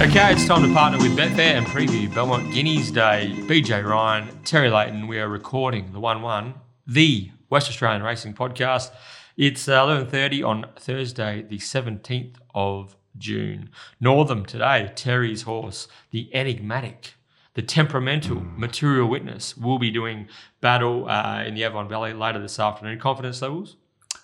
[0.00, 3.34] Okay, it's time to partner with Betfair and preview Belmont Guineas Day.
[3.36, 6.54] BJ Ryan, Terry Leighton, we are recording the 1-1,
[6.86, 8.92] the West Australian Racing Podcast.
[9.36, 13.70] It's uh, 11.30 on Thursday, the 17th of June.
[13.98, 17.14] Northam today, Terry's horse, the enigmatic,
[17.54, 20.28] the temperamental material witness, will be doing
[20.60, 23.00] battle uh, in the Avon Valley later this afternoon.
[23.00, 23.74] Confidence levels?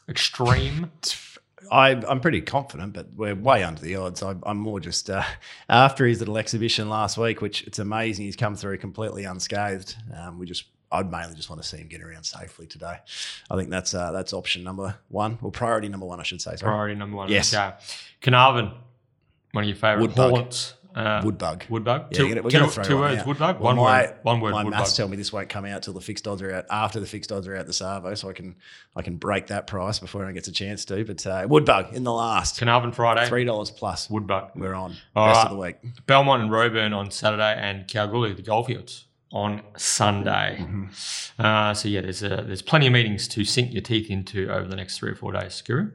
[0.09, 0.93] Extreme.
[1.71, 4.23] I, I'm pretty confident, but we're way under the odds.
[4.23, 5.23] I, I'm more just uh,
[5.69, 9.97] after his little exhibition last week, which it's amazing he's come through completely unscathed.
[10.17, 12.99] Um, we just, I'd mainly just want to see him get around safely today.
[13.51, 16.57] I think that's uh, that's option number one, or priority number one, I should say.
[16.57, 16.71] Sorry.
[16.71, 17.29] Priority number one.
[17.29, 17.53] Yes.
[17.53, 17.73] Okay.
[18.21, 18.73] Carnarvon,
[19.53, 20.75] one of your favourite haunts.
[20.95, 21.63] Uh, Woodbug.
[21.67, 22.07] Woodbug.
[22.13, 23.21] Yeah, two we're gonna- two- two words.
[23.21, 23.27] out.
[23.27, 23.55] Woodbug.
[23.59, 24.15] Well, one my, word.
[24.23, 24.53] One word.
[24.53, 24.71] My Woodbug.
[24.71, 27.07] maths tell me this won't come out till the fixed odds are out after the
[27.07, 28.55] fixed odds are out the Savo, so I can
[28.95, 31.05] I can break that price before anyone gets a chance to.
[31.05, 33.27] But uh, Woodbug in the last Carnarvon Friday.
[33.29, 34.07] three dollars plus.
[34.07, 34.51] Woodbug.
[34.55, 35.47] We're on All rest right.
[35.47, 35.77] of the week.
[36.07, 40.59] Belmont and Roebourne on Saturday, and Kalgoorlie, the Goldfields, on Sunday.
[40.61, 41.43] Mm-hmm.
[41.43, 44.69] Uh, so yeah, there's a, there's plenty of meetings to sink your teeth into over
[44.69, 45.61] the next three or four days.
[45.61, 45.91] Guru.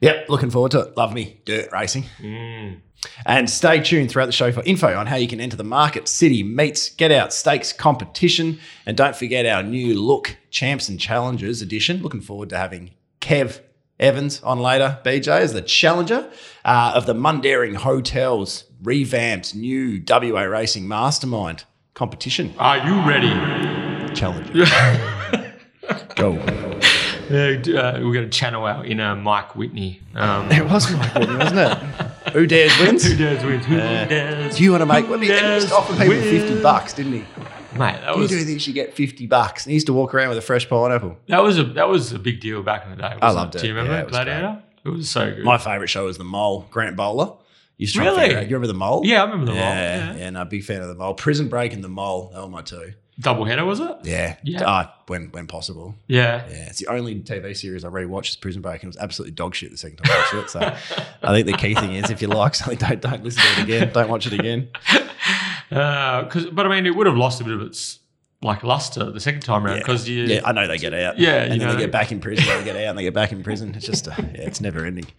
[0.00, 0.96] Yep, looking forward to it.
[0.96, 2.04] Love me dirt racing.
[2.20, 2.80] Mm.
[3.26, 6.06] And stay tuned throughout the show for info on how you can enter the Market
[6.06, 8.60] City Meets Get Out Stakes competition.
[8.86, 12.00] And don't forget our new look Champs and Challengers edition.
[12.00, 13.60] Looking forward to having Kev
[13.98, 16.30] Evans on later, BJ, as the challenger
[16.64, 22.54] uh, of the Mundaring Hotels revamped new WA Racing Mastermind competition.
[22.58, 23.28] Are you ready?
[24.14, 24.64] Challenger.
[26.16, 26.34] Go.
[27.30, 30.00] Uh, uh, we're going to channel our inner Mike Whitney.
[30.14, 31.78] Um, It was Mike Whitney, wasn't it?
[32.32, 33.04] Who dares wins?
[33.04, 33.64] who dares wins?
[33.66, 34.56] Who Uh, dares?
[34.56, 35.08] Do you want to make?
[35.08, 36.22] Did he, he used to offer people win?
[36.22, 37.18] fifty bucks, didn't he?
[37.78, 38.30] Mate, that was.
[38.30, 39.64] You was do this, you get fifty bucks.
[39.64, 41.16] And he used to walk around with a fresh pineapple.
[41.28, 43.16] that was a that was a big deal back in the day.
[43.20, 44.62] wasn't loved Do you remember Yeah, it Gladiator?
[44.84, 45.44] It was so good.
[45.44, 47.32] My favourite show was the Mole, Grant Bowler.
[47.78, 48.20] To Really?
[48.22, 49.02] figure out- You remember the Mole?
[49.04, 49.64] yeah, I remember the yeah,
[50.08, 50.16] mole.
[50.16, 50.30] yeah, Yeah.
[50.30, 51.14] no, big fan of the Mole.
[51.14, 52.94] Prison Break and the Mole, they were my two.
[53.20, 53.96] Double header was it?
[54.02, 54.62] Yeah, Yeah.
[54.68, 55.94] Uh, when when possible.
[56.08, 56.42] Yeah.
[56.50, 59.34] Yeah, it's the only TV series I rewatched is Prison Break, and it was absolutely
[59.34, 60.50] dog shit the second time I watched it.
[60.50, 60.60] So
[61.22, 63.64] I think the key thing is if you like something, don't don't listen to it
[63.64, 63.92] again.
[63.92, 64.68] Don't watch it again.
[65.70, 67.98] Uh 'cause but I mean, it would have lost a bit of its
[68.42, 69.82] like luster the second time around Yeah.
[69.82, 70.24] because you.
[70.24, 71.18] Yeah, I know they get out.
[71.18, 71.74] Yeah, and you then know.
[71.74, 72.44] they get back in prison.
[72.46, 73.74] They get out, and they get back in prison.
[73.74, 75.06] It's just, uh, yeah, it's never ending.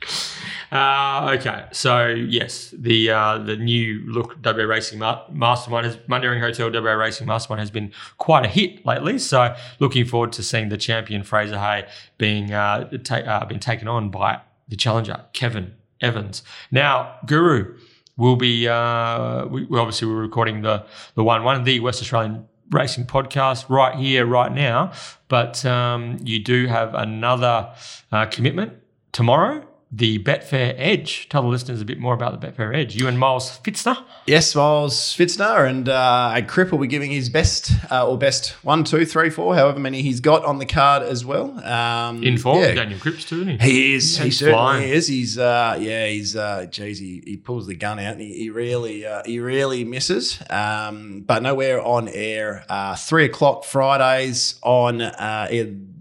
[0.72, 6.40] Uh, okay, so yes, the uh, the new look WA Racing Ma- Mastermind, has, Mundaring
[6.40, 9.20] Hotel WA Racing Mastermind has been quite a hit lately.
[9.20, 11.86] So looking forward to seeing the champion Fraser Hay
[12.18, 16.44] being uh, ta- uh, been taken on by the challenger Kevin Evans.
[16.72, 17.78] Now, Guru
[18.18, 18.68] will be.
[18.68, 23.70] Uh, we, we obviously we're recording the the one one the West Australian Racing podcast
[23.70, 24.92] right here right now,
[25.28, 27.72] but um, you do have another
[28.12, 28.74] uh, commitment
[29.12, 29.64] tomorrow.
[29.98, 31.30] The Betfair Edge.
[31.30, 32.96] Tell the listeners a bit more about the Betfair Edge.
[32.96, 34.04] You and Miles Fitzner.
[34.26, 38.50] Yes, Miles Fitzner and uh, a Crip will be giving his best uh, or best
[38.66, 41.58] one, two, three, four, however many he's got on the card as well.
[41.66, 42.74] Um, In form, yeah.
[42.74, 43.72] Daniel Cripps too, isn't he?
[43.72, 44.18] He is.
[44.18, 44.90] He He's certainly flying.
[44.90, 45.08] is.
[45.08, 45.38] He's.
[45.38, 46.08] Uh, yeah.
[46.08, 46.36] He's.
[46.36, 49.06] Uh, geez, he, he pulls the gun out and he, he really.
[49.06, 50.42] Uh, he really misses.
[50.50, 52.66] Um, but nowhere on air.
[52.68, 55.48] Uh, Three o'clock Fridays on uh,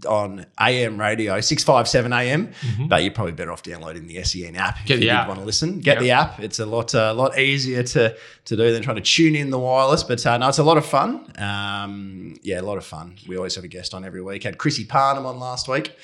[0.05, 2.51] on AM radio, six five seven AM.
[2.87, 5.27] But you're probably better off downloading the SEN app Get if you app.
[5.27, 5.79] want to listen.
[5.79, 6.01] Get Yep.
[6.01, 6.39] the app.
[6.39, 8.15] It's a lot uh, lot easier to
[8.45, 10.03] to do than trying to tune in the wireless.
[10.03, 11.31] But uh, no, it's a lot of fun.
[11.37, 13.17] Um, yeah, a lot of fun.
[13.27, 14.43] We always have a guest on every week.
[14.43, 15.95] Had Chrissy Parnham on last week.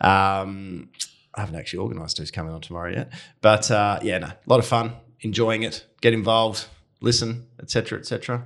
[0.00, 0.88] Um,
[1.34, 3.12] I haven't actually organised who's coming on tomorrow yet,
[3.42, 6.66] but uh, yeah, no, a lot of fun, enjoying it, get involved,
[7.00, 8.44] listen, etc., etc.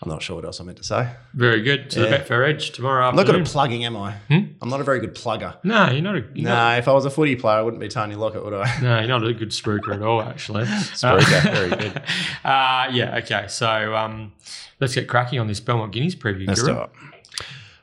[0.00, 1.08] I'm not sure what else I meant to say.
[1.34, 1.90] Very good.
[1.90, 2.06] To Yeah.
[2.10, 3.18] the Betfair Edge tomorrow afternoon.
[3.20, 4.12] I'm not good at plugging, am I?
[4.28, 4.38] Hmm?
[4.62, 5.56] I'm not a very good plugger.
[5.64, 7.80] no, you're not a you're No, not- if I was a footy player, I wouldn't
[7.80, 8.78] be Tony Lockett, would I?
[8.82, 10.64] no, you're not a good spruiker at all, actually.
[10.66, 12.02] Spruiker, very good.
[12.44, 13.46] Uh, yeah, okay.
[13.48, 14.32] So um,
[14.80, 16.46] let's get cracking on this Belmont Guineas preview.
[16.46, 16.74] Let's Guru.
[16.74, 16.90] do it.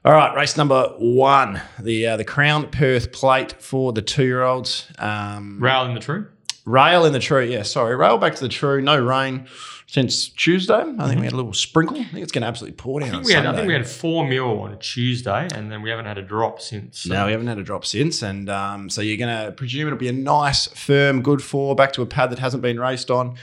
[0.06, 4.44] All right, race number one, the uh, the Crown Perth Plate for the two year
[4.44, 4.88] olds.
[5.00, 6.28] Um, Rail in the true.
[6.66, 7.44] Rail in the true.
[7.44, 7.96] Yeah, sorry.
[7.96, 8.82] Rail back to the true.
[8.82, 9.48] No rain
[9.88, 10.74] since Tuesday.
[10.74, 11.98] I think we had a little sprinkle.
[11.98, 13.68] I think it's going to absolutely pour down I on think, we had, I think
[13.68, 17.06] we had four mil on a Tuesday, and then we haven't had a drop since.
[17.06, 18.22] no, we haven't had a drop since.
[18.22, 21.94] And um, so you're going to presume it'll be a nice, firm, good four back
[21.94, 23.36] to a pad that hasn't been raced on.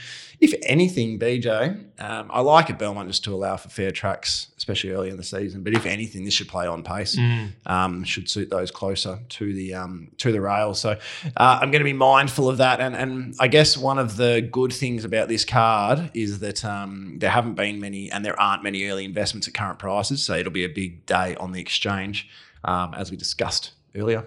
[0.43, 4.89] If anything, BJ, um, I like at Belmont just to allow for fair tracks, especially
[4.89, 5.63] early in the season.
[5.63, 7.15] But if anything, this should play on pace.
[7.15, 7.53] Mm.
[7.65, 10.73] Um, should suit those closer to the um, to the rail.
[10.73, 10.99] So
[11.37, 12.81] uh, I'm going to be mindful of that.
[12.81, 17.19] And and I guess one of the good things about this card is that um,
[17.19, 20.21] there haven't been many, and there aren't many early investments at current prices.
[20.25, 22.27] So it'll be a big day on the exchange,
[22.65, 24.25] um, as we discussed earlier.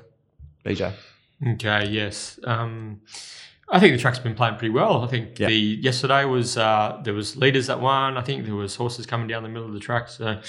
[0.65, 0.95] BJ.
[1.47, 2.41] Okay, yes.
[3.69, 5.03] I think the track's been playing pretty well.
[5.03, 5.49] I think Yeah.
[5.49, 8.17] the yesterday was uh, there was leaders that won.
[8.17, 10.09] I think there was horses coming down the middle of the track.
[10.09, 10.41] So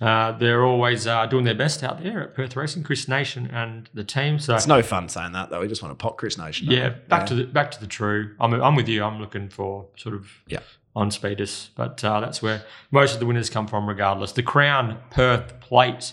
[0.00, 3.88] uh, they're always uh, doing their best out there at Perth Racing, Chris Nation and
[3.94, 4.40] the team.
[4.40, 5.60] So It's no fun saying that though.
[5.60, 6.68] We just want to pop Chris Nation.
[6.68, 8.34] yeah, back to the back to the true.
[8.40, 9.04] I'm I'm with you.
[9.04, 10.58] I'm looking for sort of Yeah.
[10.96, 13.88] on speeders, but uh, that's where most of the winners come from.
[13.88, 16.12] Regardless, the Crown Perth Plate.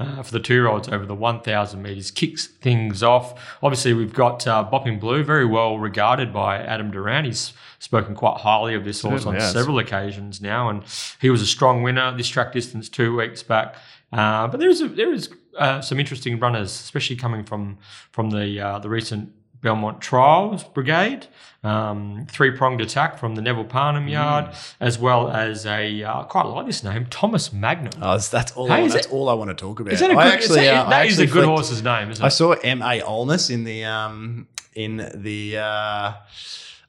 [0.00, 3.56] Uh, for the two-year-olds over the 1,000 metres kicks things off.
[3.62, 7.26] Obviously, we've got uh, Bopping Blue, very well regarded by Adam Durant.
[7.26, 9.52] He's spoken quite highly of this horse on has.
[9.52, 10.82] several occasions now, and
[11.20, 13.76] he was a strong winner this track distance two weeks back.
[14.12, 17.78] Uh, but there is a, there is uh, some interesting runners, especially coming from
[18.10, 19.32] from the uh, the recent
[19.64, 21.26] Belmont Trials Brigade,
[21.64, 24.74] um, three pronged attack from the Neville Parnham yard, Mm.
[24.78, 27.92] as well as a uh, quite like this name, Thomas Magnum.
[28.02, 28.68] Oh, that's- all.
[28.68, 29.94] Hey, I, that's it- all I want to talk about.
[29.94, 30.32] Is that a I good?
[30.34, 32.28] actually, is that, uh, I that is a actually good flicked- horse's name, isn't I
[32.28, 36.12] saw M A Olness in the um in the uh,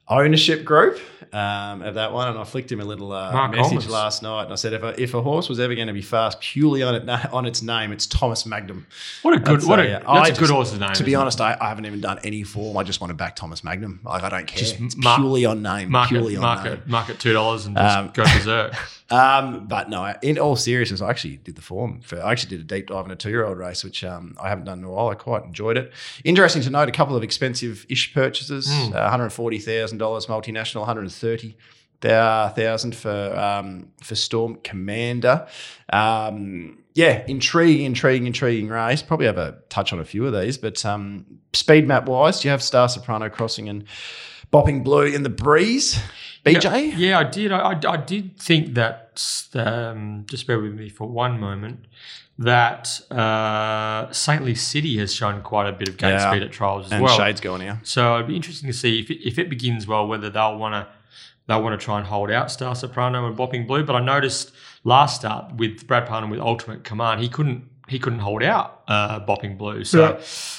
[0.08, 0.98] ownership group
[1.36, 3.88] um, of that one, and I flicked him a little uh, message Olness.
[3.90, 6.02] last night, and I said if a, if a horse was ever going to be
[6.02, 8.86] fast purely on it on its name, it's Thomas Magnum.
[9.22, 9.98] What a good, I'd what a, yeah.
[9.98, 10.92] that's I a good horse's name.
[10.94, 12.76] To be honest, I, I haven't even done any form.
[12.76, 14.00] I just want to back Thomas Magnum.
[14.04, 14.58] Like I don't care.
[14.58, 15.90] Just it's mark- purely on name.
[15.90, 16.72] mark purely on mark name.
[16.74, 18.74] it, mark it two dollars and just Um, go berserk.
[19.08, 22.00] Um, but no, in all seriousness, I actually did the form.
[22.00, 24.64] For, I actually did a deep dive in a two-year-old race, which um, I haven't
[24.64, 25.06] done in a while.
[25.10, 25.92] I quite enjoyed it.
[26.24, 28.88] Interesting to note, a couple of expensive-ish purchases: Mm.
[28.88, 31.25] uh, one hundred forty thousand dollars multinational, one hundred thirty
[32.00, 35.46] thousand for um, for Storm Commander.
[35.92, 39.02] Um, yeah, intriguing, intriguing, intriguing race.
[39.02, 42.48] Probably have a touch on a few of these, but um, speed map wise, do
[42.48, 43.84] you have Star Soprano crossing and
[44.52, 46.00] bopping blue in the breeze?
[46.44, 47.52] BJ, Yeah, yeah, I did.
[47.52, 49.02] I, I, I did think that.
[49.54, 51.86] Um, just bear with me for one moment.
[52.38, 56.30] That uh, Saintly City has shown quite a bit of gate Yeah.
[56.30, 57.14] speed at trials as and well.
[57.14, 57.80] And shades going here.
[57.82, 60.74] So it'd be interesting to see if it, if it begins well, whether they'll want
[60.74, 60.92] to
[61.46, 63.84] they'll want to try and hold out Star Soprano and Bopping Blue.
[63.84, 64.52] But I noticed
[64.84, 69.20] last start with Brad Parnham with Ultimate Command, he couldn't he couldn't hold out uh,
[69.20, 69.84] Bopping Blue.
[69.84, 70.18] So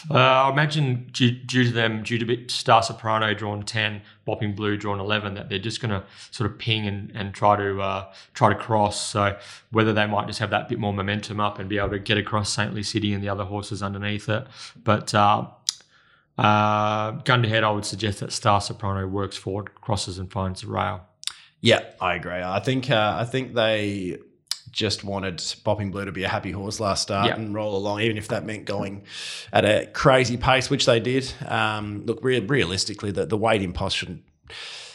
[0.10, 4.56] uh, I imagine due, due to them, due to bit Star Soprano drawn ten, Bopping
[4.56, 7.81] Blue drawn eleven, that they're just going to sort of ping and, and try to
[7.81, 9.06] uh, try to cross.
[9.06, 9.38] So
[9.72, 12.18] whether they might just have that bit more momentum up and be able to get
[12.18, 14.48] across Saintly City and the other horses underneath it,
[14.84, 15.13] but.
[16.38, 20.62] Uh, gun to head, I would suggest that Star Soprano works forward, crosses, and finds
[20.62, 21.01] the rail.
[21.62, 22.42] Yeah, I agree.
[22.44, 24.19] I think uh, I think they
[24.72, 27.36] just wanted Bopping Blue to be a happy horse last start Yeah.
[27.36, 29.04] and roll along, even if that meant going
[29.51, 31.31] at a crazy pace, which they did.
[31.48, 34.22] Um, look, re- realistically, the, the weight impulse shouldn't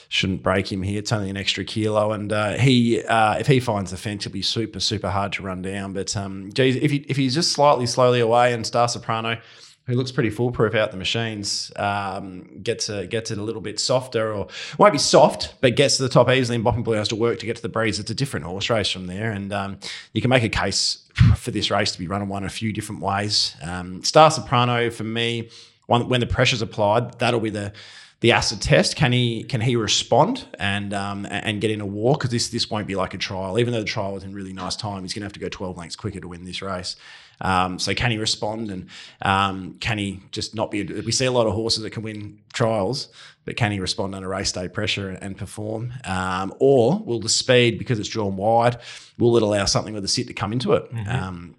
[0.08, 0.98] shouldn't break him here.
[0.98, 4.32] It's only an extra kilo, and uh, he uh, if he finds the fence, he'll
[4.32, 5.92] be super super hard to run down.
[5.92, 9.38] But um, geez, if he if he's just slightly slowly away, and Star Soprano.
[9.86, 11.72] Who looks pretty foolproof out the machines?
[11.74, 14.46] Um, gets a, gets it a little bit softer, or
[14.78, 16.54] won't be soft, but gets to the top easily.
[16.54, 17.98] And Bopping Blue has to work to get to the breeze.
[17.98, 19.78] It's a different horse race from there, and um,
[20.12, 20.98] you can make a case
[21.36, 23.56] for this race to be run and won a few different ways.
[23.60, 25.50] Um, Star Soprano for me,
[25.86, 27.72] one, when the pressure's applied, that'll be the
[28.20, 28.94] the acid test.
[28.94, 32.14] Can he can he respond and um, and get in a war?
[32.14, 33.58] Because this this won't be like a trial.
[33.58, 35.48] Even though the trial was in really nice time, he's going to have to go
[35.48, 36.94] twelve lengths quicker to win this race.
[37.42, 38.86] Um, so can he respond and
[39.20, 40.84] um, can he just not be?
[40.84, 43.08] We see a lot of horses that can win trials,
[43.44, 45.92] but can he respond under race day pressure and, and perform?
[46.04, 48.78] Um, or will the speed because it's drawn wide,
[49.18, 50.88] will it allow something with the sit to come into it?
[51.08, 51.56] Um,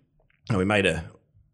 [0.50, 1.04] and we made a.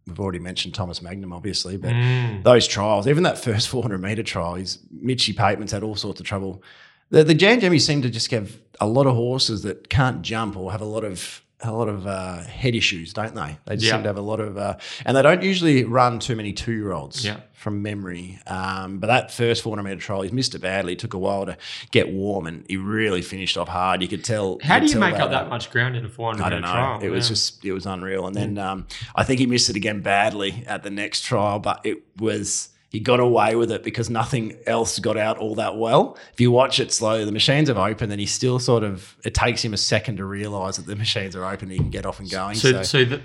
[0.07, 2.41] We've already mentioned Thomas Magnum, obviously, but Mm.
[2.43, 6.25] those trials, even that first 400 meter trial, he's Mitchy Pateman's had all sorts of
[6.25, 6.63] trouble.
[7.12, 10.71] The, the Gangemis seem to just have a lot of horses that can't jump or
[10.71, 13.57] have a lot of a lot of uh, head issues, don't they?
[13.65, 13.93] They just Yeah.
[13.93, 16.71] seem to have a lot of, uh, and they don't usually run too many two
[16.71, 17.41] year olds Yeah.
[17.53, 18.39] from memory.
[18.47, 20.93] Um, but that first 400 meter trial, he's missed it badly.
[20.93, 21.57] It took a while to
[21.91, 24.01] get warm, and he really finished off hard.
[24.01, 24.59] You could tell.
[24.63, 26.99] How do you make up that much ground in a 400 I don't meter trial?
[27.01, 28.25] It was just it was unreal.
[28.27, 31.81] And then um, I think he missed it again badly at the next trial, but
[31.83, 36.17] it was he got away with it because nothing else got out all that well.
[36.34, 39.34] If you watch it slowly, the machines have opened, and he still sort of it
[39.34, 41.69] takes him a second to realise that the machines are open.
[41.69, 42.55] And he can get off and going.
[42.55, 42.72] so.
[42.72, 43.22] So, So, that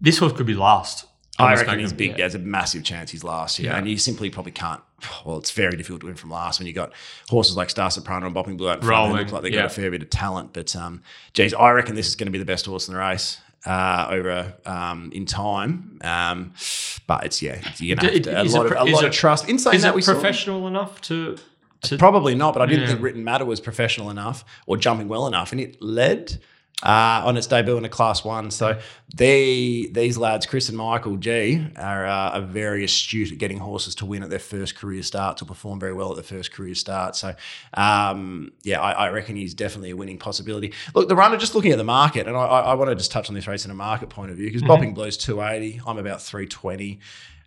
[0.00, 1.06] this horse could be last.
[1.38, 2.10] I reckon he's big.
[2.10, 2.16] Yeah.
[2.18, 3.78] There's a massive chance he's last here, Yeah.
[3.78, 4.80] and you simply probably can't.
[5.24, 6.92] Well, it's very difficult to win from last when you've got
[7.28, 9.08] horses like Star Soprano and Bopping Blue out in front.
[9.10, 9.62] Rolling, look like they've yeah.
[9.62, 11.02] got a fair bit of talent, but um,
[11.34, 14.06] geez, I reckon this is going to be the best horse in the race uh,
[14.10, 15.98] over um, in time.
[16.02, 16.52] Um,
[17.06, 19.12] but it's yeah, you're gonna have a is it lot of a lot it- of
[19.12, 19.48] trust.
[19.48, 21.36] In saying Is that, we saw- professional enough to?
[21.82, 22.88] to Probably not, but I didn't Yeah.
[22.88, 26.40] think Written Matter was professional enough or jumping well enough, and it led.
[26.82, 28.50] Uh, on its debut in a Class One.
[28.50, 28.78] So
[29.14, 33.94] they these lads, Chris and Michael G, are, uh, are very astute at getting horses
[33.96, 36.74] to win at their first career start, to perform very well at their first career
[36.74, 37.16] start.
[37.16, 37.34] So
[37.74, 40.72] um, yeah, I, I, reckon he's definitely a winning possibility.
[40.94, 43.28] Look, the runner, just looking at the market, and I, I want to just touch
[43.28, 44.70] on this race in a market point of view because mm-hmm.
[44.72, 47.00] Bopping Blue's 280, I'm about 320.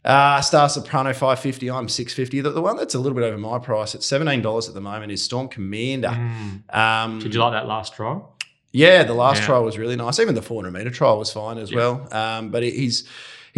[0.06, 2.42] Uh, Star Soprano 550, I'm 650.
[2.42, 5.12] The, the one that's a little bit over my price at $17 at the moment
[5.12, 6.08] is Storm Commander.
[6.08, 6.74] Mm.
[6.74, 8.37] Um, Did you like that last trial?
[8.72, 9.48] Yeah, the last yeah.
[9.48, 10.20] trial was really nice.
[10.20, 11.78] Even the 400 meter trial was fine as yeah.
[11.78, 12.08] well.
[12.12, 13.08] Um, but he's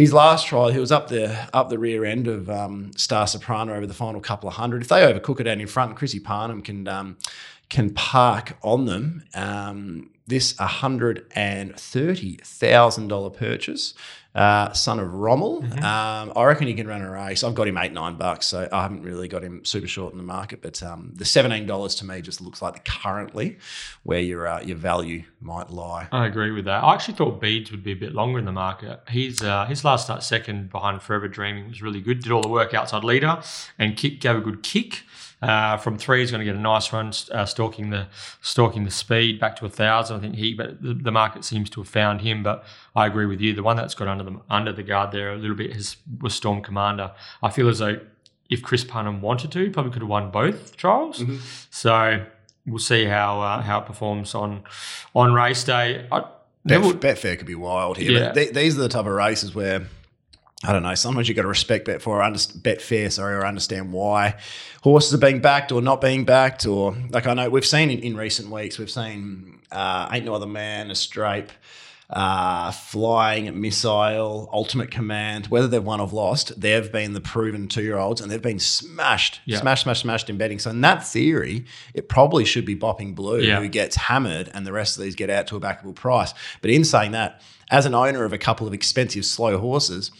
[0.00, 3.74] his last trial, he was up the up the rear end of um, Star Soprano
[3.74, 4.80] over the final couple of hundred.
[4.80, 7.18] If they overcook it out in front, Chrissy Parnham can um,
[7.68, 9.24] can park on them.
[9.34, 13.92] Um, this hundred and thirty thousand dollar purchase
[14.34, 15.62] uh, son of Rommel.
[15.62, 15.84] Mm-hmm.
[15.84, 17.42] Um, I reckon he can run a race.
[17.42, 20.18] I've got him eight, nine bucks, so I haven't really got him super short in
[20.18, 20.62] the market.
[20.62, 23.58] But um, the seventeen dollars to me just looks like the currently
[24.02, 26.08] where your uh, your value might lie.
[26.12, 26.84] I agree with that.
[26.84, 29.00] I actually thought Beads would be a bit longer in the market.
[29.08, 32.22] His uh, his last start second behind Forever Dreaming was really good.
[32.22, 33.42] Did all the work outside leader
[33.78, 35.04] and kick gave a good kick.
[35.42, 38.06] Uh, from three, he's going to get a nice run, uh, stalking the
[38.42, 40.18] stalking the speed back to a thousand.
[40.18, 42.42] I think he, but the, the, market seems to have found him.
[42.42, 43.54] But I agree with you.
[43.54, 46.34] The one that's got under the under the guard there a little bit has, was
[46.34, 47.12] Storm Commander.
[47.42, 48.00] I feel as though
[48.50, 51.20] if Chris Parnham wanted to, he probably could have won both trials.
[51.20, 51.36] Mm-hmm.
[51.70, 52.26] So
[52.66, 54.64] we'll see how uh, how it performs on
[55.14, 56.06] on race day.
[56.12, 56.24] I,
[56.64, 58.12] Bet, Betfair could be wild here.
[58.12, 58.18] Yeah.
[58.26, 59.86] But th- these are the type of races where
[60.62, 60.94] I don't know.
[60.94, 64.36] Sometimes you got to respect bet for or bet fair, sorry, or understand why
[64.82, 66.66] horses are being backed or not being backed.
[66.66, 70.34] Or like I know we've seen in, in recent weeks, we've seen uh, Ain't No
[70.34, 71.48] Other Man, Astrape,
[72.10, 75.46] uh, Flying, Missile, Ultimate Command.
[75.46, 78.58] Whether they've won or lost, they've been the proven two year olds and they've been
[78.58, 79.60] smashed, yeah.
[79.60, 80.58] smashed, smashed, smashed in betting.
[80.58, 81.64] So in that theory,
[81.94, 83.60] it probably should be Bopping Blue yeah.
[83.60, 86.34] who gets hammered and the rest of these get out to a backable price.
[86.60, 87.40] But in saying that,
[87.70, 90.10] as an owner of a couple of expensive slow horses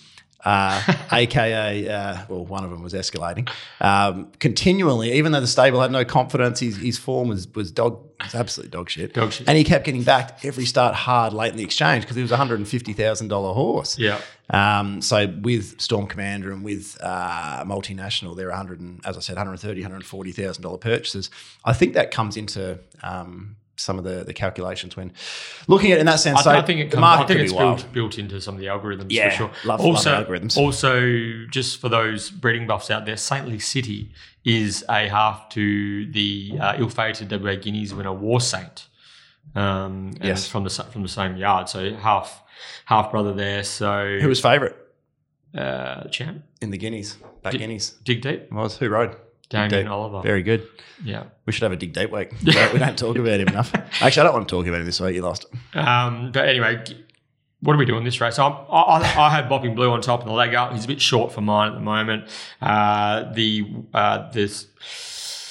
[0.44, 3.48] uh, aka, uh, well, one of them was escalating
[3.80, 5.12] um, continually.
[5.12, 8.70] Even though the stable had no confidence, his, his form was was dog, was absolute
[8.70, 9.14] dog shit.
[9.14, 9.48] Dog shit.
[9.48, 12.32] And he kept getting backed every start hard late in the exchange because he was
[12.32, 13.98] a hundred and fifty thousand dollar horse.
[13.98, 14.20] Yeah.
[14.50, 19.36] Um, so with Storm Commander and with uh, multinational, they're 100 and, as I said,
[19.36, 21.30] 130, 140,000 dollar purchases.
[21.64, 25.12] I think that comes into um, some of the, the calculations when
[25.66, 26.40] looking at it in that sense.
[26.40, 28.66] I, so I think it comes, I think it's built, built, into some of the
[28.66, 29.50] algorithms yeah, for sure.
[29.64, 30.56] Love, also, love algorithms.
[30.56, 34.12] Also, just for those breeding buffs out there, Saintly City
[34.44, 38.86] is a half to the uh, ill-fated WA Guineas winner War Saint.
[39.54, 40.46] Um, yes.
[40.46, 42.44] from the from the same yard, so half
[42.84, 43.64] half brother there.
[43.64, 44.76] So who was favourite?
[45.52, 47.90] Uh, champ in the Guineas, back Guineas.
[48.04, 48.52] Dig deep.
[48.52, 49.16] Was who rode?
[49.50, 50.22] Damien Oliver.
[50.22, 50.66] Very good.
[51.04, 51.24] Yeah.
[51.44, 52.32] We should have a dig deep week.
[52.44, 53.74] we don't talk about him enough.
[54.00, 55.16] Actually, I don't want to talk about him this week.
[55.16, 55.46] You lost.
[55.74, 56.84] Um, but anyway,
[57.60, 58.38] what are we doing this race?
[58.38, 60.72] I, I, I had Bopping Blue on top of the leg up.
[60.72, 62.28] He's a bit short for mine at the moment.
[62.62, 64.68] Uh, the uh, this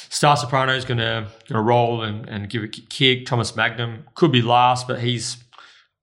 [0.09, 3.25] Star Soprano is going to roll and, and give a kick.
[3.25, 5.37] Thomas Magnum could be last, but he's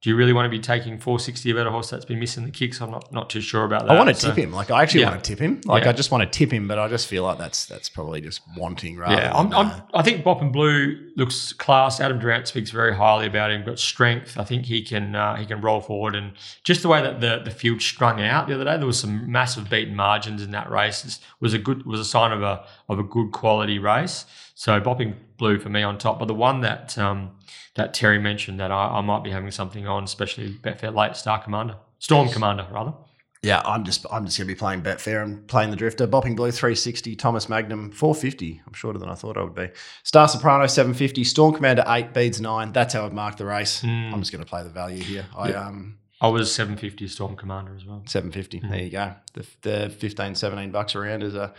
[0.06, 2.52] do you really want to be taking 460 about a horse that's been missing the
[2.52, 2.80] kicks?
[2.80, 3.90] I'm not not too sure about that.
[3.90, 4.52] I want to so, tip him.
[4.52, 5.10] Like I actually yeah.
[5.10, 5.60] want to tip him.
[5.64, 5.90] Like yeah.
[5.90, 8.40] I just want to tip him, but I just feel like that's that's probably just
[8.56, 9.16] wanting rather.
[9.20, 11.98] Yeah, I'm, I'm, i think Bopping Blue looks class.
[11.98, 13.64] Adam Durant speaks very highly about him.
[13.64, 14.38] Got strength.
[14.38, 17.40] I think he can uh, he can roll forward and just the way that the
[17.44, 20.70] the field strung out the other day, there was some massive beaten margins in that
[20.70, 21.04] race.
[21.04, 24.24] It was a good was a sign of a of a good quality race.
[24.58, 27.32] So Bopping Blue for me on top, but the one that um,
[27.74, 31.42] that Terry mentioned that I, I might be having something on, especially Betfair late Star
[31.42, 32.94] Commander, Storm Commander rather.
[33.42, 36.06] Yeah, I'm just I'm just going to be playing Betfair and playing the Drifter.
[36.08, 38.62] Bopping Blue 360, Thomas Magnum 450.
[38.66, 39.68] I'm shorter than I thought I would be.
[40.04, 42.72] Star Soprano 750, Storm Commander 8, Beads 9.
[42.72, 43.82] That's how I've marked the race.
[43.82, 44.14] Mm.
[44.14, 45.26] I'm just going to play the value here.
[45.36, 48.02] I um I was 750 Storm Commander as well.
[48.06, 48.60] 750.
[48.60, 48.70] Mm.
[48.70, 49.14] There you go.
[49.34, 51.52] The, the 15, 17 bucks around is a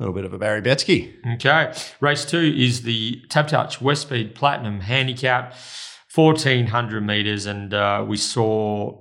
[0.00, 1.14] little bit of a Barry Betsky.
[1.34, 1.72] Okay.
[2.00, 5.54] Race two is the TABtouch West Speed Platinum Handicap,
[6.14, 7.46] 1400 metres.
[7.46, 8.98] And uh, we saw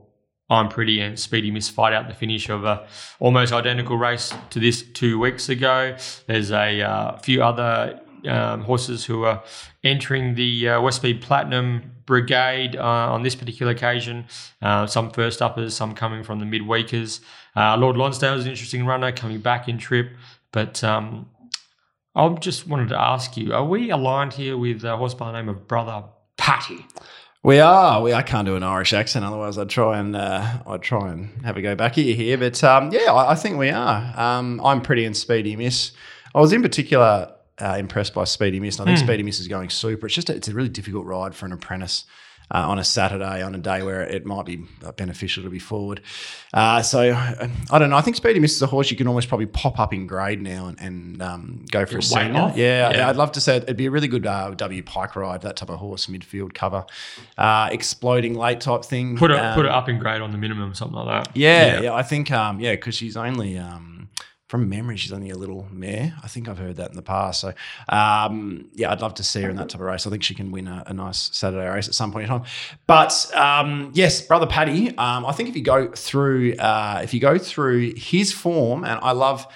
[0.50, 2.88] I'm Pretty and Speedy Miss fight out the finish of a
[3.20, 5.96] almost identical race to this two weeks ago.
[6.28, 9.44] There's a uh, few other um, horses who are
[9.84, 14.26] entering the uh, West Speed Platinum Brigade uh, on this particular occasion.
[14.62, 17.22] Uh, some first uppers, some coming from the midweekers.
[17.56, 20.10] Uh, Lord Lonsdale is an interesting runner coming back in trip.
[20.52, 21.30] But um,
[22.16, 25.38] I just wanted to ask you: Are we aligned here with a horse by the
[25.38, 26.04] name of Brother
[26.38, 26.86] Patty?
[27.42, 28.02] We are.
[28.02, 31.46] We I can't do an Irish accent, otherwise I'd try and uh, I'd try and
[31.46, 32.16] have a go back here.
[32.16, 34.14] Here, but um, yeah, I, I, think we are.
[34.20, 35.92] Um, I'm pretty and Speedy Miss.
[36.36, 38.80] I was in particular uh, impressed by Speedy Miss.
[38.80, 39.08] And I think mm.
[39.08, 40.08] Speedy Miss is going super.
[40.08, 42.06] It's just a, it's a really difficult ride for an apprentice.
[42.52, 44.64] Uh, on a Saturday, on a day where it might be
[44.98, 46.02] beneficial to be forward.
[46.54, 47.96] Uh, so I don't know.
[47.96, 50.68] I think Speedy misses a horse you can almost probably pop up in grade now
[50.68, 52.52] and, and um, go for a senior.
[52.56, 53.10] Yeah, Yeah.
[53.10, 55.70] I'd love to say it'd be a really good uh, W pike ride, that type
[55.70, 56.86] of horse, midfield cover,
[57.38, 59.16] uh, exploding late type thing.
[59.18, 61.38] Put it Um, put it up in grade on the minimum, something like that.
[61.38, 63.99] yeah, yeah, I think um, yeah, because she's only um,
[64.50, 66.16] from memory, she's only a little mare.
[66.24, 67.40] I think I've heard that in the past.
[67.40, 67.54] So
[67.88, 70.08] um, yeah, I'd love to see her in that type of race.
[70.08, 72.44] I think she can win a, a nice Saturday race at some point in time.
[72.88, 77.20] But um, yes, brother Paddy, um, I think if you go through uh, if you
[77.20, 79.48] go through his form, and I love.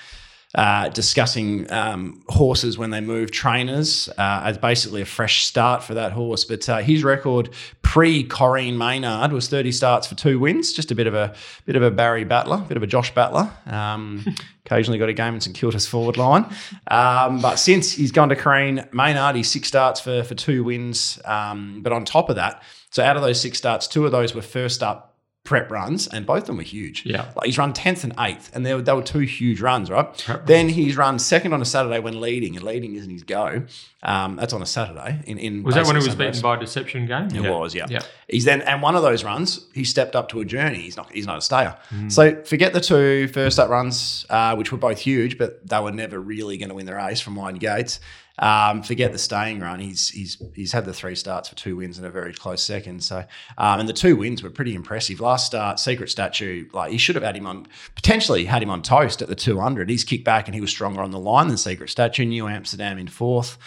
[0.55, 5.95] Uh, discussing um, horses when they move trainers uh, as basically a fresh start for
[5.95, 6.45] that horse.
[6.45, 7.49] But uh, his record
[7.81, 10.71] pre Corrine Maynard was 30 starts for two wins.
[10.71, 11.33] Just a bit of a
[11.65, 13.49] bit of a Barry Battler, bit of a Josh Battler.
[13.65, 14.23] Um,
[14.65, 16.45] occasionally got a game in St Kilda's forward line.
[16.85, 21.19] Um, but since he's gone to Corrine Maynard, he's six starts for for two wins.
[21.25, 24.35] Um, but on top of that, so out of those six starts, two of those
[24.35, 25.12] were first up
[25.43, 27.05] prep runs, and both of them were huge.
[27.05, 27.31] Yeah.
[27.35, 30.17] Like he's run 10th and 8th, and they were, they were two huge runs, right?
[30.17, 33.63] Prep then he's run second on a Saturday when leading, and leading isn't his go.
[34.03, 35.21] Um, that's on a Saturday.
[35.25, 37.27] In, in Was that when he was beaten by deception game?
[37.35, 37.87] It was, yeah.
[37.89, 38.01] Yeah.
[38.29, 40.79] He's then, and one of those runs, he stepped up to a journey.
[40.79, 41.77] He's not, he's not a stayer.
[41.89, 42.11] Mm.
[42.11, 45.91] So forget the two first up runs, uh, which were both huge, but they were
[45.91, 47.99] never really going to win the race from wide gates.
[48.39, 49.79] Um, forget the staying run.
[49.79, 53.03] He's he's he's had the three starts for two wins and a very close second.
[53.03, 53.23] So,
[53.57, 55.19] um, and the two wins were pretty impressive.
[55.19, 58.81] Last start, Secret Statue, like he should have had him on potentially had him on
[58.81, 59.89] toast at the two hundred.
[59.89, 62.25] He's kicked back and he was stronger on the line than Secret Statue.
[62.25, 63.57] New Amsterdam in fourth.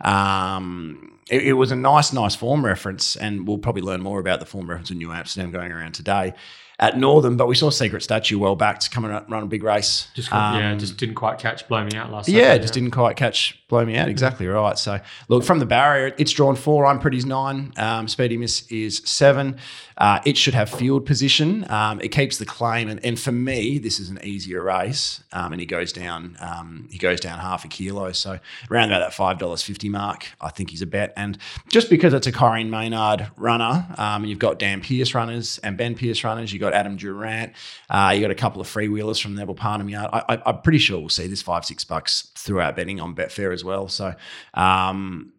[0.00, 4.40] Um, it, it was a nice, nice form reference, and we'll probably learn more about
[4.40, 6.32] the form reference in New Amsterdam going around today
[6.78, 7.36] at Northam.
[7.36, 10.08] But we saw Secret Statue well backed come and run a big race.
[10.14, 12.28] Just yeah, Um, just didn't quite catch blow me out last.
[12.28, 14.08] yeah, Saturday, just didn't quite catch blow me out.
[14.08, 14.78] Exactly right.
[14.78, 16.86] So look from the barrier, it's drawn four.
[16.86, 17.72] I'm pretty's nine.
[17.76, 19.56] Um, Speedy Miss is seven.
[19.96, 21.70] Uh, it should have field position.
[21.70, 25.22] Um, it keeps the claim, and, and for me, this is an easier race.
[25.32, 26.36] Um, and he goes down.
[26.40, 28.12] Um, he goes down half a kilo.
[28.12, 28.38] So
[28.70, 31.12] around about that five dollars fifty mark, I think he's a bet.
[31.16, 35.76] And just because it's a Corinne Maynard runner, um, you've got Dan Pearce runners and
[35.76, 37.52] Ben Pearce runners, you've got Adam Durant,
[37.90, 40.10] uh, you got a couple of freewheelers from Neville Parnham Yard.
[40.12, 43.64] I, I'm pretty sure we'll see this five six bucks throughout betting on Betfair as
[43.64, 43.88] well.
[43.88, 44.14] So.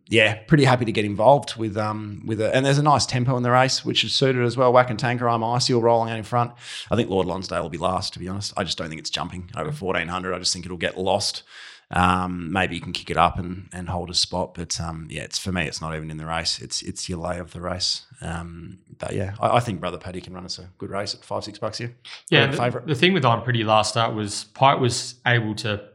[0.07, 3.35] Yeah, pretty happy to get involved with um with a, and there's a nice tempo
[3.37, 4.71] in the race, which is suited as well.
[4.71, 6.51] Whack and Tanker, I'm icy rolling out in front.
[6.91, 8.53] I think Lord Lonsdale will be last, to be honest.
[8.55, 10.33] I just don't think it's jumping over 1400.
[10.33, 11.43] I just think it'll get lost.
[11.91, 15.21] Um, maybe you can kick it up and, and hold a spot, but um, yeah,
[15.21, 15.67] it's for me.
[15.67, 16.59] It's not even in the race.
[16.59, 18.05] It's it's your lay of the race.
[18.21, 21.23] Um, but yeah, I, I think Brother Paddy can run us a good race at
[21.23, 21.95] five six bucks here.
[22.29, 22.87] Yeah, the, favourite.
[22.87, 25.87] the thing with I'm Pretty last start was Pike was able to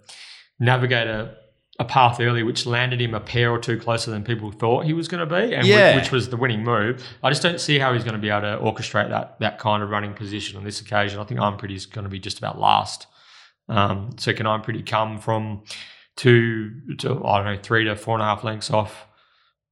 [0.61, 1.37] navigate a,
[1.80, 4.92] a path early, which landed him a pair or two closer than people thought he
[4.92, 5.96] was going to be, and Yeah.
[5.96, 7.02] which, was the winning move.
[7.24, 9.82] I just don't see how he's going to be able to orchestrate that that kind
[9.82, 11.18] of running position on this occasion.
[11.18, 13.06] I think I'm Pretty is going to be just about last.
[13.68, 15.62] Um, so can I'm Pretty come from
[16.16, 19.06] two to I don't know three to four and a half lengths off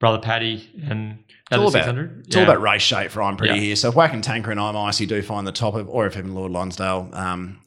[0.00, 1.18] Brother Paddy and
[1.50, 2.24] It's all about 600?
[2.26, 3.60] it's all about race shape for I'm pretty Yeah.
[3.60, 3.76] here.
[3.76, 6.16] So if Whack and Tanker and I'm icy do find the top of, or if
[6.16, 7.60] even Lord Lonsdale um,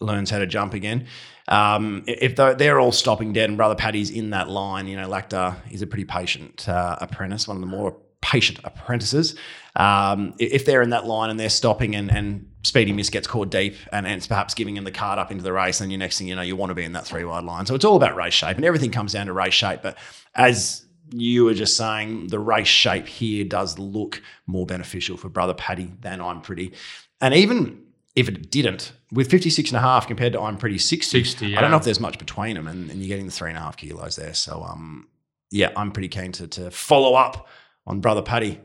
[0.00, 1.06] learns how to jump again.
[1.48, 5.56] Um, if they're, all stopping dead and Brother Paddy's in that line, you know, Lacta
[5.70, 9.36] is a pretty patient uh, apprentice, one of the more patient apprentices.
[9.76, 13.50] Um, if they're in that line and they're stopping and, and Speedy Miss gets caught
[13.50, 15.98] deep and, and it's perhaps giving him the card up into the race, then your
[15.98, 17.66] next thing you know, you want to be in that three wide line.
[17.66, 19.80] So it's all about race shape and everything comes down to race shape.
[19.82, 19.96] But
[20.34, 25.54] as you were just saying, the race shape here does look more beneficial for Brother
[25.54, 26.72] Paddy than I'm Pretty.
[27.20, 27.85] And even
[28.16, 31.60] if it didn't, with 56 and a half compared to I'm Pretty 60, 60, I
[31.60, 33.60] don't know if there's much between them and, and you're getting the three and a
[33.60, 34.34] half kilos there.
[34.34, 35.06] So, um,
[35.50, 37.46] yeah, I'm pretty keen to, to follow up
[37.86, 38.58] on Brother Paddy,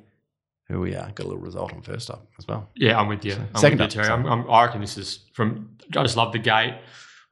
[0.69, 2.69] who we uh, got a little result on first up as well.
[2.75, 3.33] Yeah, I'm with you.
[3.33, 4.17] I'm Second with you, up, Terry.
[4.17, 5.75] I'm, I'm, I reckon this is from.
[5.95, 6.75] I just love the gate.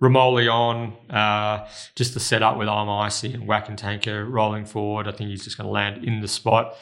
[0.01, 5.07] Ramoli on, uh, just the setup with I'm icy and whack and tanker rolling forward.
[5.07, 6.75] I think he's just going to land in the spot,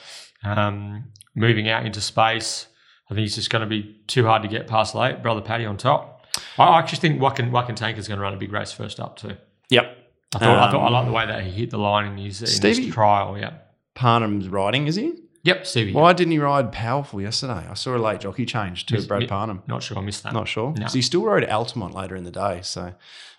[0.43, 2.67] um, moving out into space.
[3.09, 5.21] I think he's just going to be too hard to get past late.
[5.23, 6.25] Brother Paddy on top.
[6.57, 9.17] I actually think Wack and, Tank is going to run a big race first up
[9.17, 9.37] too.
[9.69, 9.97] Yep.
[10.35, 12.17] I thought, I thought I Um, like the way that he hit the line in
[12.17, 13.37] his, in Stevie- his trial.
[13.37, 13.53] Yeah.
[13.95, 15.13] Parnham's riding, is he?
[15.47, 15.65] Yep.
[15.65, 15.93] Stevie.
[15.93, 17.65] Why didn't he ride powerful yesterday?
[17.69, 19.63] I saw a late jockey change to Miss- Brad mi- Parnham.
[19.67, 20.33] Not sure I missed that.
[20.33, 20.73] Not sure.
[20.75, 20.81] No.
[20.83, 22.59] 'Cause he still rode Altamont later in the day.
[22.63, 22.93] So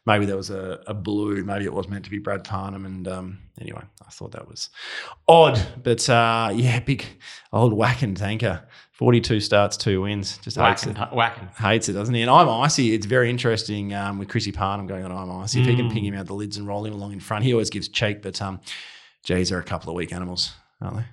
[0.07, 1.45] maybe there was a, a blue.
[1.45, 2.85] Maybe it was meant to be Brad Parnham.
[2.87, 4.71] And um, anyway, I thought that was
[5.29, 5.61] odd.
[5.83, 7.05] But uh, yeah, big
[7.53, 8.63] old whacking tanker.
[8.93, 10.39] 42 starts, two wins.
[10.39, 11.13] Just hates Whacking, it.
[11.15, 11.49] whacking.
[11.61, 12.23] Hates it, doesn't he?
[12.23, 12.95] And I'm icy.
[12.95, 15.61] It's very interesting um, with Chrissy Parnham going on I'm icy.
[15.61, 15.93] If he can Mm.
[15.93, 18.23] ping him out the lids and roll him along in front, he always gives cheek.
[18.23, 18.61] But um,
[19.23, 20.53] geez, they're a couple of weak animals.
[20.81, 21.05] Aren't they?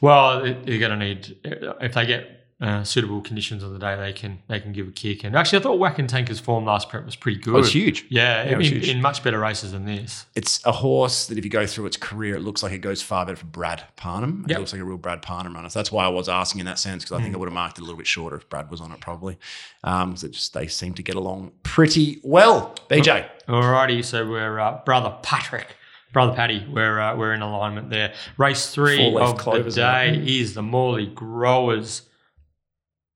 [0.00, 3.96] Well, it- they're going to need if they get uh, suitable conditions on the day,
[3.96, 5.24] they can they can give a kick.
[5.24, 7.56] And actually, I thought Whack and Tanker's form last prep was pretty good.
[7.56, 8.04] Oh, it's huge.
[8.08, 8.88] Yeah, Yeah, it was in, huge.
[8.88, 10.26] in much better races than this.
[10.36, 13.02] It's a horse that if you go through its career, it looks like it goes
[13.02, 14.46] far better for Brad Parnham.
[14.48, 15.70] It looks like a real Brad Parnham runner.
[15.70, 17.24] So that's why I was asking in that sense because I Mm.
[17.24, 19.00] think I would have marked it a little bit shorter if Brad was on it
[19.00, 19.38] probably.
[19.82, 22.76] Um, so just they seem to get along pretty well.
[22.88, 25.66] BJ, Alrighty, so we're uh, brother Patrick,
[26.12, 26.66] brother Paddy.
[26.70, 28.14] We're uh, we're in alignment there.
[28.36, 32.02] Race three of clovers, the day is the Morley Growers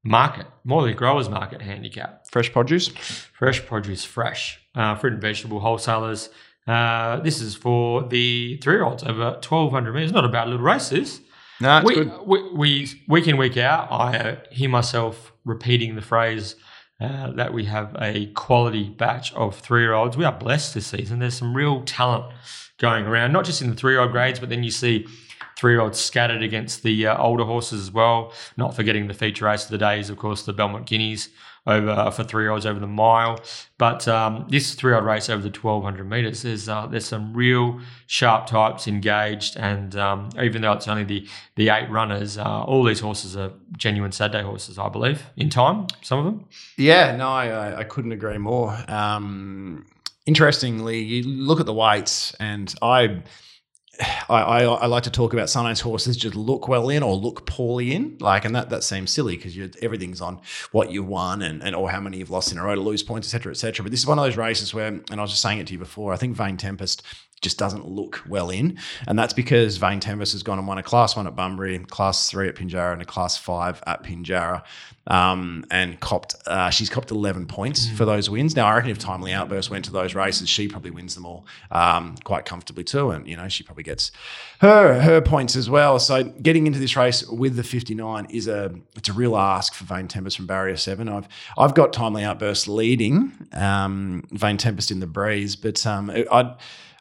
[0.02, 2.26] Market, Morley Growers Market handicap.
[2.30, 2.88] fresh produce.
[2.88, 6.30] Fresh produce, fresh uh, fruit and vegetable wholesalers.
[6.66, 10.12] Uh, this is for the three-year-olds over 1,200 meters.
[10.12, 11.20] Not a bad little race, this.
[11.60, 12.12] No, it's we, good.
[12.26, 16.56] we, we week in week out, I hear myself repeating the phrase
[17.00, 20.16] uh, that we have a quality batch of three-year-olds.
[20.16, 21.20] We are blessed this season.
[21.20, 22.32] There's some real talent
[22.78, 25.06] going around, not just in the three-year-old grades, but then you see
[25.56, 28.32] three-year-olds scattered against the uh, older horses as well.
[28.56, 31.30] Not forgetting the feature race of the day is, of course, the Belmont Guineas
[31.68, 33.40] over for three-year-olds over the mile.
[33.78, 38.46] But um, this three-year-old race over the 1,200 metres, there's uh, there's some real sharp
[38.46, 43.00] types engaged, and um, even though it's only the the eight runners, uh, all these
[43.00, 45.86] horses are genuine Saturday horses, I believe, in time.
[46.02, 46.44] Some of them.
[46.76, 48.76] Yeah, no, I, I- I couldn't agree more.
[48.86, 49.86] Um,
[50.26, 53.22] interestingly, you look at the weights, and I,
[54.28, 57.46] I, I, I like to talk about sometimes horses just look well in or look
[57.46, 60.40] poorly in, like, and that that seems silly because everything's on
[60.72, 63.02] what you won and, and or how many you've lost in a row to lose
[63.02, 63.84] points, etc., etc.
[63.84, 65.72] But this is one of those races where, and I was just saying it to
[65.72, 67.02] you before, I think Vane Tempest
[67.42, 68.78] just doesn't look well in.
[69.06, 72.30] And that's because Vane Tempest has gone and won a class one at Bunbury, class
[72.30, 74.62] three at Pinjarra, and a class five at Pinjarra.
[75.08, 78.56] Um, and copped, uh, she's copped 11 points for those wins.
[78.56, 81.46] Now, I reckon if Timely Outburst went to those races, she probably wins them all
[81.70, 83.10] um, quite comfortably too.
[83.10, 84.10] And, you know, she probably gets
[84.60, 86.00] her her points as well.
[86.00, 89.84] So getting into this race with the 59 is a it's a real ask for
[89.84, 91.08] Vane Tempest from Barrier 7.
[91.08, 96.10] I've I've got Timely Outburst leading um, Vane Tempest in the breeze, but um,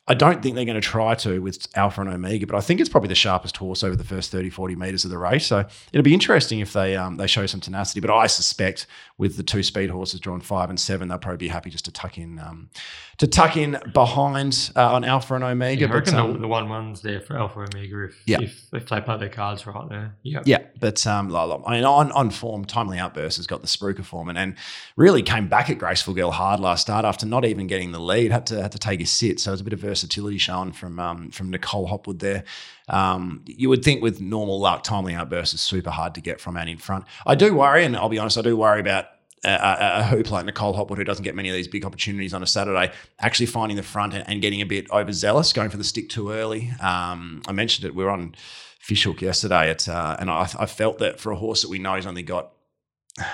[0.07, 2.79] I don't think they're going to try to with Alpha and Omega, but I think
[2.79, 5.47] it's probably the sharpest horse over the first 30, 40 metres of the race.
[5.47, 8.01] So it'll be interesting if they um, they show some tenacity.
[8.01, 8.85] But I suspect
[9.17, 11.91] with the two speed horses drawn five and seven, they'll probably be happy just to
[11.91, 12.69] tuck in um,
[13.17, 15.85] to tuck in behind uh, on Alpha and Omega.
[15.85, 18.41] I but, reckon um, the, the one one's there for Alpha and Omega if, Yeah.
[18.41, 20.15] if if they play their cards right there.
[20.21, 20.41] Yeah.
[20.45, 24.29] Yeah, but um, I mean, on on form, Timely Outburst has got the Spruker form,
[24.29, 24.55] and, and
[24.97, 28.31] really came back at Graceful Girl hard last start after not even getting the lead.
[28.31, 30.73] Had to had to take a sit, so it was a bit of versatility shown
[30.73, 32.43] from um, from Nicole Hopwood there.
[32.89, 36.57] Um, you would think with normal luck, Timely Outburst is super hard to get from
[36.57, 37.05] and in front.
[37.25, 39.05] I do worry, and I'll be honest, I do worry about.
[39.47, 42.41] A, a, hoop like Nicole Hopwood, who doesn't get many of these big opportunities on
[42.41, 45.83] a Saturday, actually finding the front and, and getting a bit overzealous, going for the
[45.83, 46.71] stick too early.
[46.81, 47.93] Um, I mentioned it.
[47.93, 48.33] We were on
[48.79, 51.93] Fishhook yesterday, at, uh, and I, I felt that for a horse that we know
[51.93, 52.53] has only got
[53.19, 53.25] uh,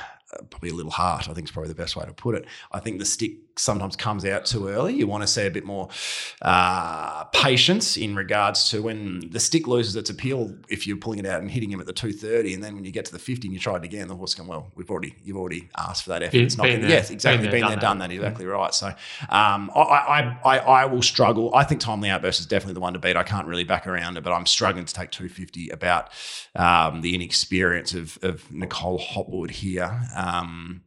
[0.50, 2.46] probably a little heart, I think is probably the best way to put it.
[2.74, 4.94] I think the stick sometimes comes out too early.
[4.94, 5.90] You want to see a bit more
[6.42, 11.26] uh, patience in regards to when the stick loses its appeal if you're pulling it
[11.26, 13.48] out and hitting him at the 230, and then when you get to the 50
[13.48, 16.10] and you try it again, the horse can well, we've already you've already asked for
[16.10, 16.38] that effort.
[16.38, 16.90] It's not been there.
[16.90, 17.48] yes, exactly.
[17.48, 18.16] Been Been there, there, done done that.
[18.16, 18.16] that.
[18.16, 18.74] Exactly right.
[18.74, 18.88] So
[19.30, 21.54] um, I, I, I, I will struggle.
[21.54, 23.16] I think Timely Outburst is definitely the one to beat.
[23.16, 26.10] I can't really back around it, but I'm struggling to take 250 about
[26.56, 30.02] um, the inexperience of, of Nicole Hopwood here.
[30.16, 30.82] Um,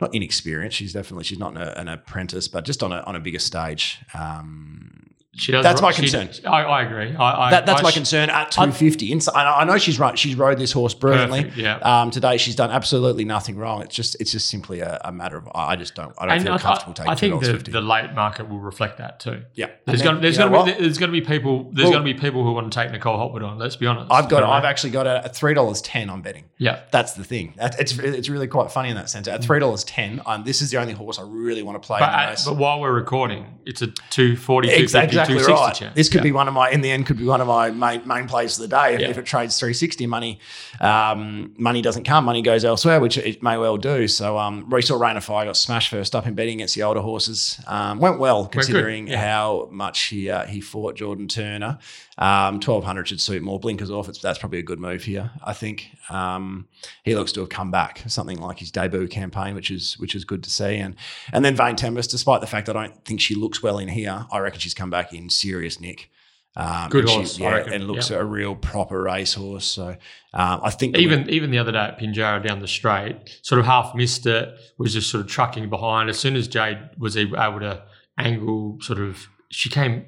[0.00, 0.76] not inexperienced.
[0.76, 4.00] She's definitely she's not an, apprentice, but just on a on a bigger stage.
[4.14, 5.62] Um, She does.
[5.62, 6.30] That's my she- concern.
[6.50, 7.14] I, I agree.
[7.14, 9.12] I, I, that, that's my sh- concern at 250.
[9.12, 10.18] Inside, I I know she's right.
[10.18, 11.42] She's rode this horse brilliantly.
[11.44, 11.76] Perfect, yeah.
[11.78, 13.82] Um, today she's done absolutely nothing wrong.
[13.82, 16.42] It's just it's just simply a, a matter of I just don't I don't And
[16.44, 19.42] feel comfortable I, I taking think the, the late market will reflect that too.
[19.54, 22.06] yeah, There's going there's going to be there's going to be people there's Well- going
[22.06, 23.58] to be people who want to take Nicole Hopwood on.
[23.58, 24.10] Let's be honest.
[24.10, 24.52] I've got You know?
[24.52, 26.08] I've actually got a, three dollars ten.
[26.08, 26.44] I'm betting.
[26.58, 26.80] yeah.
[26.90, 27.54] That's the thing.
[27.60, 29.28] It's it's really quite funny in that sense.
[29.28, 31.98] At three dollars ten, um, this is the only horse I really want to play
[31.98, 32.44] But, in the at- race.
[32.46, 35.74] but while we're recording, it's a 240, Ex- 250, exactly right.
[35.74, 35.94] chance.
[35.94, 36.24] This could Yeah.
[36.24, 38.58] be one of my in the end could be one of my main, main plays
[38.58, 38.94] of the day.
[38.94, 39.08] If, Yeah.
[39.10, 40.38] if it trades 360, money
[40.80, 44.08] um, money doesn't come, money goes elsewhere, which it may well do.
[44.08, 47.00] So um, saw Rain of Fire got smashed first up in betting against the older
[47.00, 47.60] horses.
[47.66, 49.20] Um, went well considering yeah.
[49.20, 51.78] how much he uh, he fought Jordan Turner.
[52.18, 53.60] Um, 1200 should suit more.
[53.60, 54.08] Blinkers off.
[54.08, 55.30] It's, that's probably a good move here.
[55.44, 56.66] I think um,
[57.04, 60.24] he looks to have come back something like his debut campaign, which is which is
[60.24, 60.76] good to see.
[60.76, 60.94] And
[61.32, 63.88] and then Vane Tempest, despite the fact that I don't think she looks well in
[63.88, 66.10] here, I reckon she's come back in serious nick.
[66.58, 68.16] Um, Good she- horse, I yeah, and looks Yeah.
[68.16, 69.66] a real proper racehorse.
[69.66, 69.88] So
[70.32, 73.16] um, I think that we- even even the other day at Pinjarra down the straight,
[73.42, 74.48] sort of half missed it,
[74.78, 76.08] was just sort of trucking behind.
[76.08, 77.82] As soon as Jade was able to
[78.18, 80.06] angle, sort of, she came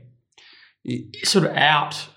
[1.25, 2.09] sort of out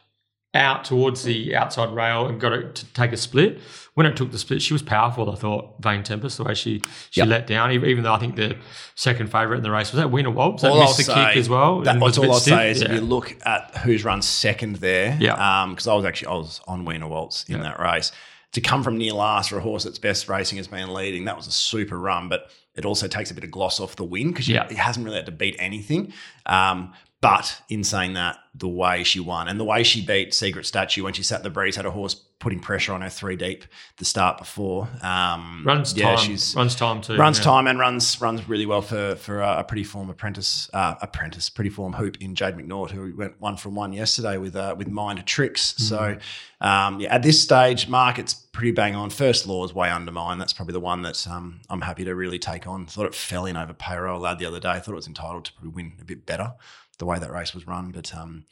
[0.54, 3.58] out towards the outside rail and got it to take a split.
[3.94, 5.32] When it took the split, she was powerful.
[5.32, 7.28] I thought Vane Tempest the way she she Yep.
[7.30, 8.58] let down, even though I think the
[8.96, 11.38] second favourite in the race was that Wiener Waltz that All I'll the say- kick
[11.38, 11.80] as well.
[11.82, 12.54] That, that's all I'll stiff.
[12.54, 15.68] say is if you look at who's run second there, Yeah.
[15.70, 17.64] because I was actually I was on Wiener Waltz in Yeah.
[17.64, 18.12] that race.
[18.54, 21.38] To come from near last for a horse that's best racing has been leading, that
[21.38, 24.32] was a super run, but it also takes a bit of gloss off the win
[24.32, 24.68] because Yeah.
[24.68, 26.12] he hasn't really had to beat anything.
[26.46, 30.66] Um, but in saying that, the way she won and the way she beat Secret
[30.66, 33.36] Statue when she sat in the breeze, had a horse putting pressure on her three
[33.36, 33.64] deep
[33.98, 34.90] the start before.
[35.02, 37.16] Um, runs yeah, time, she's runs time too.
[37.16, 37.44] runs yeah.
[37.46, 41.50] time and runs runs really well for for uh, a pretty form apprentice uh, apprentice
[41.50, 44.90] pretty form hoop in Jade McNaught who went one from one yesterday with uh, with
[44.90, 45.74] mind tricks.
[45.74, 45.84] Mm-hmm.
[45.84, 46.18] So
[46.60, 49.12] um, yeah, at this stage, market's pretty bang on.
[49.12, 50.40] First law is way under mine.
[50.40, 52.88] That's probably the one that um, I'm happy to really take on.
[52.88, 54.80] Thought it fell in over payroll lad the other day.
[54.80, 56.54] Thought it was entitled to probably win a bit better
[57.02, 58.16] the way that race was run, but.
[58.16, 58.46] Um,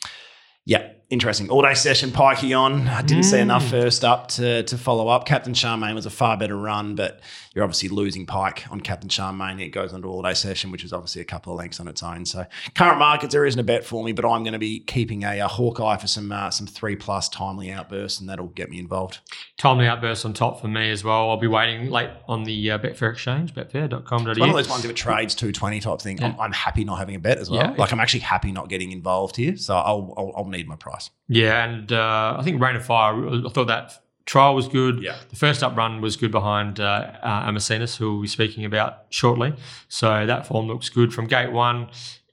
[0.65, 1.49] yeah, interesting.
[1.49, 2.87] All day session, Pikey on.
[2.89, 3.69] I didn't see enough Mm.
[3.71, 5.25] first up to, to follow up.
[5.25, 7.21] Captain Charmaine was a far better run, but
[7.59, 9.59] you're obviously losing Pike on Captain Charmaine.
[9.59, 11.89] It goes on to all day session, which is obviously a couple of lengths on
[11.89, 12.25] its own.
[12.25, 15.23] So current markets, there isn't a bet for me, but I'm going to be keeping
[15.23, 18.79] a, uh Hawkeye for some uh, some three plus timely outbursts, and that'll get me
[18.79, 19.19] involved.
[19.57, 21.29] Timely outbursts on top for me as well.
[21.29, 24.31] I'll be waiting late on the uh, Betfair exchange, betfair.com.au.
[24.31, 26.23] It's one of those ones if it trades 220 type thing.
[26.23, 27.59] I'm, I'm happy not having a bet as well.
[27.59, 27.75] Yeah.
[27.77, 29.57] Like I'm actually happy not getting involved here.
[29.57, 31.09] So I'll, I'll, I'll need my price.
[31.27, 35.01] Yeah, and uh, I think Rain of Fire, I thought that trial was good.
[35.01, 35.17] Yeah.
[35.29, 37.51] The first up run was good behind uh, uh,
[37.97, 39.55] who we'll be speaking about shortly.
[39.87, 41.89] So that form looks good from gate one.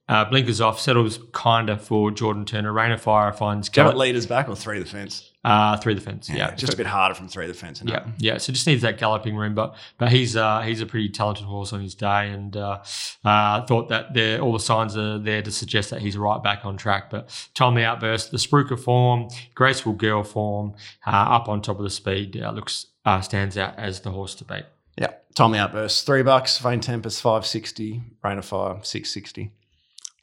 [0.06, 2.70] Uh, blinkers off, settles kinda for Jordan Turner.
[2.72, 5.32] Rain of Fire finds Do you have it Gallop, leaders back or three the fence?
[5.46, 6.28] Uh, through the fence.
[6.28, 7.78] Yeah, just a bit harder from through the fence.
[7.78, 7.92] isn't it?
[7.92, 8.38] Yeah, yeah.
[8.38, 11.72] So just needs that galloping room, but but he's uh, he's a pretty talented horse
[11.72, 12.82] on his day, and uh,
[13.24, 16.66] uh, thought that there all the signs are there to suggest that he's right back
[16.66, 17.10] on track.
[17.10, 20.74] But timely outburst, the Spruker form, graceful girl form,
[21.06, 24.34] uh, up on top of the speed, uh, looks uh, stands out as the horse
[24.36, 24.64] to beat.
[24.98, 25.12] Yeah.
[25.36, 26.06] Timely outburst.
[26.06, 26.58] Three bucks.
[26.58, 28.02] Vane Tempest, 560.
[28.24, 29.52] Rain of Fire, 660.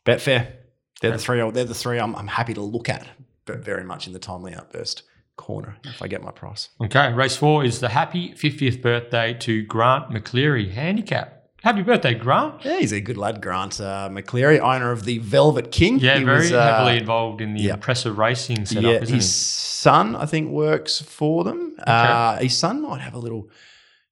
[0.05, 0.51] Betfair.
[0.99, 3.05] They're the three they're the three I'm, I'm happy to look at,
[3.45, 5.03] but very much in the timely outburst
[5.35, 6.69] corner if I get my price.
[6.81, 11.39] Okay, race four is the happy 50th birthday to Grant McCleary handicap.
[11.63, 12.63] Happy birthday, Grant.
[12.65, 15.97] Yeah, he's a good lad, Grant uh, McCleary, owner of the Velvet King.
[15.99, 17.75] Yeah, He very was, uh, heavily involved in the yeah.
[17.75, 19.21] impressive racing setup, yeah, his he?
[19.21, 21.77] son, I think, works for them.
[21.87, 23.49] Uh, his son might have a little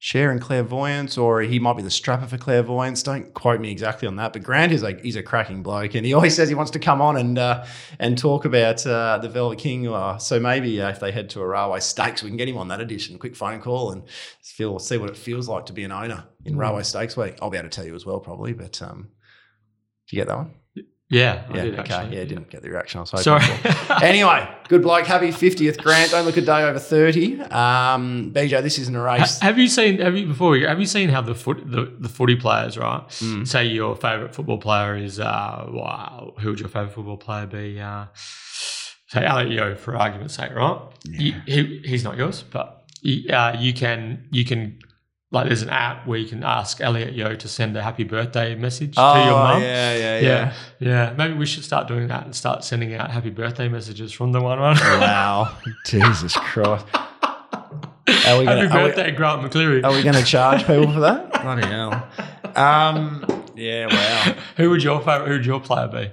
[0.03, 3.03] share in clairvoyance, or he might be the strapper for clairvoyance.
[3.03, 4.33] Don't quote me exactly on that.
[4.33, 6.79] But Grant is like he's a cracking bloke, and he always says he wants to
[6.79, 7.63] come on and uh,
[7.99, 9.87] and talk about uh, the Velvet King.
[9.87, 12.57] Uh, so maybe uh, if they head to a railway stakes, we can get him
[12.57, 13.19] on that edition.
[13.19, 14.09] Quick phone call and
[14.41, 17.37] feel see what it feels like to be an owner in railway stakes week.
[17.39, 18.53] I'll be able to tell you as well, probably.
[18.53, 19.09] But um,
[20.07, 20.55] did you get that one?
[21.11, 21.93] Yeah, I Yeah, did okay.
[21.93, 22.17] actually.
[22.17, 23.41] Yeah, didn't get the reaction I was hoping Sorry.
[23.73, 24.03] for.
[24.03, 25.05] anyway, good bloke.
[25.05, 26.09] Happy 50th, Grant.
[26.11, 27.41] Don't look a day over 30.
[27.41, 29.39] Um, BJ, this isn't a Ha- race.
[29.39, 29.99] have you seen?
[29.99, 30.51] Have you before?
[30.51, 33.01] we go, Have you seen how the foot the, the footy players right?
[33.19, 33.45] Mm.
[33.47, 36.33] Say your favorite football player is uh, wow.
[36.39, 37.79] Who would your favorite football player be?
[37.79, 38.05] Uh,
[39.07, 40.79] say Yeo for argument's sake, right?
[41.03, 44.79] You, he, he's not yours, but you, uh, you can you can
[45.31, 48.53] like there's an app where you can ask Elliot Yeo to send a happy birthday
[48.55, 49.57] message to your mum.
[49.57, 51.13] Oh, yeah, yeah, Yeah, yeah.
[51.17, 54.41] Maybe we should start doing that and start sending out happy birthday messages from the
[54.41, 54.75] one one.
[54.77, 55.57] Wow.
[55.85, 56.85] Jesus Christ.
[56.93, 59.83] Are we happy gonna, we, birthday, Grant McCleary.
[59.85, 61.31] are we going to charge people for that?
[61.41, 62.07] Bloody hell.
[62.55, 64.35] Um, yeah, wow.
[64.57, 65.27] Who would your favorite?
[65.27, 66.11] Who would your player be?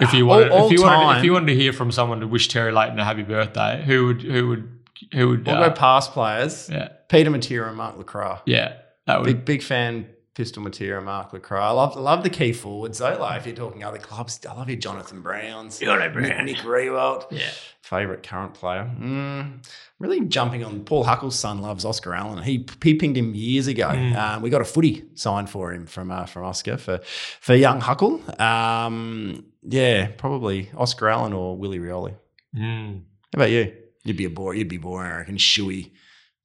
[0.00, 2.20] If you wanted, All- if you all wanted, if you wanted to hear from someone
[2.20, 4.71] to wish Terry Leighton a happy birthday, who would, who would,
[5.12, 5.46] who would?
[5.46, 6.68] We'll uh, go past players.
[6.70, 8.40] yeah, Peter Matera and Mark LeCras.
[8.46, 9.26] yeah, that would.
[9.26, 11.60] Big big fan, Pistol Matera Mark LeCras.
[11.60, 13.16] I love, love the key forwards though.
[13.18, 15.78] Like if you're talking other clubs, I love your Jonathan Browns.
[15.78, 16.46] Jonathan Nick, Brown.
[16.46, 17.26] Nick Riewoldt.
[17.30, 17.50] yeah,
[17.82, 18.90] Favorite current player?
[18.98, 19.66] Mm,
[19.98, 22.42] really jumping on Paul Huckle's son loves Oscar Allen.
[22.42, 23.88] He he pinged him years ago.
[23.88, 24.16] Mm.
[24.16, 27.00] Um, we got a footy signed for him from uh, from Oscar for
[27.40, 28.22] for young Huckle.
[28.40, 32.14] Um, yeah, probably Oscar Allen or Willie Rioli.
[32.56, 33.02] Mm.
[33.02, 33.02] How
[33.34, 33.72] about you?
[34.04, 34.54] You'd be a bore.
[34.54, 35.92] You'd be boring, and reckon.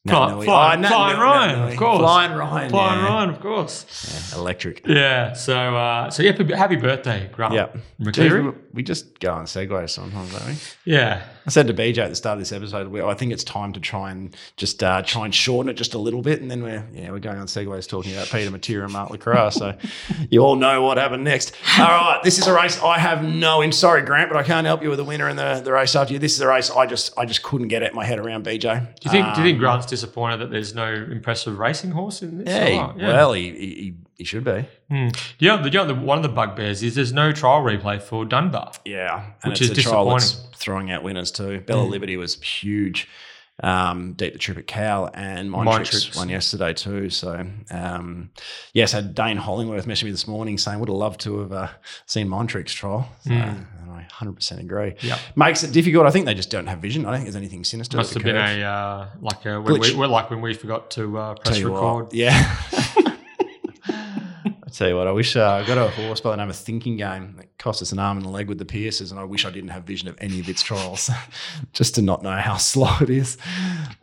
[0.08, 0.43] Fly- Nat.
[0.43, 2.00] Flying- Nat Flying Ryan, Nat of course.
[2.00, 2.70] Flying Ryan.
[2.70, 3.08] Flying yeah.
[3.08, 4.32] Ryan, of course.
[4.34, 4.88] Yeah, electric.
[4.88, 5.34] Yeah.
[5.34, 7.67] So, uh, so yeah, happy- birthday, Grant Yeah.
[8.02, 8.54] McCleary.
[8.54, 10.56] Geez, we just go on segues sometimes, don't we?
[10.86, 13.43] Yeah, I said to BJ at the start of this episode, we, I think it's
[13.43, 16.50] time to try and just uh, try and shorten it just a little bit, and
[16.52, 19.54] then we're yeah we're going on segues talking about Peter Matera and Mark LeCras.
[19.54, 19.76] so
[20.30, 21.54] you all know what happened next.
[21.80, 23.72] All right, this is a race I have no in.
[23.72, 26.13] Sorry, Grant, but I can't help you with the winner in the, the race after
[26.13, 26.20] you.
[26.20, 28.46] This is a race I just I just couldn't get it my head around.
[28.46, 28.70] BJ, do
[29.06, 29.26] you think?
[29.34, 32.48] do you think Um, Grant's disappointed that there's no impressive racing horse in this?
[32.48, 32.98] Yeah, he- or what?
[32.98, 34.66] well, he, he, he should be.
[34.90, 35.10] Hmm.
[35.40, 38.26] Yeah, the, you know, the, one of the bugbears is there's no trial replay for
[38.26, 38.72] Dunbar.
[38.86, 40.58] Yeah, and Which it's is a trial that's disappointing.
[40.58, 41.62] throwing out winners too.
[41.62, 41.90] Bella Mm.
[41.92, 43.08] Liberty was huge.
[43.64, 45.66] Um, deep the trip at Cow and Mindtricks.
[45.66, 47.10] Mindtricks won yesterday too.
[47.10, 48.30] So um,
[48.74, 51.52] yes, I had Dane Hollingworth messaging me this morning saying would have loved to have
[51.52, 51.68] uh,
[52.06, 53.10] seen Mindtricks trial.
[53.24, 53.66] So, Mm.
[54.08, 54.96] And I 100% agree.
[55.02, 55.20] Yeah.
[55.36, 56.06] Makes it difficult.
[56.06, 57.06] I think they just don't have vision.
[57.06, 57.98] I don't think there's anything sinister.
[57.98, 61.36] Must have been a uh, like a when we, like when we forgot to uh,
[61.36, 62.13] press you what, record.
[62.13, 62.56] yeah.
[64.67, 66.56] I tell you what, I wish uh, I got a horse by the name of
[66.56, 69.24] Thinking Game that cost us an arm and a leg with the Pearces, and I
[69.24, 71.10] wish I didn't have vision of any of its trials,
[71.74, 73.38] just to not know how slow it is.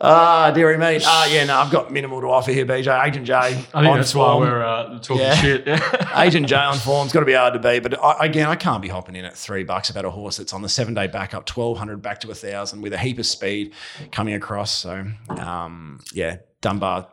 [0.01, 0.99] Ah, dearie me.
[1.05, 3.05] Ah, yeah, no, I've got minimal to offer here, BJ.
[3.05, 3.33] Agent J.
[3.33, 5.35] I think on that's why we're uh, talking Yeah.
[5.35, 5.67] shit.
[6.15, 8.81] Agent J on form's got to be hard to beat, but I, again, I can't
[8.81, 11.33] be hopping in at three bucks about a horse that's on the seven day back
[11.33, 13.73] up, twelve hundred back to a thousand with a heap of speed
[14.11, 14.71] coming across.
[14.71, 17.07] So, um, yeah, Dunbar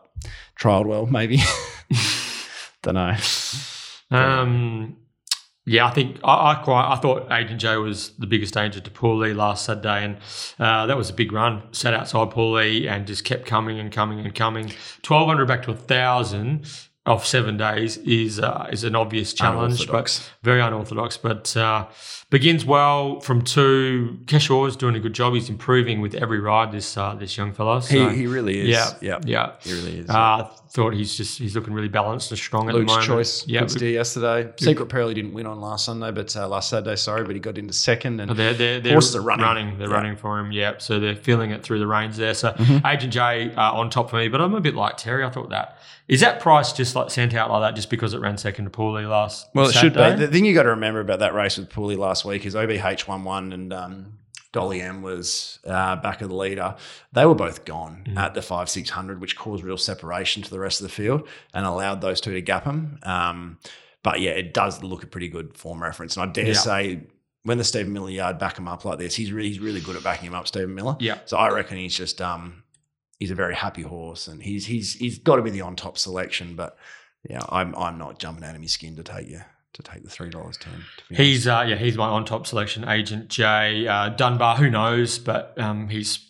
[0.59, 1.39] trialed well, maybe.
[2.83, 3.15] Don't know.
[4.11, 4.97] Um,
[5.65, 8.91] yeah, I think I, I quite I thought Agent J was the biggest danger to
[8.91, 10.17] Paul Lee last Saturday, and
[10.59, 11.63] uh, that was a big run.
[11.73, 14.73] Sat outside Paul Lee and just kept coming and coming and coming.
[15.03, 16.67] Twelve hundred back to a thousand
[17.05, 20.19] of seven days is uh, is an obvious challenge, Unorthodox.
[20.21, 21.17] but very unorthodox.
[21.17, 21.87] But uh,
[22.31, 24.19] begins well from two.
[24.27, 25.35] Keshaw's doing a good job.
[25.35, 26.71] He's improving with every ride.
[26.71, 27.81] This uh, this young fellow.
[27.81, 28.69] So, He, he really is.
[28.69, 29.53] yeah, yeah, yeah.
[29.63, 30.09] he really is.
[30.09, 33.05] Uh, thought he's just he's looking really balanced and strong at the moment.
[33.05, 33.47] choice.
[33.49, 34.51] yeah, yesterday.
[34.59, 37.59] Secret he didn't win on last Sunday, but uh, last Saturday, sorry, but he got
[37.59, 38.21] into second.
[38.21, 39.77] And They're, they're, they're Horses are running.
[39.77, 39.95] They're Yeah.
[39.95, 40.53] running for him.
[40.53, 40.75] Yeah.
[40.79, 42.33] So they're feeling it through the reins there.
[42.35, 42.87] So Mm-hmm.
[42.87, 45.25] Agent J uh, on top for me, but I'm a bit like Terry.
[45.25, 45.79] I thought that
[46.13, 48.71] is that price just like sent out like that just because it ran second to
[48.71, 49.49] Paulie last.
[49.55, 50.01] well, it should be.
[50.15, 53.09] The thing you got to remember about that race with Pooley last week is OBH
[53.09, 54.19] won one and um,
[54.53, 56.77] Dolly M was uh, back of the leader.
[57.13, 58.17] They were both gone Mm.
[58.19, 61.27] at the five six hundred, which caused real separation to the rest of the field
[61.55, 62.99] and allowed those two to gap them.
[63.05, 63.59] Um,
[64.03, 66.53] but yeah, it does look a pretty good form reference, and I dare Yeah.
[66.55, 67.01] say.
[67.45, 69.97] When the Stephen Miller yard back him up like this, he's really, he's really good
[69.97, 70.95] at backing him up, Stephen Miller.
[71.01, 71.19] Yeah.
[71.25, 72.62] So I reckon he's just um
[73.23, 75.97] he's a very happy horse and he's he's he's got to be the on top
[75.97, 76.57] selection.
[76.57, 76.77] But
[77.31, 79.43] yeah, I'm I'm not jumping out of my skin to take you
[79.75, 80.85] to take the three dollars ten.
[81.09, 82.89] He's uh, yeah, he's my on top selection.
[82.89, 84.57] Agent J uh, Dunbar.
[84.57, 85.21] Who knows?
[85.21, 86.29] But um, he's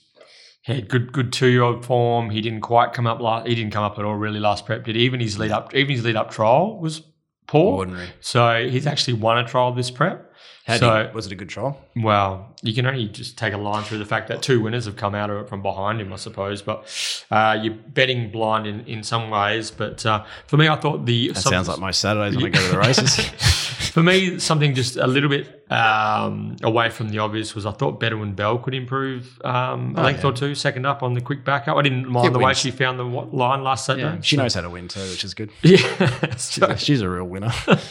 [0.60, 2.28] he had good good two year old form.
[2.28, 3.20] He didn't quite come up.
[3.20, 4.84] Last, he didn't come up at all really last prep.
[4.84, 5.02] Did he?
[5.02, 5.74] even his lead up?
[5.74, 7.00] Even his lead up trial was
[7.46, 7.78] poor.
[7.78, 8.10] ordinary.
[8.20, 10.30] So he's actually won a trial this prep.
[10.66, 11.80] How So- so, was it a good trial?
[11.96, 14.96] Well, you can only just take a line through the fact that two winners have
[14.96, 16.62] come out of it from behind him, I suppose.
[16.62, 16.86] But
[17.32, 19.70] uh, you're betting blind in, in some ways.
[19.72, 22.60] But uh, for me, I thought the That sounds like my Saturdays when I go
[22.64, 23.16] to the races.
[23.92, 28.00] for me something just a little bit um, away from the obvious was I thought
[28.00, 30.30] Bedouin Bell could improve um, a Oh, length yeah.
[30.30, 31.76] or two, second up on the quick backup.
[31.76, 34.04] I didn't mind It the way she found the line last Saturday.
[34.16, 35.50] yeah, she knows how to win too, which is good.
[35.62, 37.52] Yeah, She's a, she's a real winner.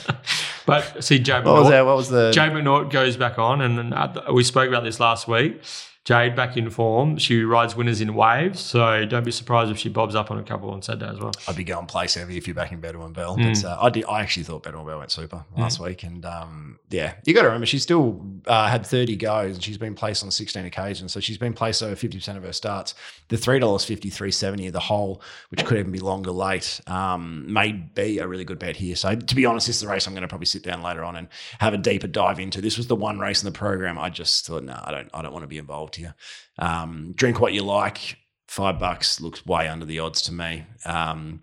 [0.66, 1.86] but see, Jade what was that?
[1.86, 2.32] What was the?
[2.32, 5.62] Jade McNaught goes back on, and the- we spoke about this last week.
[6.04, 7.18] Jade back in form.
[7.18, 10.44] She rides winners in waves, so don't be surprised if she bobs up on a
[10.44, 11.32] couple on Saturday as well.
[11.48, 13.38] I'd be going place heavy if you're backing Bedouin Bell.
[13.38, 13.62] Mm.
[13.62, 14.06] But uh, I did.
[14.06, 17.50] I actually thought Bedouin Bell went super last week, and um, yeah, you got to
[17.50, 21.12] remember she still uh, had 30 goes, and she's been placed on 16 occasions.
[21.12, 22.96] So she's been placed over 50 percent of her starts.
[23.28, 26.82] The three dollars fifty, three seventy, of the whole, which could even be longer late,
[26.88, 28.96] um, may be a really good bet here.
[28.96, 31.04] So to be honest, this is the race I'm going to probably sit down later
[31.04, 31.28] on and
[31.60, 32.60] have a deeper dive into.
[32.60, 35.22] This was the one race in the program I just thought, no, I don't, I
[35.22, 36.16] don't want to be involved here.
[36.60, 38.18] Um, drink what you like.
[38.48, 40.66] Five bucks looks way under the odds to me.
[40.86, 41.42] Um,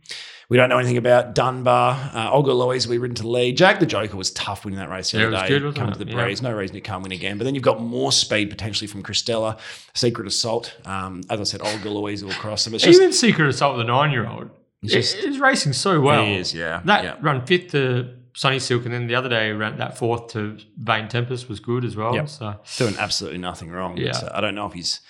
[0.51, 2.11] we don't know anything about Dunbar.
[2.15, 3.57] Uh, Olga Lois, we've ridden to lead.
[3.57, 5.59] Jack the Joker was tough winning that race the Yeah, other day.
[5.59, 5.93] good, Come it?
[5.95, 6.23] to the Yeah.
[6.23, 6.43] breeze.
[6.43, 7.39] No reason it can't win again.
[7.39, 9.59] But then you've got more speed potentially from Christella,
[9.95, 10.75] Secret Assault.
[10.85, 12.75] Um, as I said, Olga Lois will cross them.
[12.75, 14.51] It's just, Even Secret Assault with a nine-year-old,
[14.83, 16.27] It's just- is racing so well.
[16.27, 16.83] He is, yeah.
[16.85, 17.15] That Yeah.
[17.23, 21.09] run fifth to Sunny Silk, and then the other day ran that fourth to Vane
[21.09, 22.15] Tempest was good as well.
[22.15, 22.29] Yep.
[22.29, 23.97] So doing absolutely nothing wrong.
[23.97, 24.17] But, Yeah.
[24.17, 25.01] uh, I don't know if he's.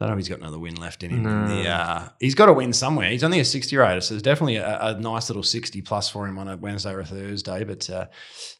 [0.00, 1.22] I don't know if he's got another win left in him.
[1.22, 1.46] No.
[1.62, 3.08] The, uh, he's got to win somewhere.
[3.10, 6.26] He's only a 60 rater, so there's definitely a, a nice little 60 plus for
[6.26, 7.62] him on a Wednesday or a Thursday.
[7.64, 8.06] But uh,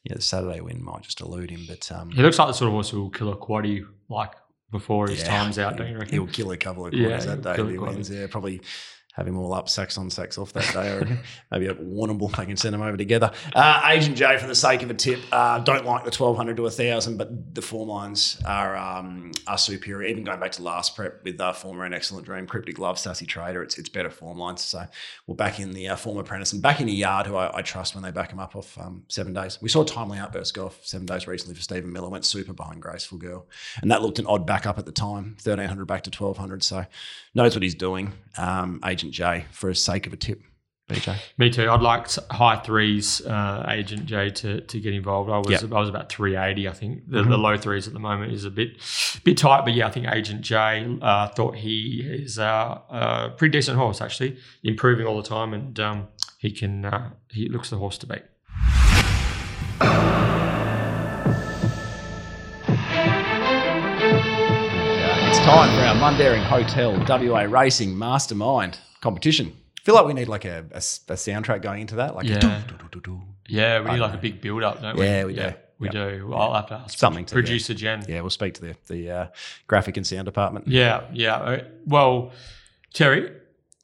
[0.05, 1.65] yeah, the Saturday win might just elude him.
[1.69, 4.33] But um, he looks like the sort of horse who will kill a quaddy like
[4.71, 5.27] before his Yeah.
[5.27, 6.15] time's out, don't you reckon?
[6.15, 8.11] He'll kill a couple of Yeah, quarters he'll that day if he wins.
[8.11, 8.61] Yeah, probably
[9.15, 10.91] have him all up, sacks on, sacks off that day.
[10.93, 11.19] I reckon.
[11.51, 13.31] Maybe a Warrnambool, they can send them over together.
[13.55, 16.63] Uh, Agent J, for the sake of a tip, uh, don't like the 1200 to
[16.63, 20.09] 1000, but the form lines are um, are superior.
[20.09, 23.25] Even going back to last prep with uh, former and excellent dream, Cryptic Love, Sassy
[23.25, 24.63] Trader, it's it's better form lines.
[24.63, 24.85] So
[25.29, 27.63] we're back in the uh, former apprentice and back in a yard who I, I
[27.63, 29.63] trust when they back him up off um, seven days.
[29.63, 32.83] We saw Timely Outburst go off seven days recently for Stephen Miller, went super behind
[32.83, 33.47] Graceful Girl.
[33.81, 36.65] And that looked an odd backup at the time, 1300 back to 1200.
[36.65, 36.85] So
[37.35, 38.13] knows what he's doing.
[38.39, 40.41] Um, Agent J for the sake of a tip.
[40.91, 41.17] BJ.
[41.39, 41.71] Me too.
[41.71, 45.31] I'd like high threes uh, agent J to, to get involved.
[45.31, 45.73] I was Yep.
[45.73, 46.69] I was about three eighty.
[46.69, 47.31] I think the, Mhm.
[47.31, 48.77] the low threes at the moment is a bit
[49.25, 53.53] bit tight, but yeah, I think agent J uh, thought he is uh, a pretty
[53.53, 56.09] decent horse actually, improving all the time, and um,
[56.39, 58.23] he can uh, he looks the horse to beat.
[65.45, 69.53] Time for our Mundaring Hotel WA Racing Mastermind competition.
[69.83, 72.39] feel like we need like a a soundtrack going into that, like a Yeah.
[72.39, 73.23] doo, doo, doo, doo, doo.
[73.49, 74.19] Yeah, we I need like know.
[74.19, 75.05] a big build up, don't we?
[75.05, 75.53] Yeah, we do.
[75.79, 75.93] We Yep.
[75.93, 76.27] do.
[76.29, 78.03] Well, I'll have to ask Something to producer Jen.
[78.09, 79.27] Yeah, we'll speak to the the uh,
[79.67, 80.67] graphic and sound department.
[80.69, 81.37] Yeah, yeah.
[81.37, 82.33] Uh, Well,
[82.95, 83.31] Terry,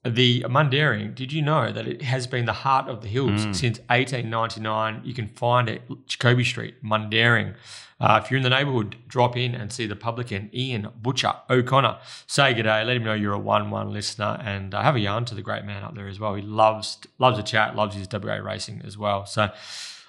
[0.05, 3.55] the Mundaring, did you know that it has been the heart of the hills Mm.
[3.55, 5.03] since 1899?
[5.05, 7.55] You can find it Jacoby Street, Mundaring.
[8.01, 11.99] Uh, if you're in the neighbourhood, drop in and see the publican Ian Butcher O'Connor.
[12.27, 15.25] Say good day, let him know you're a one-one listener, and uh, have a yarn
[15.27, 16.35] to the great man up there as well.
[16.35, 19.27] He loves loves a chat, loves his WA racing as well.
[19.27, 19.51] So.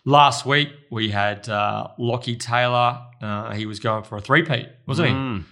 [0.04, 3.00] Last week we had uh, Lockie Taylor.
[3.22, 5.14] Uh, he was going for a three-peat, wasn't he?
[5.14, 5.44] Mm.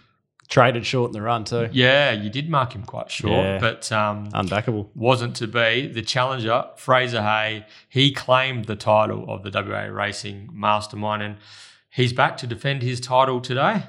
[0.47, 1.69] Traded short in the run too.
[1.71, 3.59] Yeah, you did mark him quite short, Yeah.
[3.59, 4.87] but um, Unbackable.
[4.95, 5.85] wasn't to be.
[5.93, 11.37] The challenger, Fraser Hay, he claimed the title of the WA Racing Mastermind, and
[11.99, 13.83] he's back to defend his title today.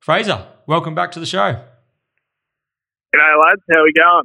[0.00, 1.62] Fraser, welcome back to the show.
[3.14, 3.62] G'day, lads.
[3.72, 4.24] How we going?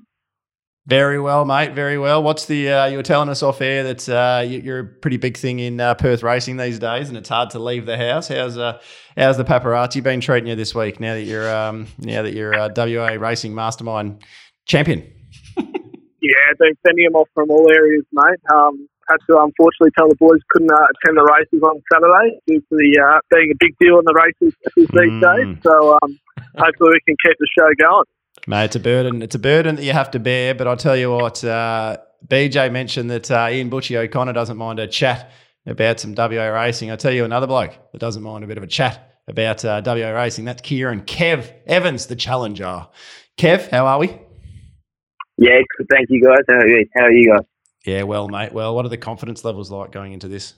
[0.88, 1.74] Very well, mate.
[1.74, 2.22] Very well.
[2.24, 2.70] What's the?
[2.70, 5.60] Uh, you were telling us off air that uh, you- you're a pretty big thing
[5.60, 8.28] in uh, Perth racing these days, and it's hard to leave the house.
[8.28, 8.82] How's uh,
[9.16, 11.00] how's the paparazzi been treating you this week?
[11.00, 14.24] Now that you're um, now that you're uh, WA racing mastermind
[14.66, 15.10] champion.
[16.24, 18.38] Yeah, they're sending them off from all areas, mate.
[18.54, 22.60] Um, had to unfortunately tell the boys couldn't uh, attend the races on Saturday due
[22.60, 25.22] to the uh, being a big deal in the races these Mm.
[25.22, 25.58] days.
[25.64, 26.20] So um,
[26.58, 28.06] hopefully we can keep the show going.
[28.48, 29.22] Mate, it's a burden.
[29.22, 30.56] It's a burden that you have to bear.
[30.56, 31.98] But I'll tell you what, uh,
[32.28, 35.32] BJ mentioned that uh, Ian Butchie O'Connor doesn't mind a chat
[35.66, 36.90] about some WA racing.
[36.90, 39.82] I'll tell you another bloke that doesn't mind a bit of a chat about uh,
[39.86, 40.46] WA racing.
[40.46, 42.88] That's Keiran Kev Evans, the challenger.
[43.38, 44.08] Kev, how are we?
[45.38, 46.40] Yeah, good, thank you guys.
[46.50, 46.86] How are you?
[46.96, 47.46] How are you guys?
[47.86, 48.54] Yeah, well, mate.
[48.54, 50.54] Well, what are the confidence levels like going into this?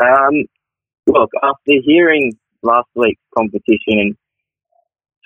[0.00, 0.44] Um,
[1.06, 4.16] look, after hearing last week's competition and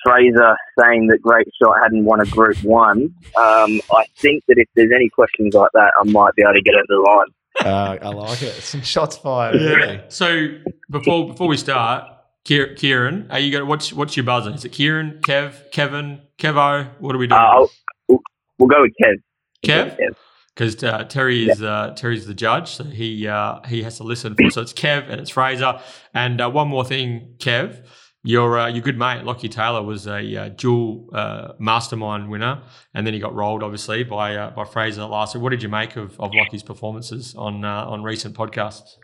[0.03, 4.69] Fraser saying that Great Shot hadn't won a Group One, um, I think that if
[4.75, 7.27] there's any questions like that, I might be able to get over the line.
[7.65, 8.53] Uh, I like it.
[8.63, 9.57] Some shots fired.
[9.57, 10.01] early.
[10.09, 10.49] So
[10.91, 12.09] before before we start,
[12.45, 13.67] Keiran, are you going?
[13.67, 14.55] What's what's your buzzer?
[14.55, 16.89] Is it Keiran, Kev, Kevin, Kevo?
[17.01, 17.41] What are we doing?
[17.41, 17.67] Uh,
[18.09, 18.21] we'll,
[18.59, 19.17] we'll go with Kev.
[19.65, 19.99] Kev?
[19.99, 20.15] Kev.
[20.59, 24.35] Because uh, Terry is uh, Terry's the judge, so he uh, he has to listen.
[24.35, 25.79] For, so it's Kev and it's Fraser.
[26.13, 27.87] And uh, one more thing, Kev,
[28.25, 33.07] your uh, your good mate Lockie Taylor was a uh, dual uh, mastermind winner, and
[33.07, 35.45] then he got rolled obviously by uh, by Fraser last week.
[35.45, 38.97] What did you make of, of Lockie's performances on uh, on recent podcasts?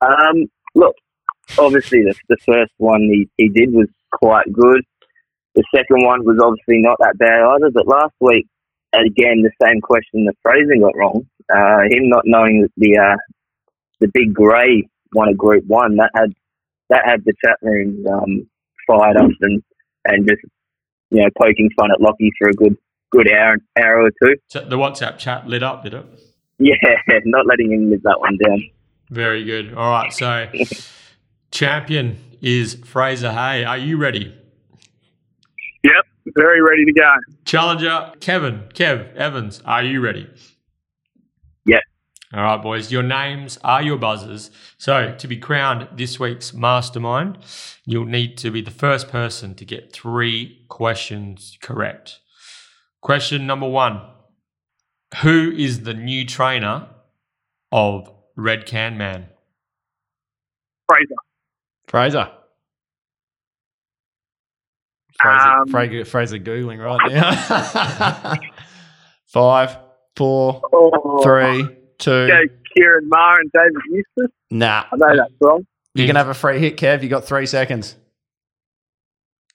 [0.00, 0.96] Um, look,
[1.58, 4.82] obviously the, the first one he, he did was quite good.
[5.54, 7.70] The second one was obviously not that bad either.
[7.70, 8.46] But last week,
[8.92, 11.26] again, the same question that Fraser got wrong.
[11.52, 13.16] Uh, him not knowing that the uh,
[14.00, 16.32] the big grey won a Group One that had
[16.88, 18.48] that had the chat rooms um,
[18.86, 19.62] fired up and
[20.04, 20.42] and just
[21.10, 22.76] you know poking fun at Lockie for a good
[23.10, 24.36] good hour hour or two.
[24.48, 26.06] So the WhatsApp chat lit up, did it?
[26.58, 26.74] Yeah,
[27.24, 28.62] not letting him live that one down.
[29.10, 29.74] Very good.
[29.74, 30.48] All right, so
[31.50, 33.64] champion is Fraser Hay.
[33.64, 34.36] Are you ready?
[35.82, 36.04] Yep,
[36.36, 37.10] very ready to go.
[37.44, 40.28] Challenger Kevin, Kev Evans, are you ready?
[41.66, 41.82] Yep.
[42.32, 42.92] All right, boys.
[42.92, 44.50] Your names are your buzzers.
[44.78, 47.38] So to be crowned this week's mastermind,
[47.84, 52.20] you'll need to be the first person to get three questions correct.
[53.00, 54.00] Question number one:
[55.22, 56.88] Who is the new trainer
[57.72, 59.26] of Red Can Man?
[60.88, 61.14] Fraser.
[61.88, 62.30] Fraser.
[65.22, 68.34] Fraser, Um, Fraser, Fraser googling right now.
[69.26, 69.76] Five,
[70.16, 71.62] four, Oh, three,
[71.98, 72.26] two.
[72.28, 72.34] Go
[72.76, 74.32] Ciaron Maher and David Eustace.
[74.50, 75.66] Nah, I know that's wrong.
[75.94, 77.02] you can have a free hit, Kev.
[77.02, 77.96] You got three seconds.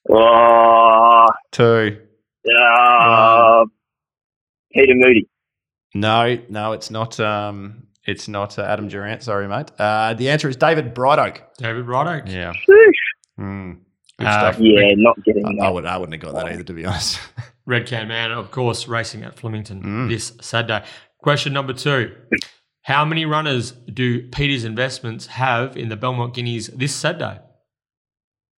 [0.09, 1.97] Oh, Two.
[2.61, 3.65] uh,
[4.73, 5.27] Peter Moody.
[5.93, 7.19] No, no, it's not.
[7.19, 9.23] Um, it's not uh, Adam Durant.
[9.23, 9.71] Sorry, mate.
[9.79, 11.39] Uh, the answer is David Brightoak.
[11.57, 12.29] David Roddick.
[12.31, 12.51] Yeah.
[12.53, 13.39] Sheesh.
[13.39, 13.77] Mm.
[14.17, 14.61] Good Uh, stuff.
[14.61, 15.73] Yeah, not getting I, I that.
[15.73, 15.85] would.
[15.85, 17.19] I wouldn't have got that either, to be honest.
[17.65, 20.09] Red Can Man, of course, racing at Flemington Mm.
[20.09, 20.85] this Saturday.
[21.19, 22.15] Question number two.
[22.83, 27.39] How many runners do Peters Investments have in the Belmont Guineas this Saturday?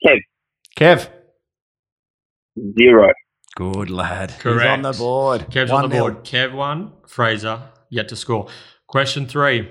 [0.05, 0.19] Kev,
[0.77, 1.09] Kev.
[2.77, 3.13] zero.
[3.55, 4.31] Good lad.
[4.31, 4.67] He's Correct.
[4.69, 5.41] on the board.
[5.49, 5.99] Kev's on the 1-0.
[5.99, 6.23] board.
[6.23, 8.47] Kev one, Fraser yet to score.
[8.87, 9.69] Question three.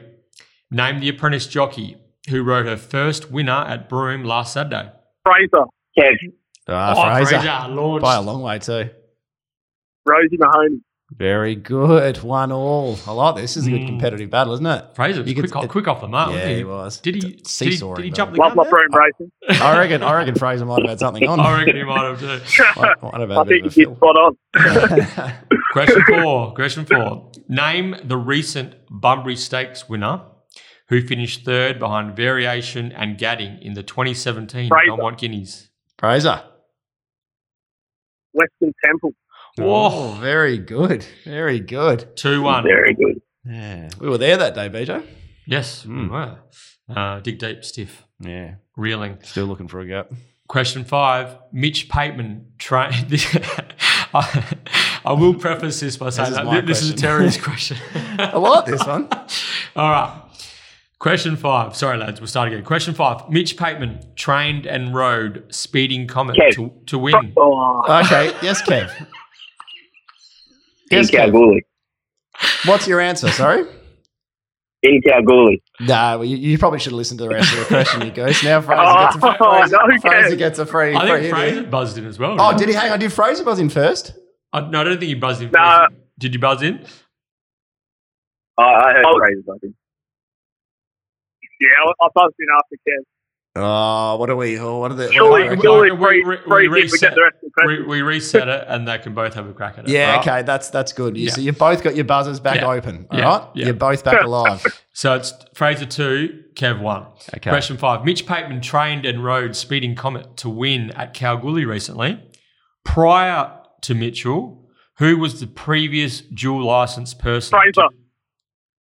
[0.71, 1.97] Name the apprentice jockey
[2.29, 4.91] who rode her first winner at Broome last Saturday.
[5.25, 5.65] Fraser,
[5.99, 6.15] Kev,
[6.69, 7.75] Ah, oh, Fraser.
[7.75, 8.03] launched.
[8.03, 8.91] By a long way too.
[10.05, 10.81] Rosie Mahoney.
[11.13, 12.19] Very good.
[12.25, 12.99] One all.
[13.07, 13.55] I like this.
[13.55, 13.87] This is a good Mm.
[13.87, 14.85] competitive battle, isn't it?
[14.97, 16.31] Fraser was You could- quick, off, quick off the mark.
[16.31, 17.01] yeah, wasn't he was.
[17.01, 18.71] Did he, did he, did he jump the Love gun my there?
[18.73, 19.33] Broome racing.
[19.65, 20.03] I reckon.
[20.03, 21.39] I reckon Fraser might have had something on.
[21.39, 22.27] I reckon he might have too.
[22.81, 24.37] Might- might have had I a think of a you did spot on.
[25.73, 26.55] Question four.
[26.55, 27.31] Question four.
[27.49, 30.23] Name the recent Bunbury Stakes winner
[30.89, 34.87] who finished third behind Variation and Gadding in the 2017 Fraser.
[34.89, 35.66] Belmont Guineas.
[35.99, 36.43] Fraser.
[38.33, 39.11] Western Temple.
[39.61, 41.07] Oh, very good.
[41.25, 42.15] Very good.
[42.17, 42.63] 2 1.
[42.65, 43.21] very good.
[43.45, 43.89] Yeah.
[44.01, 45.03] We were there that day, BJ.
[45.47, 46.11] Yes, we Mm.
[46.11, 46.39] were.
[46.95, 48.57] Uh, dig deep, stiff, Yeah.
[48.77, 49.19] reeling.
[49.23, 50.11] Still looking for a gap.
[50.49, 51.39] Question five.
[51.53, 53.11] Mitch Pateman trained.
[54.15, 54.45] I,
[55.05, 57.09] I will preface this by saying is that my thi- this is a question.
[57.09, 57.77] terrorist question.
[58.19, 59.09] I like this one.
[59.77, 60.23] All right.
[60.99, 61.77] Question five.
[61.77, 62.21] Sorry, lads.
[62.21, 62.65] We'll start again.
[62.65, 63.29] Question five.
[63.29, 66.53] Mitch Pateman trained and rode Speeding Comet Kev.
[66.55, 67.35] to, to win.
[67.37, 68.35] Oh, Okay.
[68.43, 68.91] Yes, Kev.
[69.01, 69.07] In
[70.91, 71.17] Yes, Kev.
[71.17, 71.67] Kalgoorlie.
[72.65, 73.29] What's your answer?
[73.31, 73.65] Sorry.
[74.83, 75.63] In Kalgoorlie.
[75.81, 78.11] No, well, you, you probably should have listened to the rest of the question, you
[78.11, 78.43] guys.
[78.43, 80.39] Now Fraser Oh, gets a free, Fraser, oh, no, Fraser Kev.
[80.39, 80.95] gets a free.
[80.95, 81.63] I free think hit Fraser here.
[81.65, 82.33] buzzed in as well.
[82.41, 82.59] Oh, right?
[82.59, 82.75] did he?
[82.75, 82.99] Hang on.
[82.99, 84.15] Did Fraser buzz in first?
[84.53, 85.51] I, no, I don't think he buzzed in.
[85.51, 85.89] Nah.
[85.89, 86.01] first.
[86.19, 86.87] Did you buzz in?
[88.59, 89.19] I, I heard Oh.
[89.19, 89.75] Fraser buzzing.
[91.61, 93.05] Yeah, I, I buzzed in after Kev.
[93.59, 94.59] Oh, what are we?
[94.59, 95.05] Oh, what are the?
[95.05, 97.15] What Surely, are we- the surely we- we- we reset.
[97.15, 99.79] the rest of the We, we reset it and they can both have a crack
[99.79, 99.91] at it.
[99.91, 100.21] yeah, right?
[100.21, 101.17] okay, that's that's good.
[101.17, 101.31] You, Yeah.
[101.33, 102.67] So you both got your buzzers back Yeah.
[102.71, 103.25] open, all Yeah.
[103.25, 103.49] right?
[103.55, 103.65] Yeah.
[103.67, 104.63] You're both back alive.
[104.93, 107.07] So it's Fraser two, Kev one.
[107.35, 107.49] Okay.
[107.49, 108.05] Question five.
[108.05, 112.23] Mitch Pateman trained and rode Speeding Comet to win at Kalgoorlie recently.
[112.85, 113.53] Prior
[113.83, 117.59] to Mitchell, who was the previous dual license person?
[117.59, 117.89] Fraser.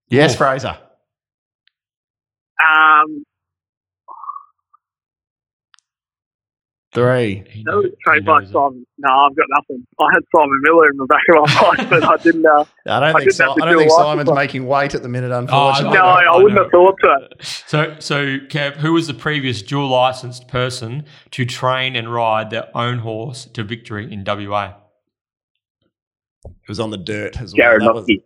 [0.09, 0.37] Yes, Oh.
[0.39, 0.77] Fraser.
[2.67, 3.23] Um,
[6.93, 7.43] Three.
[7.49, 8.51] He that knows- he trained by knows.
[8.53, 8.85] Simon.
[8.99, 9.85] No, I've got nothing.
[9.99, 12.45] I had Simon Miller in the back of my mind, but I didn't.
[12.45, 13.19] Uh, I don't I think.
[13.23, 14.35] didn't Si- have to I don't think Simon's one.
[14.37, 15.29] making weight at the minute.
[15.33, 15.97] Oh, Unfortunately.
[15.97, 17.27] no, I I, wouldn't I have thought so.
[17.67, 22.69] So, so Kev, who was the previous dual licensed person to train and ride their
[22.77, 24.75] own horse to victory in WA?
[26.45, 27.57] it was on the dirt as well.
[27.57, 28.21] Jared That was- Noske.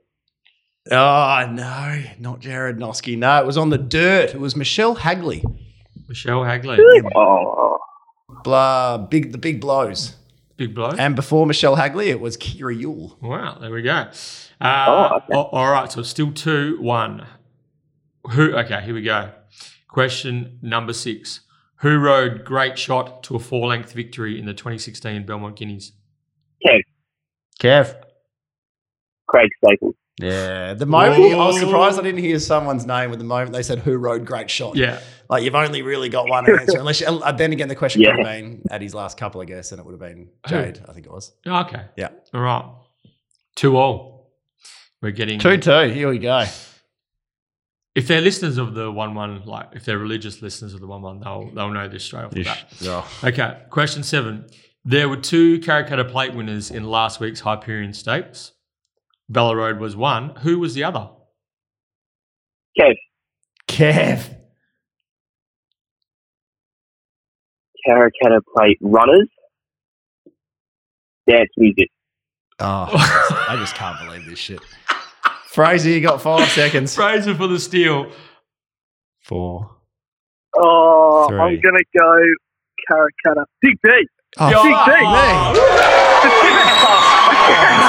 [0.92, 3.18] Oh no, not Jared Noske.
[3.18, 4.34] No, it was on the dirt.
[4.34, 5.44] It was Michelle Hagley.
[6.08, 6.80] Michelle Hagley,
[7.16, 7.78] Oh,
[8.44, 10.16] Blah, big the big blows.
[10.58, 10.90] big blow.
[10.98, 13.18] And before Michelle Hagley, it was Kira Yule.
[13.22, 14.10] Wow, there we go.
[14.62, 15.34] Uh, Oh, okay.
[15.34, 17.28] a- all right, so it's still two one.
[18.32, 18.54] Who?
[18.56, 19.32] Okay, here we go.
[19.88, 21.42] Question number six:
[21.78, 25.92] Who rode Great Shot to a four-length victory in the 2016 Belmont Guineas?
[26.66, 26.80] Kev.
[27.62, 27.96] Kev.
[29.28, 29.96] Craig Staples.
[30.20, 33.64] Yeah, the moment I was surprised I didn't hear someone's name with the moment they
[33.64, 34.76] said who rode great shot.
[34.76, 35.00] Yeah,
[35.30, 38.16] like you've only really got one answer, unless you, uh, then again the question Yeah.
[38.16, 40.82] could have been at his last couple, I guess, and it would have been Jade.
[40.88, 41.86] I think it was okay.
[41.96, 42.10] Yeah.
[42.34, 42.66] All right.
[43.56, 44.32] Two all.
[45.02, 45.88] We're getting two two.
[45.90, 46.44] Here we go.
[47.96, 51.02] If they're listeners of the one one, like if they're religious listeners of the one
[51.02, 52.66] one, they'll they'll know this straight off the bat.
[52.84, 53.10] Oh.
[53.24, 54.46] Okay, question seven.
[54.86, 58.54] There were two Karrakatta Plate winners in last week's Hyperion Stakes.
[59.30, 60.32] Bella Road was one.
[60.42, 61.08] Who was the other?
[62.80, 62.96] Kev.
[63.68, 64.36] Kev.
[67.88, 69.30] Karrakatta Plate Runners.
[71.30, 71.90] Dance music.
[72.60, 72.88] Oh,
[73.50, 74.60] I just can't believe this shit.
[75.46, 76.96] Fraser, you got five seconds.
[76.96, 78.12] Fraser for the steal.
[79.24, 79.70] Four.
[80.58, 81.40] Oh, Three.
[81.40, 82.24] I'm going to go
[82.92, 83.46] Karrakatta.
[83.62, 84.10] Dig deep.
[84.40, 85.02] Oh, Yo, fuck Big me.
[85.02, 85.54] Oh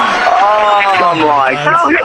[1.15, 1.95] my god.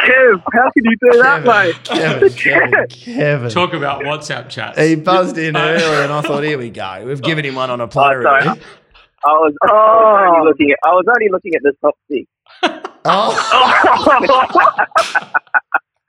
[0.00, 1.74] Kev, how can you do that, mate?
[1.84, 3.50] Kevin, Kevin, Kevin.
[3.50, 4.78] Talk about WhatsApp chats.
[4.78, 7.04] He buzzed in early, and I thought, here we go.
[7.06, 8.22] We've given him one on a platter.
[8.22, 8.42] sorry.
[9.24, 10.34] I was Oh.
[10.34, 12.26] only looking at I was only looking at the top six.
[13.04, 13.32] Oh,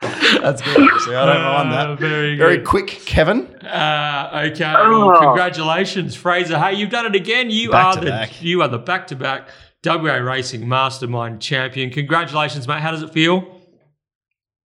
[0.42, 0.82] that's good.
[0.92, 1.16] Actually.
[1.16, 2.00] I don't mind Uh, that.
[2.00, 2.66] very Very good.
[2.66, 3.46] quick, Kevin.
[3.64, 4.74] Uh, okay.
[4.76, 5.08] Oh.
[5.08, 6.60] Well, congratulations, Fraser.
[6.60, 7.50] Hey, you've done it again.
[7.50, 8.42] You Back are the back.
[8.42, 9.48] you are the back to back
[9.86, 11.90] WA Racing Mastermind champion.
[11.90, 12.80] Congratulations, mate.
[12.82, 13.62] How does it feel?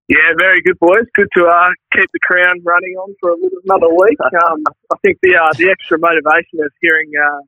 [0.09, 1.05] Yeah, very good, boys.
[1.15, 4.17] Good to uh, keep the crown running on for a little, another week.
[4.21, 4.63] Um,
[4.93, 7.41] I think the uh, the extra motivation of hearing uh,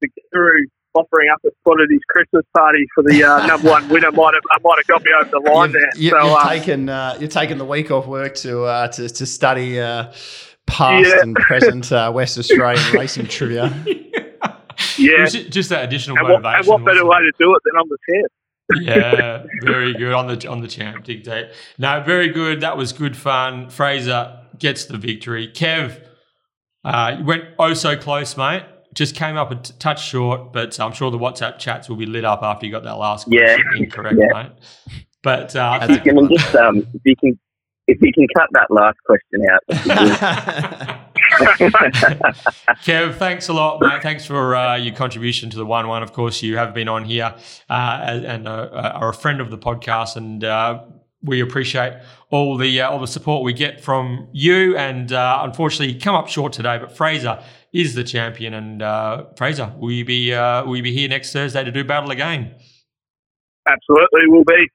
[0.00, 3.88] the guru offering up a spot at his Christmas party for the uh, number one
[3.88, 5.90] winner might have uh, might have got me over the line You've, there.
[6.02, 9.08] you, so have uh, taken uh, you're taking the week off work to uh, to,
[9.08, 10.12] to study uh,
[10.66, 11.22] past Yeah.
[11.22, 13.72] and present uh, West Australian racing trivia.
[14.98, 15.18] yeah, Yeah.
[15.18, 16.72] It was ju- just that additional And what, motivation.
[16.74, 18.32] and what better way to do it than on the champ?
[18.82, 21.50] yeah, very good on the on the champ dictate.
[21.78, 22.60] No, very good.
[22.62, 23.70] That was good fun.
[23.70, 25.48] Fraser gets the victory.
[25.48, 26.00] Kev
[26.84, 28.62] uh, you went oh so close, mate.
[28.94, 32.06] Just came up a t- touch short, but I'm sure the WhatsApp chats will be
[32.06, 33.54] lit up after you got that last Yeah.
[33.56, 34.42] question incorrect, Yeah.
[34.42, 34.52] mate.
[35.22, 37.38] But uh, I That's think- a Can just um, if you can
[37.88, 41.00] if you can cut that last question out.
[42.84, 44.02] Kev, thanks a lot, mate.
[44.02, 46.02] Thanks for uh, your contribution to the one one.
[46.02, 47.34] Of course, you have been on here
[47.68, 50.84] uh, and uh, are a friend of the podcast, and uh,
[51.22, 51.94] we appreciate
[52.30, 54.76] all the uh, all the support we get from you.
[54.76, 57.42] And uh, unfortunately, you come up short today, but Fraser
[57.72, 58.54] is the champion.
[58.54, 62.54] And Fraser, will you be will you be here next Thursday to do battle again?
[63.66, 64.68] Absolutely, will be.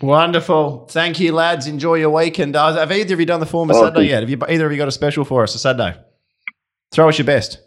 [0.00, 0.86] Wonderful.
[0.90, 1.66] Thank you, lads.
[1.66, 2.54] Enjoy your weekend.
[2.54, 3.88] Uh, have either of you done the form of Awesome.
[3.94, 4.20] Saturday yet?
[4.22, 5.98] Have you either of you got a special for us for Saturday?
[6.92, 7.60] Throw us your best.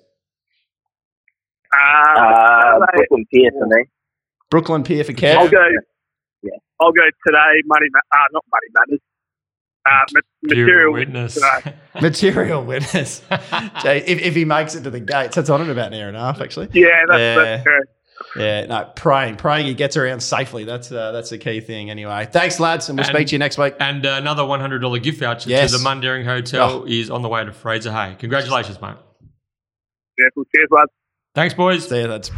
[1.74, 3.84] Uh, Uh, Brooklyn Pier for me.
[4.50, 5.64] Brooklyn Pier for I'll go.
[6.44, 6.52] Yeah.
[6.80, 7.62] I'll go today.
[7.66, 9.00] Money, ma- uh, not money matters.
[9.86, 10.22] Uh, ma-
[10.56, 11.34] material witness.
[11.36, 11.76] today.
[12.02, 13.22] Material witness.
[13.82, 16.08] Jay, if, if he makes it to the gates, that's on in about an hour
[16.08, 16.70] and a half, actually.
[16.74, 17.36] Yeah, that's, Yeah.
[17.36, 17.82] that's true.
[18.36, 20.64] Yeah, no, praying, praying he gets around safely.
[20.64, 21.90] That's uh, that's the key thing.
[21.90, 23.76] Anyway, thanks, lads, and we'll And- speak to you next week.
[23.80, 25.72] And uh, another one hundred dollar gift voucher Yes.
[25.72, 26.86] to the Mundaring Hotel Oh.
[26.88, 28.16] is on the way to Fraser Hay.
[28.20, 28.96] Congratulations, mate.
[30.18, 30.92] Yeah, well, cheers, lads.
[31.36, 31.88] Thanks, boys.
[31.90, 32.32] See you, lads.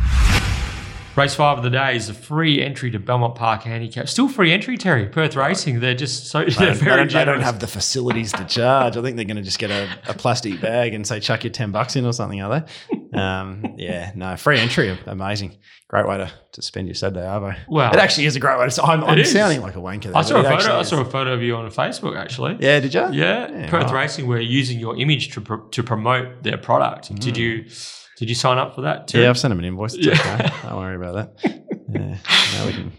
[1.16, 4.10] Race five of the day is a free entry to Belmont Park Handicap.
[4.10, 5.06] Still free entry, Terry.
[5.06, 5.80] Perth Racing.
[5.80, 8.44] They're just so They they're don't, they very don't- they don't have the facilities to
[8.46, 8.98] charge.
[8.98, 11.52] I think they're going to just get a, a plastic bag and say chuck your
[11.54, 13.20] ten bucks in or something, are they?
[13.20, 15.56] Um, yeah, no, free entry, amazing,
[15.88, 17.56] great way to, to spend your Saturday, Arvo.
[17.68, 17.92] Wow.
[17.92, 18.84] It actually is a great way to.
[18.84, 20.06] I'm, I'm sounding like a wanker.
[20.06, 20.80] There, I saw a photo.
[20.80, 22.58] I saw a photo of you on Facebook actually.
[22.60, 23.02] Yeah, did you?
[23.12, 24.02] Yeah, Yeah, Perth right.
[24.02, 24.26] Racing.
[24.26, 27.14] We're using your image to pro- to promote their product.
[27.18, 27.66] Did you
[28.24, 29.08] did you sign up for that?
[29.10, 29.22] Mm.
[29.24, 29.96] Yeah, I've sent him an invoice.
[29.96, 30.14] It's Yeah.
[30.14, 30.50] okay.
[30.70, 31.60] Don't worry about that.
[31.94, 32.18] Yeah,
[32.58, 32.92] no, we can.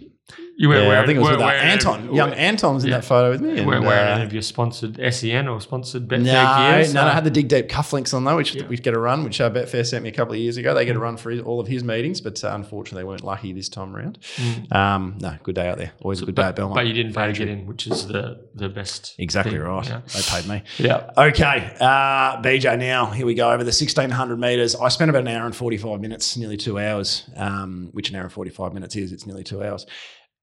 [0.57, 1.03] You weren't Yeah, wearing.
[1.03, 2.07] I think it was with Anton.
[2.09, 2.99] any- Young Anton was in Yeah.
[2.99, 3.61] that photo with me.
[3.61, 6.95] You weren't wearing uh, any of your sponsored SEN or sponsored Betfair No, gear.
[6.95, 8.67] no, no, I had the Dig Deep cufflinks on though, which Yeah.
[8.69, 10.73] we get a run, which uh, Betfair sent me a couple of years ago.
[10.73, 13.25] They get a run for his, all of his meetings, but uh, unfortunately they weren't
[13.25, 14.21] lucky this time around.
[14.37, 14.73] Mm.
[14.73, 15.91] Um, no, good day out there.
[16.03, 16.77] Always a good day but, at Belmont.
[16.77, 19.17] but you didn't pay to get in, which is the the best.
[19.19, 19.89] exactly thing, right.
[19.89, 20.01] Yeah.
[20.15, 20.63] They paid me.
[20.79, 21.11] yeah.
[21.19, 22.79] Okay, uh, BJ.
[22.79, 24.77] Now here we go over the sixteen hundred meters.
[24.77, 27.25] I spent about an hour and forty five minutes, nearly two hours.
[27.37, 29.11] Um, which an hour and forty five minutes is?
[29.13, 29.85] It's nearly two hours.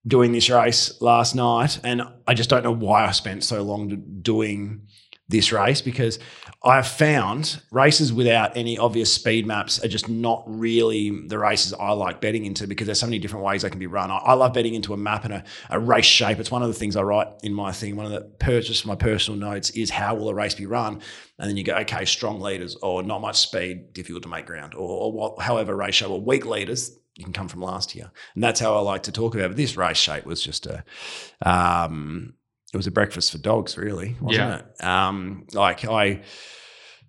[0.06, 4.20] Doing this race last night, and I just don't know why I spent so long
[4.22, 4.88] doing
[5.32, 6.20] this race because
[6.64, 11.92] I've found races without any obvious speed maps are just not really the races I
[11.94, 14.12] like betting into because there's so many different ways they can be run.
[14.12, 16.40] I, I love betting into a map and a, a race shape.
[16.40, 17.96] It's one of the things I write in my thing.
[17.96, 21.02] One of the purchase my personal notes is how will a race be run,
[21.40, 24.76] and then you go okay, strong leaders or not much speed, difficult to make ground,
[24.76, 26.98] or, or what, however shape or weak leaders.
[27.22, 29.52] You can come from last year, and that's how I like to talk about.
[29.52, 29.58] it.
[29.58, 30.84] This race shape was just a,
[31.46, 32.34] um,
[32.74, 34.62] it was a breakfast for dogs, really, wasn't Yeah.
[34.80, 34.84] it?
[34.84, 36.22] Um, like I,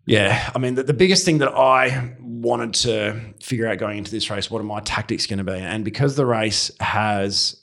[0.05, 4.11] yeah, I mean, the, the biggest thing that I wanted to figure out going into
[4.11, 5.53] this race, what are my tactics going to be?
[5.59, 7.57] And because the race has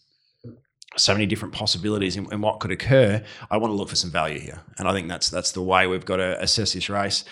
[0.98, 4.10] so many different possibilities in, in what could occur, I want to look for some
[4.10, 4.60] value here.
[4.80, 7.26] And I think that's that's the way we've got to assess this race.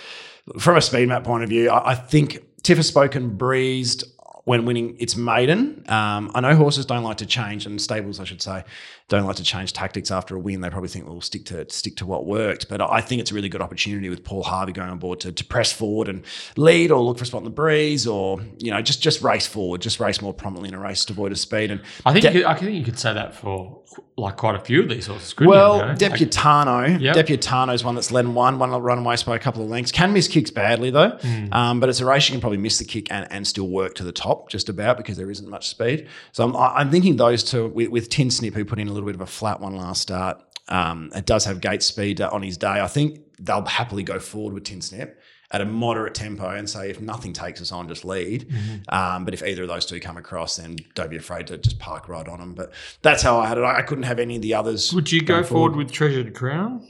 [0.59, 4.03] From a speed map point of view, I, I think Tiff has spoken breezed
[4.48, 5.84] when winning its maiden.
[5.89, 8.64] Um, I know horses don't like to change, and stables, I should say,
[9.10, 10.60] don't like to change tactics after a win.
[10.60, 12.68] They probably think, well, we'll stick to stick to what worked.
[12.68, 15.32] But I think it's a really good opportunity with Paul Harvey going on board to,
[15.32, 16.24] to press forward and
[16.58, 19.47] lead, or look for a spot in the breeze, or you know, just just race
[19.47, 21.72] forward, just race more prominently in a race, devoid of speed.
[21.72, 23.82] And I think De- you could, I think you could say that for
[24.18, 25.34] like quite a few of these horses.
[25.39, 25.93] well, you, know?
[25.95, 27.16] Deputano, Yep.
[27.16, 29.91] Deputano's one that's led and won, one run away by a couple of lengths.
[29.91, 31.53] Can miss kicks badly though, Hmm.
[31.53, 33.95] um, but it's a race you can probably miss the kick and, and still work
[33.95, 36.08] to the top just about because there isn't much speed.
[36.32, 39.08] So I'm, I'm thinking those two with, with Tin Snip who put in a little
[39.08, 40.41] bit of a flat one last start.
[40.68, 42.82] Um, it does have gate speed uh, on his day.
[42.82, 45.20] I think they'll happily go forward with Tin Snip
[45.52, 48.50] at a moderate tempo and say if nothing takes us on, just lead.
[48.50, 48.93] Mm-hmm.
[48.93, 51.80] Um, but if either of those two come across, then don't be afraid to just
[51.80, 52.54] park right on them.
[52.54, 53.62] But that's how I had it.
[53.62, 54.93] I, I couldn't have any of the others.
[54.93, 56.86] Would you go going forward, with Treasured Crown?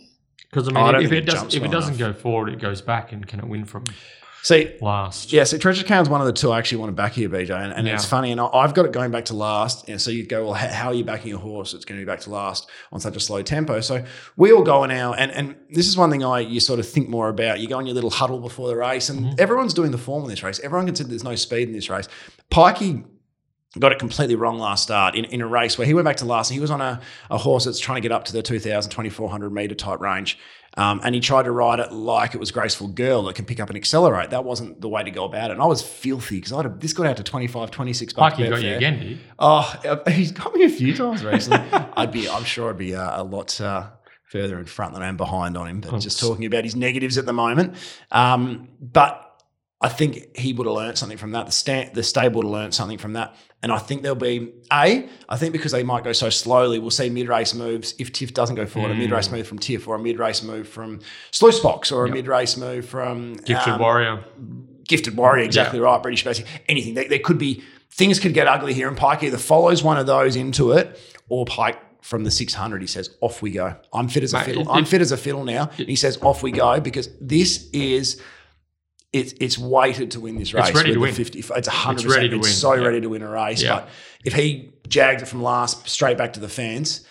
[0.49, 2.81] Because I mean, I if it it doesn't if it doesn't go forward, it goes
[2.81, 3.83] back, and can it win from
[4.47, 5.33] See, last?
[5.33, 7.49] yeah, so Treasure Crown's one of the two I actually want to back here, BJ.
[7.49, 9.89] And, and it's funny, and I've got it going back to last.
[9.89, 11.73] And so you go, well, how are you backing your horse?
[11.73, 13.81] It's going to be back to last on such a slow tempo.
[13.81, 14.05] So
[14.37, 16.87] we all go in our, and, and this is one thing I you sort of
[16.87, 17.59] think more about.
[17.59, 19.35] You go in your little huddle before the race, and mm-hmm.
[19.37, 20.61] everyone's doing the form in this race.
[20.61, 22.07] Everyone can see there's no speed in this race.
[22.49, 23.03] Pikey
[23.79, 26.25] got it completely wrong last start in, in a race where he went back to
[26.25, 28.41] last and he was on a, a horse that's trying to get up to the
[28.41, 30.39] 2,000, 2,400 meter type range.
[30.77, 33.59] Um, and he tried to ride it like it was Graceful Girl that can pick
[33.59, 34.29] up and accelerate.
[34.29, 35.53] That wasn't the way to go about it.
[35.53, 38.37] And I was filthy because I'd have, this got out to 25, 26 bucks.
[38.37, 39.19] Got you again, did he?
[39.39, 41.67] Oh, uh, he's got me a few times recently.
[41.97, 43.87] I'd be, I'm sure I'd be uh, a lot uh,
[44.25, 45.81] further in front than I am behind on him.
[45.81, 47.75] But Oh, just talking about his negatives at the moment.
[48.11, 49.26] Um, but
[49.79, 51.45] I think he would have learned something from that.
[51.45, 53.35] The, sta- the stable would have learned something from that.
[53.61, 55.07] And I think there'll be a.
[55.29, 57.93] I think because they might go so slowly, we'll see mid race moves.
[57.99, 60.41] If Tiff doesn't go forward, a mid race move from Tiff, or a mid race
[60.41, 60.99] move from
[61.31, 62.15] Sluice Box, or a Yep.
[62.15, 64.23] mid race move from Gifted um, Warrior.
[64.87, 66.01] gifted warrior, exactly right.
[66.01, 66.93] British basic, anything.
[66.93, 67.61] There, there could be
[67.91, 70.99] things could get ugly here, and Pike either follows one of those into it,
[71.29, 74.45] or Pike from the 600, he says, "Off we go." I'm fit as a Mate,
[74.45, 74.61] fiddle.
[74.63, 75.69] it- I'm it- fit as a fiddle now.
[75.77, 78.21] And he says, "Off we go," because this is.
[79.13, 80.67] It's, it's weighted to win this race.
[80.67, 81.13] It's ready to win.
[81.13, 81.93] 50, it's 100%.
[81.93, 82.83] It's, ready to win, so yeah.
[82.83, 83.61] ready to win a race.
[83.61, 83.75] Yeah.
[83.75, 83.89] But
[84.25, 87.05] if he jagged it from last straight back to the fans,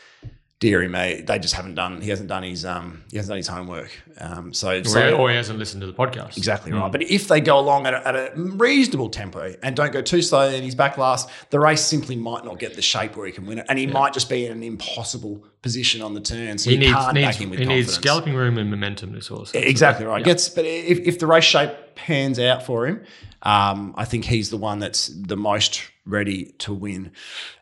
[0.58, 2.00] dearie me, they just haven't done.
[2.00, 3.90] He hasn't done his um he hasn't done his homework.
[4.18, 6.38] Um, so, so or, or he hasn't listened to the podcast.
[6.38, 6.80] Exactly Mm.
[6.80, 6.90] right.
[6.92, 10.22] But if they go along at a, at a reasonable tempo and don't go too
[10.22, 13.32] slow and he's back last, the race simply might not get the shape where he
[13.32, 13.66] can win it.
[13.68, 16.56] And he might just be in an impossible position on the turn.
[16.56, 17.94] So He you needs, can't needs, back him with he needs confidence.
[17.94, 19.50] scalloping room and momentum, this horse.
[19.52, 20.20] Exactly right.
[20.20, 20.24] Yeah.
[20.32, 23.04] Gets, but if, if the race shape pans out for him,
[23.42, 27.10] um, I think he's the one that's the most ready to win.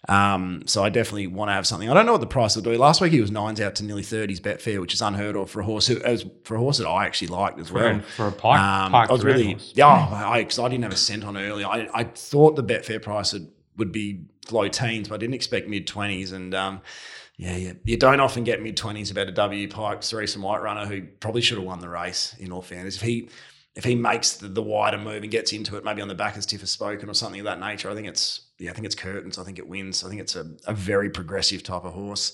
[0.09, 1.88] Um, so I definitely want to have something.
[1.88, 2.76] I don't know what the price will do.
[2.76, 5.61] Last week he was nines out to nearly thirties Betfair, which is unheard of for
[5.61, 7.86] a horse who, as for a horse that I actually liked as well.
[7.86, 9.72] And for a pike, Um, pike I was really horse.
[9.74, 9.86] yeah.
[9.86, 11.66] I because I, didn't have a cent on earlier.
[11.66, 14.20] I, I thought the Betfair price would, would be
[14.51, 16.32] low teens, but I didn't expect mid twenties.
[16.32, 16.82] And um,
[17.36, 20.62] yeah, yeah, you don't often get mid twenties about a W Pike Cerise and White
[20.62, 22.36] runner who probably should have won the race.
[22.38, 23.30] In all fairness, if he
[23.75, 26.37] if he makes the, the wider move and gets into it, maybe on the back
[26.37, 28.87] as Tiff has spoken or something of that nature, I think it's yeah, I think
[28.87, 29.39] it's curtains.
[29.39, 30.05] I think it wins.
[30.05, 32.33] I think it's a, a very progressive type of horse.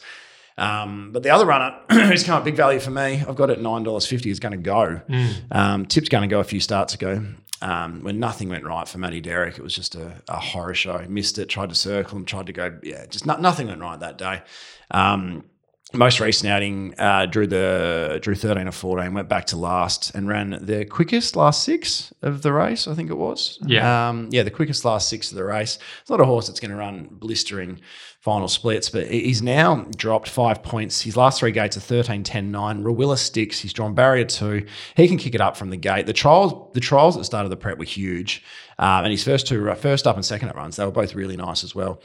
[0.58, 3.60] Um, but the other runner who's come up big value for me, I've got it
[3.60, 4.30] nine dollars fifty.
[4.30, 5.00] Is going to go.
[5.08, 5.34] Mm.
[5.50, 7.24] Um, Tip's going to go a few starts ago.
[7.62, 11.04] Um, when nothing went right for Matty Derrick, it was just a, a horror show.
[11.08, 12.78] Missed it, tried to circle him, tried to go.
[12.82, 14.42] Yeah, just no, nothing went right that day.
[14.90, 15.44] Um,
[15.92, 20.28] most recent outing uh, drew the drew thirteen or fourteen, went back to last and
[20.28, 22.86] ran the quickest last six of the race.
[22.86, 23.58] I think it was.
[23.64, 24.08] Yeah.
[24.08, 25.78] um, yeah, the quickest last six of the race.
[26.00, 27.80] It's not a horse that's going to run blistering
[28.20, 31.00] final splits, but he's now dropped five points.
[31.00, 32.84] His last three gates are 13, 10, 9.
[32.84, 33.58] Rawiller sticks.
[33.58, 34.66] He's drawn barrier two.
[34.94, 36.04] He can kick it up from the gate.
[36.06, 38.42] The trials, the trials at the start of the prep were huge.
[38.80, 41.36] Um, and his first two, first up and second up runs, they were both really
[41.36, 42.00] nice as well.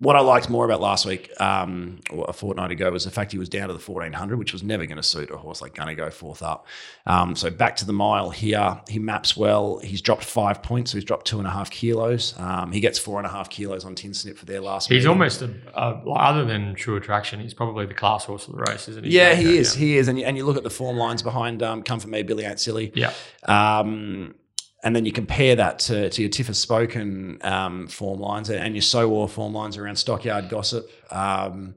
[0.00, 3.30] What I liked more about last week, um, or a fortnight ago, was the fact
[3.32, 5.74] he was down to the 1400, which was never going to suit a horse like
[5.74, 6.66] Gunna Go fourth up.
[7.06, 8.80] Um, so back to the mile here.
[8.88, 9.78] He maps well.
[9.78, 12.34] He's dropped five points, so he's dropped two and a half kilos.
[12.38, 14.96] Um, he gets four and a half kilos on tin snip for their last He's
[15.04, 15.08] meeting.
[15.10, 17.38] almost a, other than True Attraction.
[17.38, 19.12] He's probably the class horse of the race, isn't he?
[19.12, 19.60] Yeah, he Yeah.
[19.60, 19.74] is.
[19.74, 20.08] He is.
[20.08, 22.44] And you, and you look at the form lines behind um, Come For Me, Billy
[22.44, 22.90] Ain't Silly.
[22.96, 23.12] Yeah,
[23.44, 24.34] Um,
[24.82, 28.82] and then you compare that to, to your Tiffer Spoken um, form lines and your
[28.82, 30.90] So War form lines around Stockyard Gossip.
[31.10, 31.74] Um,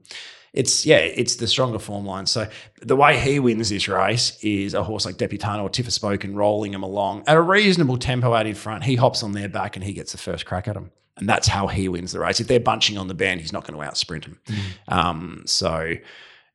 [0.52, 2.26] it's yeah, it's the stronger form line.
[2.26, 2.48] So
[2.82, 6.74] the way he wins this race is a horse like Deputano or Tiffer Spoken rolling
[6.74, 8.84] him along at a reasonable tempo out in front.
[8.84, 10.90] He hops on their back and he gets the first crack at him.
[11.16, 12.40] And that's how he wins the race.
[12.40, 14.40] If they're bunching on the band, he's not going to out sprint him.
[14.88, 15.94] Um, so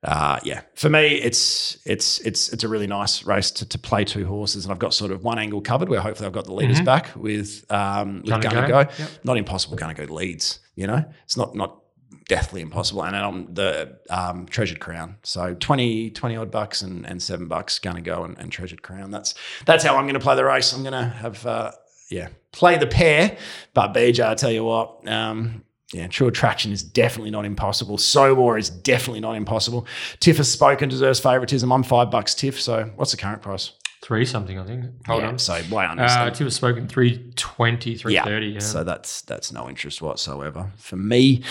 [0.06, 4.06] uh, yeah, for me, it's it's it's it's a really nice race to, to play
[4.06, 6.54] two horses, and I've got sort of one angle covered where hopefully I've got the
[6.54, 6.86] leaders Mhm.
[6.86, 8.80] back with um, with Gonna Go.
[8.80, 9.10] Yep.
[9.24, 9.76] Not impossible.
[9.78, 10.60] Gonna Go leads.
[10.76, 11.82] You know, it's not not
[12.28, 13.04] deathly impossible.
[13.04, 17.78] And on the um, Treasured Crown, so 20, 20 odd bucks and, and seven bucks
[17.80, 19.12] Gonna Go and, and Treasured Crown.
[19.12, 19.34] That's
[19.66, 20.74] that's how I'm going to play the race.
[20.74, 21.72] I'm going to have uh,
[22.10, 23.38] yeah play the pair,
[23.74, 25.08] but BJ, I tell you what.
[25.08, 25.64] Um,
[25.96, 27.98] yeah, true attraction is definitely not impossible.
[27.98, 29.88] So War is definitely not impossible.
[30.20, 31.72] Tiff has spoken, deserves favoritism.
[31.72, 32.60] I'm five bucks Tiff.
[32.60, 33.72] So what's the current price?
[34.06, 34.86] three something, I think.
[35.08, 35.40] Hold yeah, on.
[35.40, 36.36] So why Uh, understand?
[36.36, 38.48] Tim was spoken 320, 330.
[38.48, 38.60] Yeah.
[38.60, 41.44] So that's that's no interest whatsoever for me.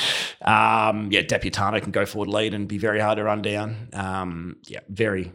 [0.43, 3.89] Um, yeah, Deputano can go forward lead and be very hard to run down.
[3.93, 5.33] Um, yeah, very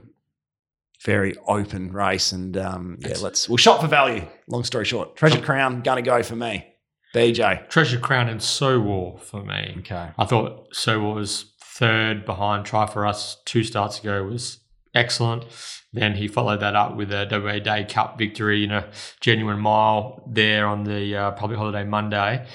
[1.04, 4.26] very open race and um, yeah, let's we'll shot for value.
[4.48, 6.66] Long story short, Treasure Crown gonna go for me.
[7.16, 7.68] BJ.
[7.70, 9.76] Treasure Crown and So War for me.
[9.80, 10.10] Okay.
[10.18, 14.60] I thought So War was third behind Try For Us two starts ago was
[14.94, 15.46] excellent.
[15.92, 18.90] Then he followed that up with a WA Day Cup victory in a
[19.22, 22.46] genuine mile there on the uh, public holiday Monday.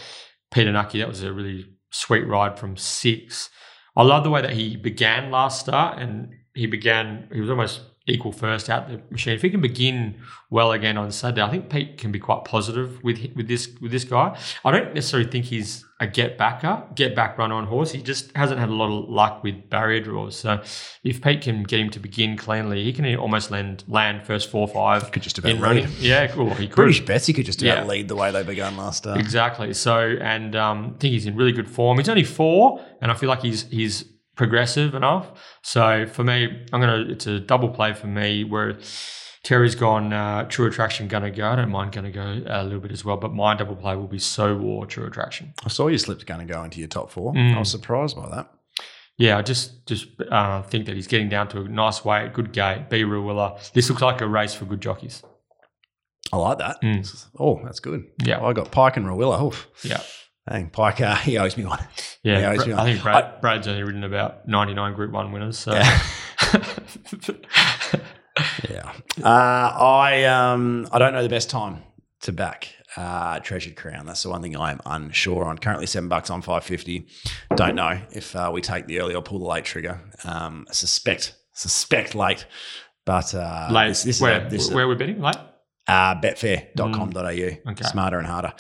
[0.52, 3.50] Peter Knuckey, that was a really sweet ride from six.
[3.96, 7.80] I love the way that he began last start and he began, he was almost
[8.06, 9.34] equal first out the machine.
[9.34, 10.16] If he can begin
[10.50, 13.92] well again on Saturday, I think Pete can be quite positive with with this with
[13.92, 14.38] this guy.
[14.64, 17.92] I don't necessarily think he's a get backer, get back run on horse.
[17.92, 20.36] He just hasn't had a lot of luck with barrier draws.
[20.36, 20.60] So
[21.02, 24.68] if Pete can get him to begin cleanly, he can almost land land first four
[24.68, 25.10] five.
[25.10, 25.62] Could just about lead.
[25.62, 25.88] running.
[25.98, 26.52] Yeah, cool.
[26.54, 26.76] He could.
[26.76, 27.84] British Betsy could just about Yeah.
[27.84, 29.18] lead the way they began last start.
[29.18, 29.72] Exactly.
[29.72, 31.96] So, and um, I think he's in really good form.
[31.98, 34.04] He's only four, and I feel like he's he's
[34.34, 35.30] progressive enough.
[35.62, 37.04] So for me, I'm gonna.
[37.08, 38.78] It's a double play for me where
[39.42, 40.12] Terry's gone.
[40.12, 41.46] Uh, True Attraction gonna go.
[41.48, 44.06] I don't mind gonna go a little bit as well, but my double play will
[44.06, 45.54] be So War True Attraction.
[45.64, 47.32] I saw you slipped going to go into your top four.
[47.32, 47.54] Mm.
[47.54, 48.50] I was surprised by that.
[49.16, 52.52] Yeah, I just just uh, think that he's getting down to a nice weight, good
[52.52, 52.90] gate.
[52.90, 53.72] B Ruilla.
[53.72, 55.22] This looks like a race for good jockeys.
[56.32, 56.80] I like that.
[56.82, 57.26] Mm.
[57.38, 58.04] Oh, that's good.
[58.24, 58.42] Yeah.
[58.42, 59.40] I got Pike and Rawiller.
[59.40, 59.68] Oof.
[59.84, 60.00] Yeah,
[60.48, 61.86] Dang, Pike, uh, he owes me one.
[62.24, 62.50] Yeah.
[62.50, 65.58] I think Brad, Brad's only ridden about 99 Group One winners.
[65.58, 65.72] So.
[65.74, 66.00] Yeah.
[68.68, 68.92] Yeah.
[69.22, 71.84] Uh, I um I don't know the best time
[72.22, 74.06] to back uh, Treasured Crown.
[74.06, 75.56] That's the one thing I am unsure on.
[75.58, 77.06] Currently seven bucks on five fifty.
[77.54, 80.00] Don't know if uh, we take the early or pull the late trigger.
[80.24, 82.44] Um, suspect suspect late,
[83.04, 83.88] but uh, Late.
[83.90, 85.20] this, this where is a, this where we're betting?
[85.20, 85.36] Late.
[85.86, 87.20] uh, betfair.com.au.
[87.20, 87.84] Okay.
[87.84, 88.52] Smarter and harder.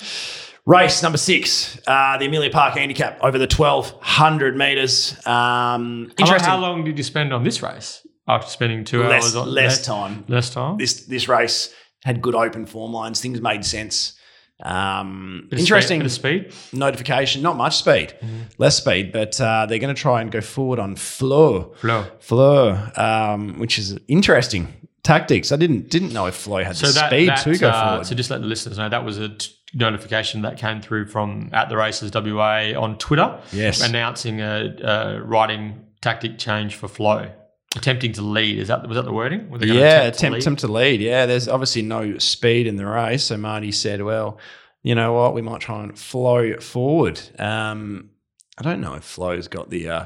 [0.66, 5.12] Race number six, uh, the Amelia Park Handicap over the 1200 metres.
[5.18, 6.40] Um, How long, interesting.
[6.48, 9.76] how long did you spend on this race after spending two less, hours on less
[9.78, 10.24] less, time.
[10.26, 10.78] Less time.
[10.78, 13.20] This this race had good open form lines.
[13.20, 14.14] Things made sense.
[14.62, 16.78] Um, interesting Speed, speed.
[16.78, 17.42] notification.
[17.42, 18.14] Not much speed,
[18.56, 21.74] less speed, but uh, they're going to try and go forward on Flo.
[21.76, 22.06] Flow.
[22.20, 24.68] Flo, um, which is interesting
[25.02, 25.52] tactics.
[25.52, 27.88] I didn't didn't know if Flo had So the that, speed that, to go uh,
[27.90, 28.06] forward.
[28.06, 31.50] So just let the listeners know that was a t- notification that came through from
[31.52, 33.86] at the races WA on Twitter, Yes.
[33.86, 37.30] announcing a, a riding tactic change for Flow,
[37.76, 38.58] attempting to lead.
[38.58, 39.48] Is that was that the wording?
[39.60, 40.38] Yeah, attempt to attempt, lead?
[40.42, 41.00] attempt to lead.
[41.00, 43.24] Yeah, there's obviously no speed in the race.
[43.24, 44.38] So Marty said, well,
[44.82, 45.34] you know what?
[45.34, 47.20] We might try and flow forward.
[47.38, 48.10] Um,
[48.58, 50.04] I don't know if Flow's got the uh,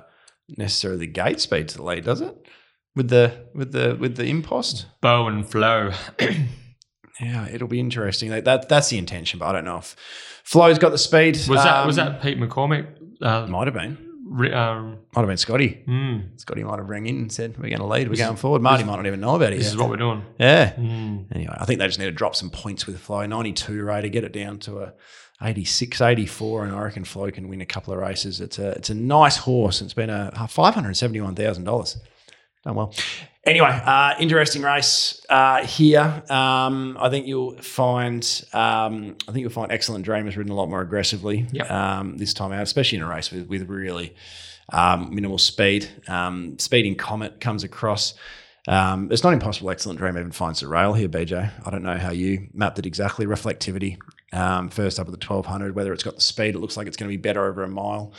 [0.57, 2.35] necessarily the gate speed to the lead, does it?
[2.97, 4.87] With the with the with the impost?
[5.01, 5.91] Bow and Flow.
[7.21, 8.31] Yeah, it'll be interesting.
[8.31, 9.97] That, that that's the intention, but I don't know if
[10.45, 11.35] Flo's got the speed.
[11.49, 12.87] Was that was Um, that Pete McCormick?
[13.21, 13.99] Uh, might have been.
[14.31, 15.83] ri- um, Might have been Scotty.
[15.85, 18.35] hmm, Scotty might have rang in and said, We're going to lead, we're This going
[18.35, 18.63] is- forward.
[18.63, 19.73] Marty might not even know about it this yet.
[19.73, 20.23] is what we're doing.
[20.39, 20.75] yeah.
[20.75, 21.23] Hmm.
[21.35, 23.27] Anyway, I think they just need to drop some points with Flo.
[23.27, 24.93] 92 rated, get it down to a
[25.43, 28.41] 86, 84, and I reckon Flo can win a couple of races.
[28.41, 29.81] It's a it's a nice horse.
[29.83, 31.97] It's been a $571,000.
[32.65, 32.95] Done well.
[33.49, 36.23] Anyway, uh, interesting race uh, here.
[36.29, 38.23] Um, I think you'll find
[38.53, 41.71] um, I think you'll find excellent dreamers ridden a lot more aggressively Yep.
[41.71, 44.15] um, this time out, especially in a race with, with really
[44.71, 45.89] um, minimal speed.
[46.09, 48.13] Um, speeding Comet comes across.
[48.67, 49.71] Um, it's not impossible.
[49.71, 51.51] Excellent Dream even finds the rail here, BJ.
[51.65, 53.25] I don't know how you mapped it exactly.
[53.25, 53.97] Reflectivity,
[54.35, 56.99] um, first up at the 1200, whether it's got the speed, it looks like it's
[56.99, 58.13] going to be better over a mile.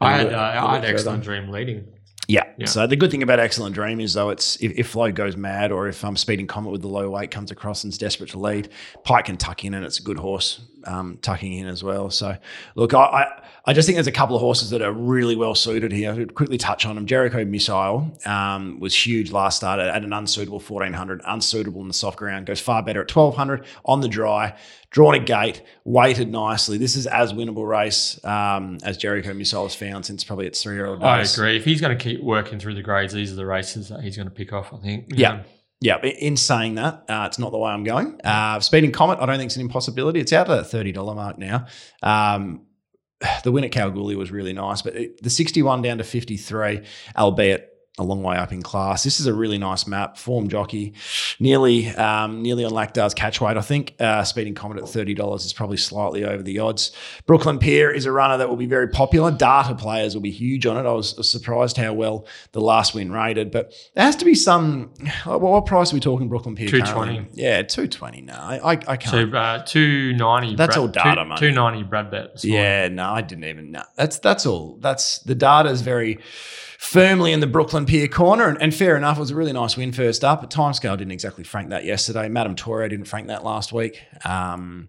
[0.00, 1.86] I had uh, I had excellent dream leading.
[2.30, 2.44] Yeah.
[2.58, 2.66] Yeah.
[2.66, 5.72] So the good thing about Excellent Dream is though it's if, if Flo goes mad
[5.72, 8.30] or if I'm um, Speeding Comet with the low weight comes across and is desperate
[8.30, 8.68] to lead,
[9.02, 12.10] Pike can tuck in and it's a good horse um, tucking in as well.
[12.10, 12.36] So
[12.74, 15.54] look, I, I I just think there's a couple of horses that are really well
[15.54, 16.12] suited here.
[16.12, 17.06] I'll quickly touch on them.
[17.06, 22.16] Jericho Missile um, was huge last start at an unsuitable 1400, unsuitable in the soft
[22.16, 24.56] ground, goes far better at 1200 on the dry,
[24.90, 26.78] drawn a gate, weighted nicely.
[26.78, 30.74] This is as winnable race um, as Jericho Missile has found since probably its three
[30.74, 31.56] year old I agree.
[31.56, 34.16] If he's going to keep working through the grades, these are the races that he's
[34.16, 34.72] going to pick off.
[34.72, 35.06] I think.
[35.10, 35.42] Yeah.
[35.82, 38.20] Yeah, in saying that, uh, it's not the way I'm going.
[38.22, 40.20] Uh, Speeding Comet, I don't think it's an impossibility.
[40.20, 41.66] It's out at that $30 mark now.
[42.02, 42.66] Um,
[43.44, 46.82] the win at Kalgoorlie was really nice, but it, the 61 down to 53,
[47.16, 49.02] albeit a long way up in class.
[49.02, 50.16] This is a really nice map.
[50.16, 50.94] Form jockey,
[51.38, 53.56] nearly um, nearly on Lactar's catch weight.
[53.56, 56.92] I think uh, Speeding Comet at thirty dollars is probably slightly over the odds.
[57.26, 59.30] Brooklyn Pier is a runner that will be very popular.
[59.30, 60.88] Data players will be huge on it.
[60.88, 64.34] I was, was surprised how well the last win rated, but there has to be
[64.34, 64.92] some.
[65.24, 66.28] What, what price are we talking?
[66.28, 66.68] Brooklyn Pier?
[66.68, 67.12] 220.
[67.12, 67.42] currently?
[67.42, 68.22] Yeah, two twenty.
[68.22, 69.32] No, I, I, can't.
[69.32, 70.54] So uh, two ninety.
[70.54, 71.38] That's all data, mate.
[71.38, 71.82] Two ninety.
[71.82, 72.44] Brad bet.
[72.44, 73.82] Yeah, no, I didn't even know.
[73.96, 74.78] That's that's all.
[74.80, 76.18] That's the data is very
[76.80, 79.18] firmly in the Brooklyn Pier corner, and, and fair enough.
[79.18, 82.26] It was a really nice win first up, but Timescale didn't exactly frank that yesterday.
[82.30, 84.00] Madame Toro didn't frank that last week.
[84.24, 84.88] Um,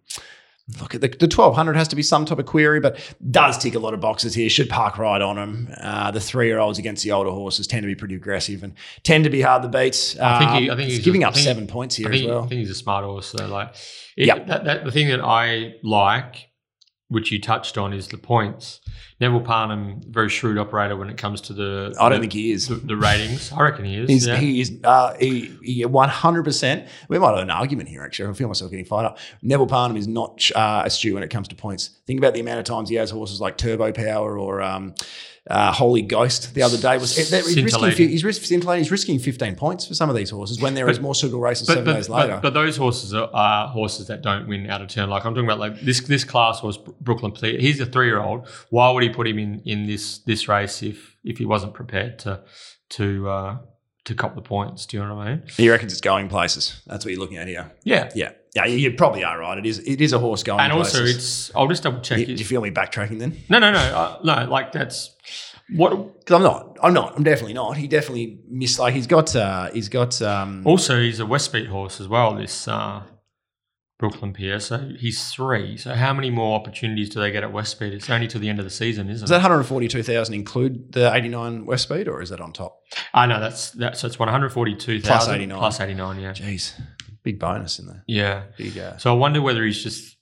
[0.79, 2.97] look at the, the 1200 has to be some type of query, but
[3.29, 4.49] does tick a lot of boxes here.
[4.49, 5.67] Should park right on them.
[5.81, 8.73] Uh, the three year olds against the older horses tend to be pretty aggressive and
[9.03, 10.15] tend to be hard to beat.
[10.21, 12.23] I think he- Um, I think he's giving just- up think- seven points here think,
[12.23, 12.43] as well.
[12.45, 13.27] I think he's a smart horse.
[13.27, 13.75] So like,
[14.15, 14.47] it, Yep.
[14.47, 16.47] that, that, the thing that I like
[17.11, 18.79] which you touched on, is the points.
[19.19, 21.93] Neville Parnham, very shrewd operator when it comes to the.
[21.99, 22.69] I don't the, think he is.
[22.69, 23.51] the, the ratings.
[23.51, 24.09] I reckon he is.
[24.09, 24.37] He's, yeah.
[24.37, 26.87] He is uh, he, he 100%.
[27.09, 28.29] We might have an argument here, actually.
[28.29, 29.19] I feel myself getting fired up.
[29.41, 31.89] Neville Parnham is not uh, astute when it comes to points.
[32.07, 34.95] Think about the amount of times he has horses like Turbo Power or um,
[35.49, 36.97] uh, Holy Ghost the other day.
[36.97, 40.61] was He's risking, he's, risk, scintillating, he's risking 15 points for some of these horses
[40.61, 42.39] when there is But- more suitable races but, seven but, days later.
[42.41, 45.09] but those horses are, are horses that don't win out of turn.
[45.09, 47.33] Like I'm talking about, like this this class was Brooklyn.
[47.35, 48.47] He's a three year old.
[48.69, 52.19] Why would he put him in in this this race if if he wasn't prepared
[52.19, 52.41] to
[52.91, 53.57] to uh,
[54.05, 54.85] to cop the points?
[54.85, 55.43] Do you know what I mean?
[55.57, 56.81] he reckons it's going places.
[56.85, 57.71] That's what you're looking at here.
[57.83, 58.11] Yeah.
[58.15, 58.31] Yeah.
[58.55, 59.57] Yeah, you, you probably are right.
[59.57, 62.17] It is it is a horse going And also, it's I'll just double check.
[62.17, 63.37] Do you, do you feel me backtracking then?
[63.49, 64.49] no, no, no, uh, no.
[64.49, 65.15] Like that's
[65.73, 66.19] what.
[66.19, 66.77] Because I'm not.
[66.83, 67.15] I'm not.
[67.15, 67.77] I'm definitely not.
[67.77, 68.77] He definitely missed.
[68.77, 69.33] Like he's got.
[69.35, 70.21] Uh, he's got.
[70.21, 72.35] Um, Also, he's a Westspeed horse as well.
[72.35, 73.03] This uh,
[73.99, 74.59] Brooklyn Pier.
[74.59, 75.77] So he's three.
[75.77, 77.91] So how many more opportunities do they get at Westspeed?
[77.93, 79.43] It's only to the end of the season, isn't Does that it?
[79.43, 82.79] 142,000 include the 89 West Speed or is that on top?
[83.13, 85.57] I know that's that's So it's one hundred forty-two Plus thousand 89.
[85.59, 86.19] plus eighty-nine.
[86.19, 86.73] Yeah, Jeez,
[87.23, 88.03] big bonus in there.
[88.07, 88.43] yeah.
[88.57, 88.77] Big.
[88.77, 90.17] Uh, So I wonder whether he's just.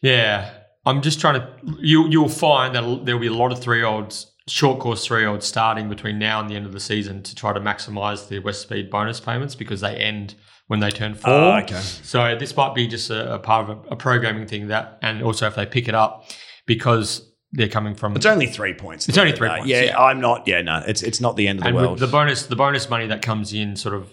[0.00, 0.50] Yeah,
[0.84, 1.48] I'm just trying to.
[1.80, 4.28] You you'll find that there'll be a lot of three-year-olds.
[4.48, 7.60] Short course three-year-olds starting between now and the end of the season to try to
[7.60, 10.34] maximise the Westspeed bonus payments because they end
[10.66, 11.32] when they turn four.
[11.32, 11.78] oh, okay.
[11.78, 15.22] So this might be just a, a part of a, a programming thing that, and
[15.22, 16.24] also if they pick it up
[16.66, 18.16] because they're coming from.
[18.16, 19.08] It's only three points.
[19.08, 20.00] It's only three Uh, points, Yeah, yeah.
[20.00, 20.48] I'm not.
[20.48, 21.98] Yeah, no, it's it's not the end of the and world.
[22.00, 24.10] the bonus, the bonus money that comes in sort of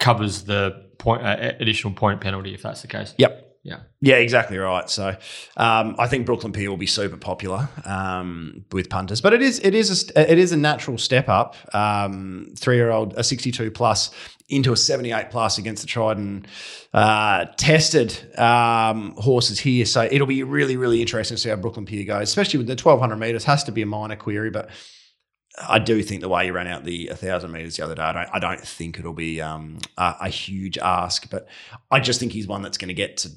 [0.00, 3.14] covers the point uh, additional point penalty if that's the case.
[3.18, 3.46] Yep.
[3.62, 3.80] Yeah.
[4.00, 4.88] Yeah, exactly right.
[4.88, 5.14] So,
[5.58, 9.60] um, I think Brooklyn Pier will be super popular um, with punters, but it is
[9.60, 11.56] it is a, it is a natural step up.
[11.74, 14.12] Um, Three year old, a sixty two plus
[14.48, 16.48] into a seventy eight plus against the tried and
[16.94, 19.84] uh, tested um, horses here.
[19.84, 22.76] So it'll be really really interesting to see how Brooklyn Pier goes, especially with the
[22.76, 23.44] twelve hundred meters.
[23.44, 24.70] Has to be a minor query, but.
[25.68, 28.12] I do think the way he ran out the 1,000 metres the other day, I
[28.12, 31.48] don't, I don't think it'll be um, a, a huge ask, but
[31.90, 33.30] I just think he's one that's going to get to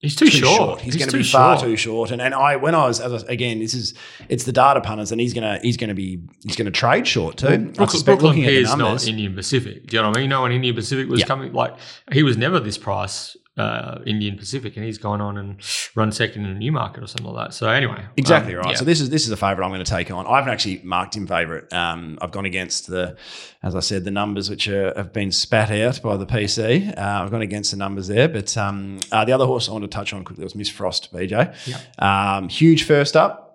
[0.00, 0.80] He's too, short.
[0.80, 1.68] He's, going to too be far short.
[1.70, 2.10] too short.
[2.12, 3.94] And and I when I was as I, again, this is
[4.28, 7.48] it's the data punters, and he's gonna he's gonna be he's gonna trade short too.
[7.48, 9.08] I Brooklyn, suspect Brooklyn looking at the Pier's not.
[9.08, 9.88] Indian Pacific.
[9.88, 10.22] Do you know what I mean?
[10.26, 11.26] You know when Indian Pacific was Yeah.
[11.26, 11.76] coming, like
[12.12, 15.56] he was never this price, uh, Indian Pacific, and he's gone on and
[15.94, 17.54] run second in a new market or something like that.
[17.54, 18.70] So anyway, Exactly um, right.
[18.70, 18.76] yeah.
[18.76, 20.26] So this is this is a favourite I'm going to take on.
[20.26, 21.72] I haven't actually marked him favourite.
[21.72, 23.16] Um, I've gone against the,
[23.62, 26.96] as I said, the numbers which are, have been spat out by the PC.
[26.96, 28.28] Uh, I've gone against the numbers there.
[28.28, 31.12] But um, uh, the other horse I want to touch on quickly was Miss Frost,
[31.12, 31.54] BJ.
[31.98, 33.47] Um, huge first up.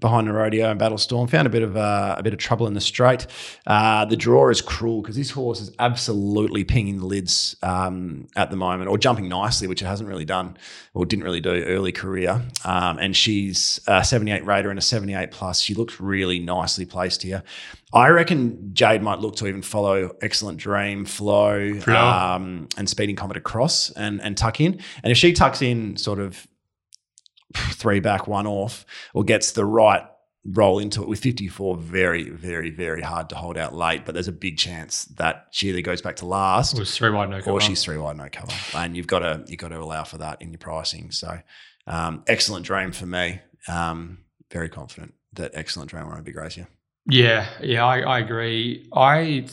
[0.00, 2.66] Behind the rodeo and Battle Storm, found a bit of uh, a bit of trouble
[2.66, 3.26] in the straight.
[3.68, 8.50] Uh, the draw is cruel because this horse is absolutely pinging the lids um, at
[8.50, 10.56] the moment, or jumping nicely, which it hasn't really done,
[10.92, 12.42] or didn't really do early career.
[12.64, 15.60] Um, and she's a 78 Raider and a 78 plus.
[15.60, 17.44] She looks really nicely placed here.
[17.94, 21.78] I reckon Jade might look to even follow Excellent Dream, Flow.
[22.34, 24.80] Um, and Speeding Comet across and and tuck in.
[25.04, 26.46] And if she tucks in sort of
[27.72, 28.84] three back, one off,
[29.14, 30.02] or gets the right
[30.44, 34.04] roll into it with 54, very, very, very hard to hold out late.
[34.04, 37.30] But there's a big chance that she either goes back to last was three wide
[37.30, 37.50] no cover.
[37.50, 40.18] or she's three wide no cover, and you've got to you've got to allow for
[40.18, 41.10] that in your pricing.
[41.10, 41.38] So,
[41.86, 43.40] um, excellent dream for me.
[43.68, 44.18] Um,
[44.50, 46.68] very confident that excellent dream a big race here.
[47.08, 48.88] Yeah, yeah, I, I agree.
[48.92, 49.46] I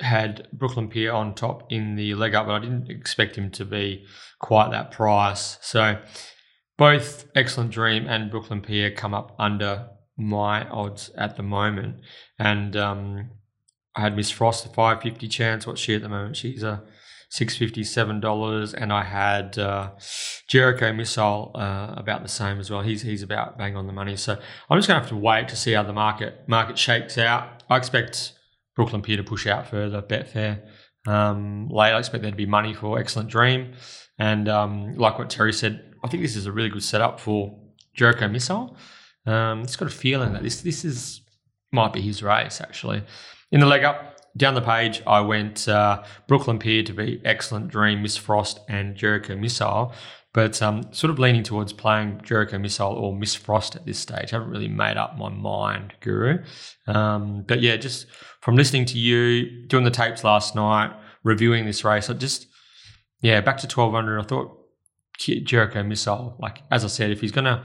[0.00, 3.64] had Brooklyn Pier on top in the leg up, but I didn't expect him to
[3.64, 4.06] be
[4.40, 5.58] quite that price.
[5.60, 5.98] So
[6.78, 11.96] both Excellent Dream and Brooklyn Pier come up under my odds at the moment.
[12.38, 13.30] And um,
[13.94, 15.66] I had Miss Frost a five fifty chance.
[15.66, 16.36] What's she at the moment?
[16.36, 16.82] She's a
[17.30, 19.90] six fifty seven dollars, and I had uh,
[20.48, 22.82] Jericho Missile uh, about the same as well.
[22.82, 24.16] He's he's about bang on the money.
[24.16, 24.32] So
[24.68, 27.62] I'm just going to have to wait to see how the market market shakes out.
[27.68, 28.34] I expect
[28.76, 30.02] Brooklyn Pier to push out further.
[30.02, 30.62] Betfair
[31.06, 31.92] um, late.
[31.92, 33.74] I expect there to be money for Excellent Dream,
[34.18, 37.58] and um, like what Terry said, I think this is a really good setup for
[37.94, 38.76] Jericho Missile.
[39.26, 41.20] Um, it's got a feeling that this this is
[41.70, 43.02] might be his race actually.
[43.50, 47.68] In the leg up, down the page, I went uh, Brooklyn Pier to be Excellent
[47.68, 49.92] Dream, Miss Frost, and Jericho Missile.
[50.34, 54.32] But um, sort of leaning towards playing Jericho Missile or Miss Frost at this stage.
[54.32, 56.42] I haven't really made up my mind, Guru.
[56.86, 58.06] Um, but yeah, just
[58.40, 60.90] from listening to you, doing the tapes last night,
[61.22, 62.46] reviewing this race, I just,
[63.20, 64.18] yeah, back to 1200.
[64.18, 64.61] I thought
[65.18, 67.62] Jericho Missile, like, as I said, if he's going to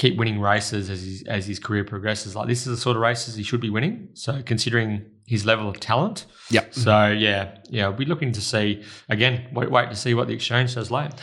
[0.00, 2.34] keep winning races as his, as his career progresses.
[2.34, 4.08] Like this is the sort of races he should be winning.
[4.14, 6.26] So considering his level of talent.
[6.50, 6.64] yeah.
[6.72, 9.46] So yeah, yeah, we'll be looking to see again.
[9.52, 11.14] Wait, wait to see what the exchange does later.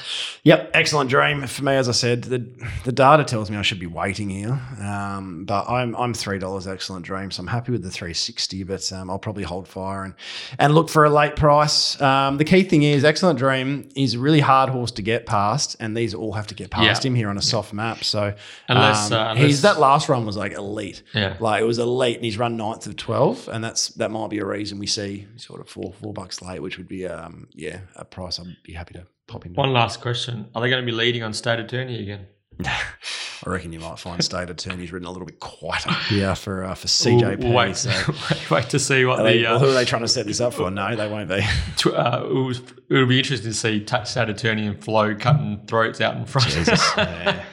[0.44, 1.74] Yep, excellent dream for me.
[1.76, 2.40] As I said, the
[2.86, 6.68] the data tells me I should be waiting here, um, but I'm I'm three dollars
[6.68, 8.64] excellent dream, so I'm happy with the three sixty.
[8.64, 10.14] But um, I'll probably hold fire and
[10.58, 12.00] and look for a late price.
[12.02, 15.76] Um, the key thing is excellent dream is a really hard horse to get past,
[15.82, 17.10] and these all have to get past Yeah.
[17.10, 18.06] him here on a soft map.
[18.06, 18.34] So
[18.70, 21.02] Unless, um, uh, he's that last run was like elite.
[21.14, 21.38] Yeah.
[21.40, 24.40] Like it was elite, and he's run ninth of twelve, and that's that might be
[24.40, 27.80] a reason we see sort of four four bucks late, which would be um yeah
[27.96, 29.54] a price I'd be happy to pop in.
[29.54, 32.28] One last question: Are they going to be leading on state attorney again?
[32.66, 35.92] I reckon you might find state attorneys written a little bit quieter.
[36.12, 37.44] Yeah, for uh, for CJP.
[37.44, 37.92] We'll wait, so.
[38.32, 39.44] wait, wait to see what Are they, the.
[39.44, 40.72] well, Uh, who are they trying to set this up for?
[40.72, 41.42] No, they won't be.
[41.78, 45.62] tw- uh, it was, it'll be interesting to see t- state attorney and Flo cutting
[45.68, 46.52] throats out in front.
[46.98, 47.46] Yeah.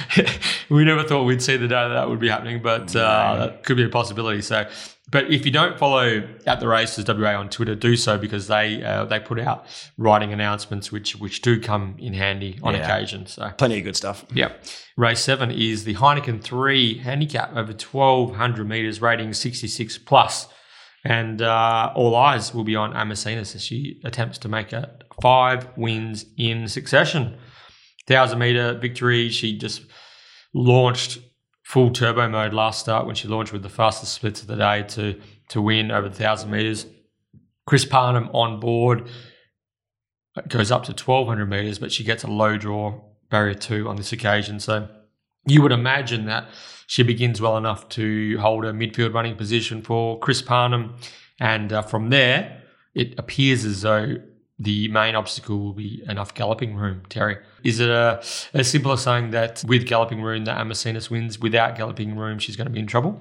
[0.70, 3.64] we never thought we'd see the day that that would be happening, but uh, that
[3.64, 4.42] could be a possibility.
[4.42, 4.68] So,
[5.10, 8.82] but if you don't follow at the races WA on Twitter, do so because they
[8.82, 9.66] uh, they put out
[9.98, 12.80] writing announcements which which do come in handy on Yeah.
[12.86, 13.26] occasion.
[13.26, 13.50] So.
[13.58, 14.24] Plenty of good stuff.
[14.32, 14.64] Yep.
[14.96, 20.48] Race seven is the Heineken 3 handicap over 1,200 metres, rating 66 plus.
[21.04, 24.88] And uh, all eyes will be on Amacinas as she attempts to make it
[25.20, 27.38] five wins in succession.
[28.06, 29.28] 1,000 metre victory.
[29.28, 29.82] She just
[30.54, 31.18] launched
[31.62, 34.82] full turbo mode last start when she launched with the fastest splits of the day
[34.82, 36.86] to, to win over the 1,000 metres.
[37.66, 39.08] Chris Parnham on board
[40.48, 43.00] goes up to 1200 meters, but she gets a low draw
[43.30, 44.60] barrier two on this occasion.
[44.60, 44.88] So
[45.46, 46.48] you would imagine that
[46.86, 50.96] she begins well enough to hold a midfield running position for Chris Parnham.
[51.40, 52.62] And uh, from there,
[52.94, 54.16] it appears as though
[54.58, 57.38] the main obstacle will be enough galloping room, Terry.
[57.64, 58.22] Is it a,
[58.54, 61.38] as simple as saying that with galloping room, that Amacinas wins?
[61.38, 63.20] Without galloping room, she's going to be in trouble?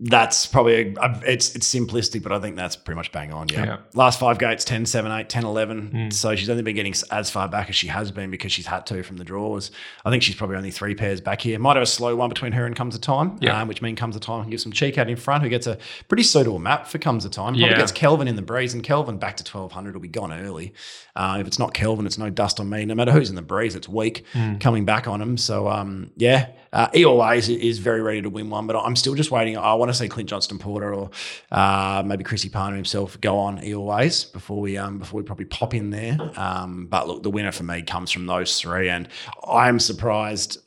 [0.00, 3.48] That's probably a, it's it's simplistic, but I think that's pretty much bang on.
[3.48, 3.64] Yeah.
[3.64, 3.76] Yeah.
[3.94, 5.90] Last five gates 10, 7, 8, 10, 11.
[5.92, 6.12] Mm.
[6.12, 8.86] So she's only been getting as far back as she has been because she's had
[8.86, 9.72] to from the draws.
[10.04, 11.58] I think she's probably only three pairs back here.
[11.58, 13.60] Might have a slow one between her and Comes a Time, Yeah.
[13.60, 15.66] um, which means Comes a Time can give some cheek out in front, who gets
[15.66, 15.76] a
[16.06, 17.54] pretty suitable map for Comes a Time.
[17.54, 17.76] Probably Yeah.
[17.78, 20.74] gets Kelvin in the breeze, and Kelvin back to 1200 will be gone early.
[21.16, 22.84] Uh, if it's not Kelvin, it's no dust on me.
[22.84, 24.60] No matter who's in the breeze, it's weak Mm.
[24.60, 25.36] coming back on him.
[25.36, 29.16] So, um, yeah, uh, he always is very ready to win one, but I'm still
[29.16, 29.56] just waiting.
[29.58, 31.10] I want to see Clint Johnston Porter or
[31.50, 35.46] uh, maybe Chrissy Parnham himself go on he always before we um, before we probably
[35.46, 36.16] pop in there.
[36.36, 39.08] Um, but look, the winner for me comes from those three, and
[39.46, 40.58] I'm surprised.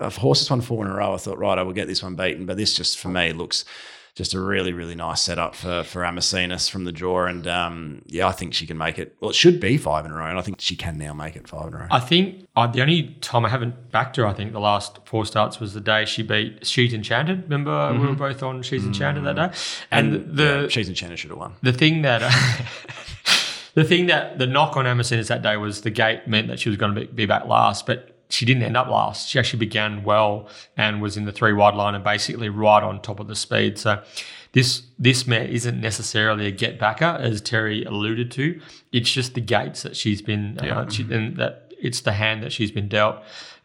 [0.00, 2.14] If horses won four in a row, I thought, right, I will get this one
[2.14, 2.46] beaten.
[2.46, 3.66] But this just for me looks
[4.20, 8.28] just a really, really nice setup for for Amacinas from the draw, and um, yeah,
[8.28, 9.16] I think she can make it.
[9.18, 11.36] Well, it should be five in a row, and I think she can now make
[11.36, 11.86] it five in a row.
[11.90, 15.24] I think uh, the only time I haven't backed her, I think the last four
[15.24, 17.44] starts was the day she beat She's Enchanted.
[17.44, 19.58] Remember, we were both on She's Enchanted that day.
[19.90, 21.54] And, the yeah, she's enchanted should have won.
[21.62, 22.20] the thing that
[23.74, 26.68] the thing that the knock on Amacinas that day was the gate meant that she
[26.68, 29.28] was going to be, be back last, but she didn't end up last.
[29.28, 33.02] She actually began well and was in the three wide line and basically right on
[33.02, 33.78] top of the speed.
[33.78, 34.02] So
[34.52, 38.60] this this mare isn't necessarily a get backer, as Terry alluded to.
[38.92, 42.52] It's just the gates that she's been uh, she, and that it's the hand that
[42.52, 43.16] she's been dealt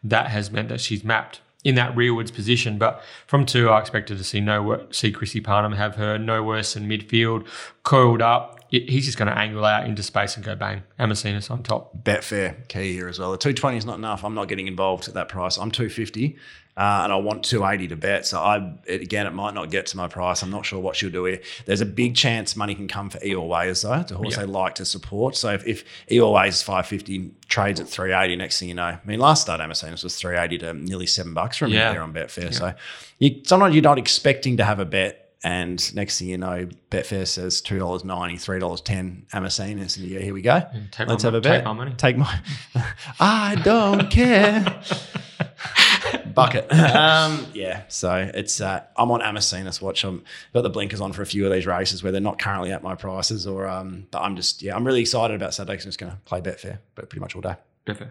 [0.04, 2.78] that has meant that she's mapped in that rearwards position.
[2.78, 6.74] But from two, I expected to see no see Chrissy Parnham have her no worse
[6.74, 7.46] than midfield,
[7.82, 8.55] coiled up.
[8.70, 10.82] It, he's just going to angle out into space and go bang.
[10.98, 12.02] Amacinas on top.
[12.04, 13.30] Betfair key here as well.
[13.32, 14.24] The 220 is not enough.
[14.24, 15.56] I'm not getting involved at that price.
[15.56, 16.36] I'm 250
[16.78, 18.26] uh, and I want 280 to bet.
[18.26, 20.42] So I it, again, it might not get to my price.
[20.42, 21.40] I'm not sure what she'll do here.
[21.64, 23.92] There's a big chance money can come for Eeyore Ways though.
[23.92, 24.40] A horse Yeah.
[24.40, 25.36] they like to support.
[25.36, 29.20] So if, if Eeyore is 550, trades at 380, next thing you know, I mean,
[29.20, 31.92] last start Amacinas was 380 to nearly seven bucks from Yeah.
[31.92, 32.52] there on Betfair.
[32.52, 32.74] So
[33.20, 35.22] you, sometimes you're not expecting to have a bet.
[35.44, 40.06] And next thing you know, Betfair says two dollars ninety, three dollars ten, Amacinas, and
[40.06, 40.60] you go, here we go.
[40.90, 41.56] take Let's my have a bet.
[41.58, 41.92] take my money.
[41.96, 42.40] Take my.
[43.20, 44.82] I don't care.
[46.34, 46.66] Bucket.
[46.96, 47.82] Um, yeah.
[47.88, 50.04] So it's uh, I'm on Amacinas watch.
[50.04, 50.24] I'm
[50.54, 52.82] got the blinkers on for a few of these races where they're not currently at
[52.82, 55.76] my prices, or um, but I'm just yeah, I'm really excited about Saturday.
[55.76, 57.54] 'cause I'm just going to play Betfair, but pretty much all day.
[57.86, 58.10] Betfair.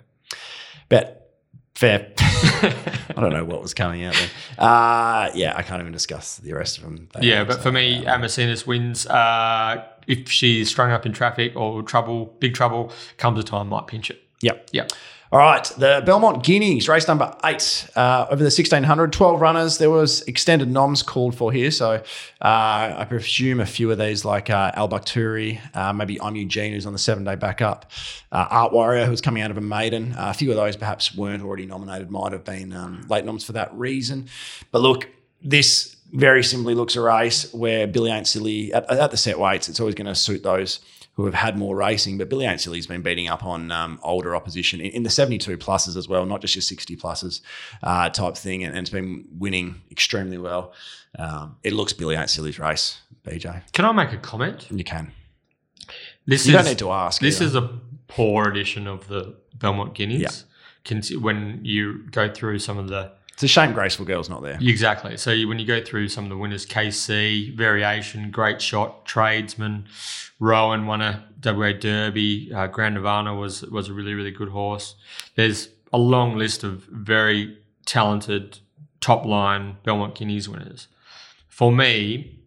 [0.89, 1.24] Bet.
[1.75, 2.13] Fair.
[2.17, 4.29] I don't know what was coming out there.
[4.57, 7.09] Uh, yeah, I can't even discuss the rest of them.
[7.13, 9.05] They Yeah, but for me, um, Amacinas wins.
[9.05, 13.87] Uh, if she's strung up in traffic or trouble, big trouble, comes a time might
[13.87, 14.23] pinch it.
[14.41, 14.69] Yep.
[14.71, 14.91] Yep.
[15.31, 19.79] All right, the Belmont Guineas, race number eight, uh, over the 1600, 12 runners.
[19.79, 21.71] There was extended noms called for here.
[21.71, 22.03] So uh,
[22.41, 26.85] I presume a few of these like uh, Al Bakhturi, uh, maybe I'm Eugene, who's
[26.85, 27.91] on the seven day backup,
[28.31, 30.13] uh, Art Warrior, who's coming out of a maiden.
[30.13, 33.43] Uh, a few of those perhaps weren't already nominated, might have been um, late noms
[33.43, 34.27] for that reason.
[34.71, 35.09] But look,
[35.41, 39.69] this very simply looks a race where Billy Ain't Silly, at, at the set weights,
[39.69, 40.81] it's always going to suit those
[41.15, 42.17] who have had more racing.
[42.17, 45.57] But Billy Ain't Silly's been beating up on um, older opposition in, in, the 72
[45.57, 47.41] pluses as well, not just your 60 pluses
[47.83, 48.63] uh, type thing.
[48.63, 50.73] And, and, it's been winning extremely well.
[51.17, 53.61] Um, it looks Billy Ain't Silly's race, BJ.
[53.71, 54.67] Can I make a comment?
[54.69, 55.11] You can.
[56.25, 57.21] This you is, don't need to ask.
[57.21, 57.45] This either.
[57.45, 60.45] is a poor edition of the Belmont Guineas.
[60.87, 61.17] Yeah.
[61.17, 64.57] When you go through some of the It's a shame Graceful Girl's not there.
[64.61, 65.17] Exactly.
[65.17, 69.87] So you, when you go through some of the winners, KC, Variation, Great Shot, Tradesman,
[70.39, 74.95] Rowan won a WA Derby, uh, Grand Nirvana was was a really really good horse.
[75.35, 78.59] There's a long list of very talented
[79.01, 80.87] top line Belmont Guineas winners.
[81.49, 82.39] For me,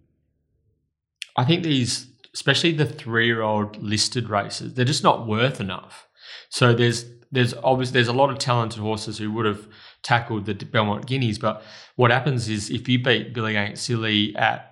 [1.36, 6.08] I think these, especially the three year old listed races, they're just not worth enough.
[6.48, 9.68] So there's there's obviously there's a lot of talented horses who would have
[10.02, 11.62] tackled the Belmont Guineas, but
[11.96, 14.64] what happens is if you beat Billy Ain't Silly at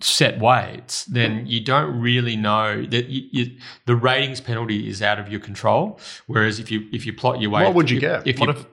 [0.00, 1.48] set weights, then mm.
[1.48, 3.56] you don't really know that you, you,
[3.86, 6.00] the ratings penalty is out of your control.
[6.26, 8.26] Whereas if you if you plot your weight, What would you if- get?
[8.26, 8.66] If What you, if-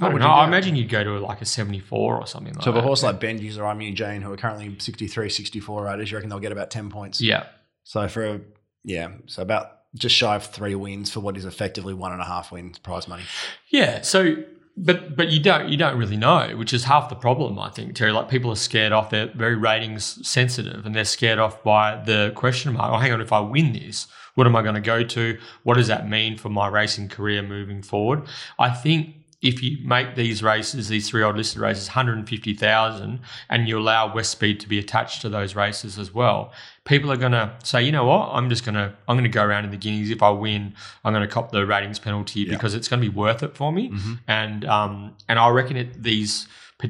[0.00, 0.26] I don't know.
[0.26, 2.80] I imagine you'd go to like a seventy four or something like So if that.
[2.80, 6.28] a horse like Benji's or I'm Eugene, who are currently 63, 64 raters, you reckon
[6.28, 7.18] they'll get about 10 points?
[7.20, 7.44] yeah,
[7.84, 8.40] So for a,
[8.82, 12.24] yeah, so about just shy of three wins for what is effectively one and a
[12.26, 13.22] half wins prize money.
[13.70, 14.02] Yeah.
[14.02, 14.36] So,
[14.76, 17.94] but but you don't you don't really know, which is half the problem, I think,
[17.94, 18.12] Terry.
[18.12, 19.10] Like people are scared off.
[19.10, 22.92] They're very ratings sensitive, and they're scared off by the question mark.
[22.92, 25.38] Oh, hang on, if I win this, what am I going to go to?
[25.62, 28.22] What does that mean for my racing career moving forward?
[28.58, 29.16] I think.
[29.44, 34.58] If you make these races, these three odd listed races, 150,000, and you allow Westspeed
[34.60, 36.52] to be attached to those races as well,
[36.84, 39.28] people are going to say, you know what, I'm just going to, I'm going to
[39.28, 40.10] go around in the Guineas.
[40.10, 42.54] If I win, I'm going to cop the ratings penalty Yeah.
[42.54, 43.92] because it's going to be worth it for me.
[44.26, 46.48] And um, and I reckon it, these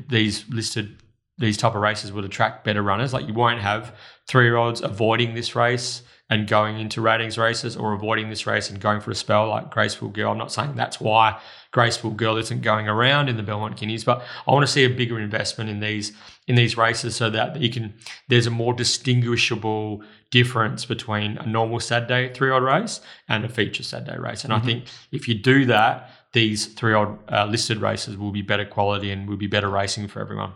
[0.08, 0.96] these listed
[1.38, 3.12] these type of races would attract better runners.
[3.12, 3.94] Like you won't have
[4.28, 8.70] three year olds avoiding this race and going into ratings races, or avoiding this race
[8.70, 10.30] and going for a spell like Graceful Girl.
[10.32, 11.38] I'm not saying that's why
[11.74, 14.88] Graceful Girl isn't going around in the Belmont Guineas, but I want to see a
[14.88, 16.12] bigger investment in these
[16.46, 17.94] in these races so that you can
[18.28, 23.82] there's a more distinguishable difference between a normal Saturday three odd race and a feature
[23.82, 24.44] Saturday race.
[24.44, 28.42] And I think if you do that, these three odd uh, listed races will be
[28.42, 30.52] better quality and will be better racing for everyone.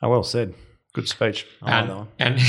[0.00, 0.54] Oh, well said.
[0.94, 1.46] Good speech.
[1.60, 2.08] I like that one.
[2.18, 2.40] And,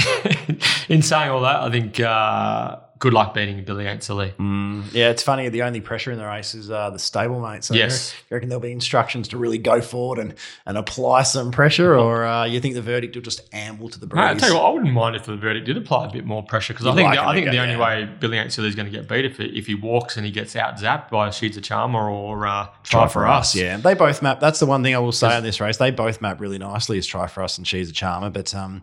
[0.47, 4.33] and in saying all that, I think uh, good luck beating Billy Ain't Silly.
[4.39, 5.49] Mm, yeah, it's funny.
[5.49, 7.65] The only pressure in the race is uh, the stablemate.
[7.65, 8.15] So Yes.
[8.29, 10.35] you reckon there'll be instructions to really go forward and,
[10.65, 14.07] and apply some pressure, or uh, you think the verdict will just amble to the
[14.07, 14.19] breeze?
[14.21, 16.23] No, I tell you what, I wouldn't mind if the verdict did apply a bit
[16.23, 17.81] more pressure because I think like the, I think the only down.
[17.81, 20.31] way Billy Ain't Silly is going to get beat if if he walks and he
[20.31, 23.53] gets out zapped by She's a Charmer or uh, Try, for Us.
[23.53, 24.39] Yeah, they both map.
[24.39, 25.75] That's the one thing I will say on this race.
[25.75, 28.29] They both map really nicely as Try for Us and She's a Charmer.
[28.29, 28.81] But um,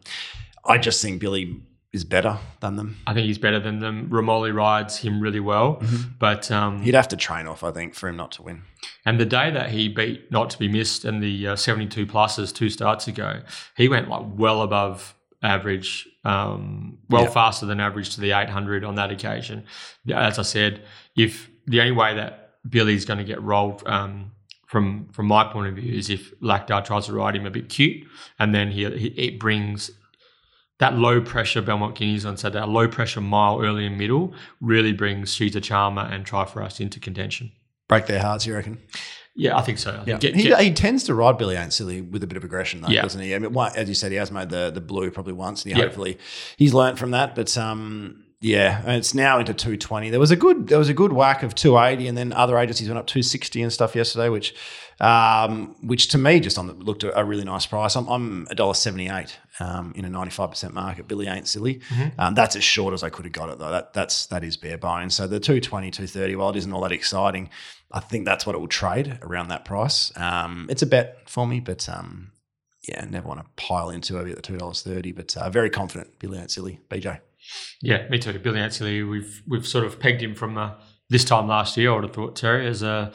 [0.67, 2.97] I just think Billy is better than them.
[3.07, 4.09] I think he's better than them.
[4.11, 5.83] Romoli rides him really well,
[6.19, 8.63] but um, He'd have to train off, I think, for him not to win.
[9.05, 12.55] And the day that he beat Not to Be Missed in the uh, 72 pluses
[12.55, 13.41] two starts ago,
[13.77, 17.31] he went like well above average, um, well Yeah.
[17.31, 19.65] faster than average to the 800 on that occasion.
[20.15, 20.83] As I said,
[21.17, 24.31] if the only way that Billy's going to get rolled um,
[24.67, 27.69] from from my point of view is if Lactar tries to ride him a bit
[27.69, 28.07] cute,
[28.39, 29.91] and then he, he it brings
[30.81, 34.93] that low pressure Belmont Guineas on Saturday, that low pressure mile early and middle really
[34.93, 37.53] brings She's a Charmer and Try for Us into contention.
[37.89, 38.79] Break their hearts, you reckon?
[39.37, 39.91] Yeah, I think so.
[39.93, 42.27] I think Yeah, get- he, get- he tends to ride Billy Ain't Silly with a
[42.27, 43.03] bit of aggression, though, Yeah.
[43.03, 43.35] doesn't he?
[43.35, 45.79] I mean, as you said, he has made the the blue probably once, and he
[45.79, 45.85] Yeah.
[45.87, 46.19] hopefully
[46.57, 47.35] he's learnt from that.
[47.35, 50.11] But um, yeah, and it's now into two twenty.
[50.11, 52.59] There was a good there was a good whack of two eighty, and then other
[52.59, 54.55] agencies went up two sixty and stuff yesterday, which
[55.01, 57.97] um, which to me just on the, looked a, a really nice price.
[57.97, 61.09] I'm I'm a dollar seventy eight um, in a ninety five percent market.
[61.09, 61.77] Billy Ain't Silly.
[61.77, 62.21] Mm-hmm.
[62.21, 63.71] Um, that's as short as I could have got it though.
[63.71, 65.15] That that's that is bare bones.
[65.15, 67.49] So the 220, 230, while it isn't all that exciting,
[67.91, 70.13] I think that's what it will trade around that price.
[70.17, 72.33] Um, it's a bet for me, but um,
[72.89, 75.13] yeah, never want to pile into it at the two dollars thirty.
[75.13, 77.21] But uh, very confident, Billy Ain't Silly, BJ.
[77.81, 78.39] Yeah, me too.
[78.39, 80.75] Billy Ain't Silly, we've we've sort of pegged him from uh,
[81.11, 81.91] this time last year.
[81.91, 83.13] I would have thought Terry as a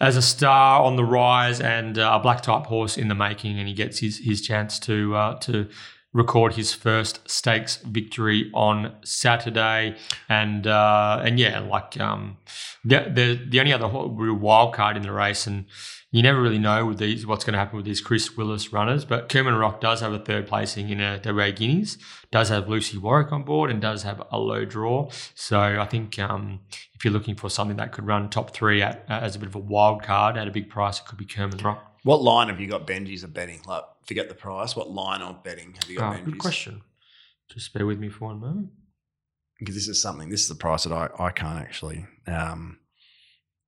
[0.00, 3.66] as a star on the rise and a black type horse in the making, and
[3.66, 5.68] he gets his his chance to uh, to
[6.12, 9.96] record his first stakes victory on Saturday,
[10.28, 12.36] and uh, and yeah, like um,
[12.84, 15.66] the, the the only other real wild card in the race, and
[16.12, 19.04] you never really know with these what's going to happen with these Chris Willis runners.
[19.04, 21.98] But Kerman Rock does have a third placing in a WA Guineas,
[22.32, 25.08] does have Lucy Warwick on board, and does have a low draw.
[25.34, 26.60] So I think um,
[26.94, 29.54] if you're looking for something that could run top three at, as a bit of
[29.54, 31.86] a wild card at a big price, it could be Kerman Rock.
[32.02, 33.60] What line have you got Benji's of betting?
[33.66, 34.74] Like, forget the price.
[34.74, 36.24] What line of betting have you got Oh, Benji's?
[36.24, 36.82] good question.
[37.50, 38.70] Just bear with me for one moment.
[39.58, 42.78] Because this is something, this is the price that I, I can't actually um,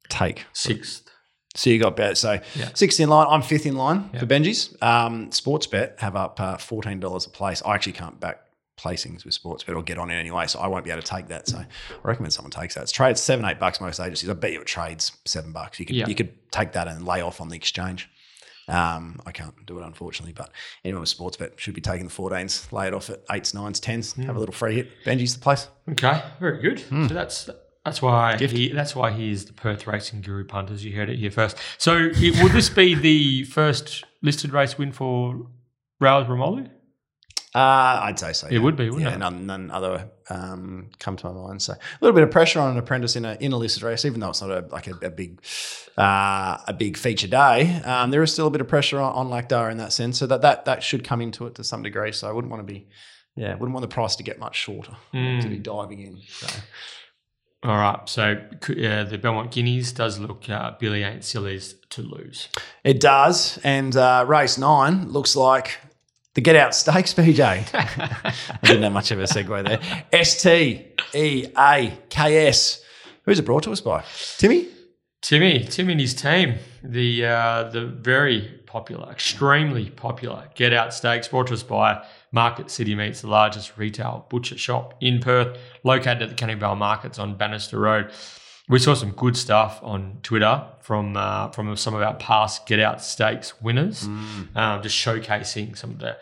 [0.09, 0.47] take.
[0.55, 1.11] Sixth.
[1.55, 2.17] So you got bet.
[2.17, 2.71] So Yeah.
[2.75, 3.27] sixth in line.
[3.29, 4.21] I'm fifth in line Yeah.
[4.21, 4.75] for Benji's.
[4.81, 7.63] Um, Sportsbet have up uh, fourteen dollars a place.
[7.65, 8.41] I actually can't back
[8.79, 11.29] placings with Sportsbet or get on it anyway, so I won't be able to take
[11.29, 11.47] that.
[11.47, 11.67] So I
[12.03, 12.83] recommend someone takes that.
[12.83, 14.29] It's trades seven, eight bucks most agencies.
[14.31, 15.79] I bet you it trades seven bucks.
[15.79, 16.07] You could Yeah.
[16.09, 18.09] you could take that and lay off on the exchange.
[18.69, 20.51] Um, I can't do it unfortunately, but
[20.85, 24.13] anyone with Sportsbet should be taking the 14s, lay it off at eights, nines, tens,
[24.15, 25.05] have a little free hit.
[25.05, 25.67] Benji's the place.
[25.91, 26.81] Okay, very good.
[26.81, 27.09] Hmm.
[27.09, 27.51] So that's
[27.85, 30.85] that's why he, that's why he is the Perth Racing Guru punters.
[30.85, 31.57] You heard it here first.
[31.79, 35.47] So it, will this be the first listed race win for
[36.01, 36.71] Raul Romolu?
[37.55, 38.47] Uh, I'd say so.
[38.51, 39.19] It would be, wouldn't yeah, it?
[39.19, 41.61] None, none other um, come to my mind.
[41.61, 44.07] So a little bit of pressure on an apprentice in a in a listed race,
[44.07, 45.43] even though it's not a like a, a big
[45.99, 47.75] uh, a big feature day.
[47.85, 50.19] Um, there is still a bit of pressure on, on in that sense.
[50.19, 52.13] So that, that that should come into it to some degree.
[52.13, 52.87] So I wouldn't want to be
[53.37, 56.21] yeah, wouldn't want the price to get much shorter to be diving in.
[56.29, 56.47] So
[57.63, 58.09] All right.
[58.09, 62.49] So uh, the Belmont Guineas does look uh, Billy ain't silly's to lose.
[62.85, 65.79] it does, and uh, race nine looks like.
[66.35, 67.63] The Get Out Stakes, BJ.
[67.75, 69.81] I didn't have much of a segue there.
[70.15, 72.83] S T E A K S.
[73.25, 74.03] Who's it brought to us by?
[74.39, 74.69] Timmy?
[75.21, 81.29] Timmy, Timmy and his team, the uh, the very popular, extremely popular Get Out Stakes,
[81.29, 82.03] brought to us by
[82.33, 86.77] Market City Meats, the largest retail butcher shop in Perth, located at the Canning Vale
[86.77, 88.11] Markets on Bannister Road.
[88.69, 92.81] We saw some good stuff on Twitter from uh, from some of our past Get
[92.81, 94.05] Out Steaks winners,
[94.55, 96.17] um, just showcasing some of the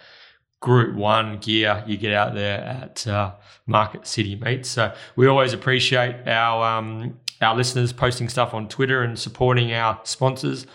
[0.61, 3.32] Group One gear you get out there at uh,
[3.66, 4.69] Market City Meats.
[4.69, 10.01] So we always appreciate our um, our listeners posting stuff on Twitter and supporting our
[10.03, 10.66] sponsors,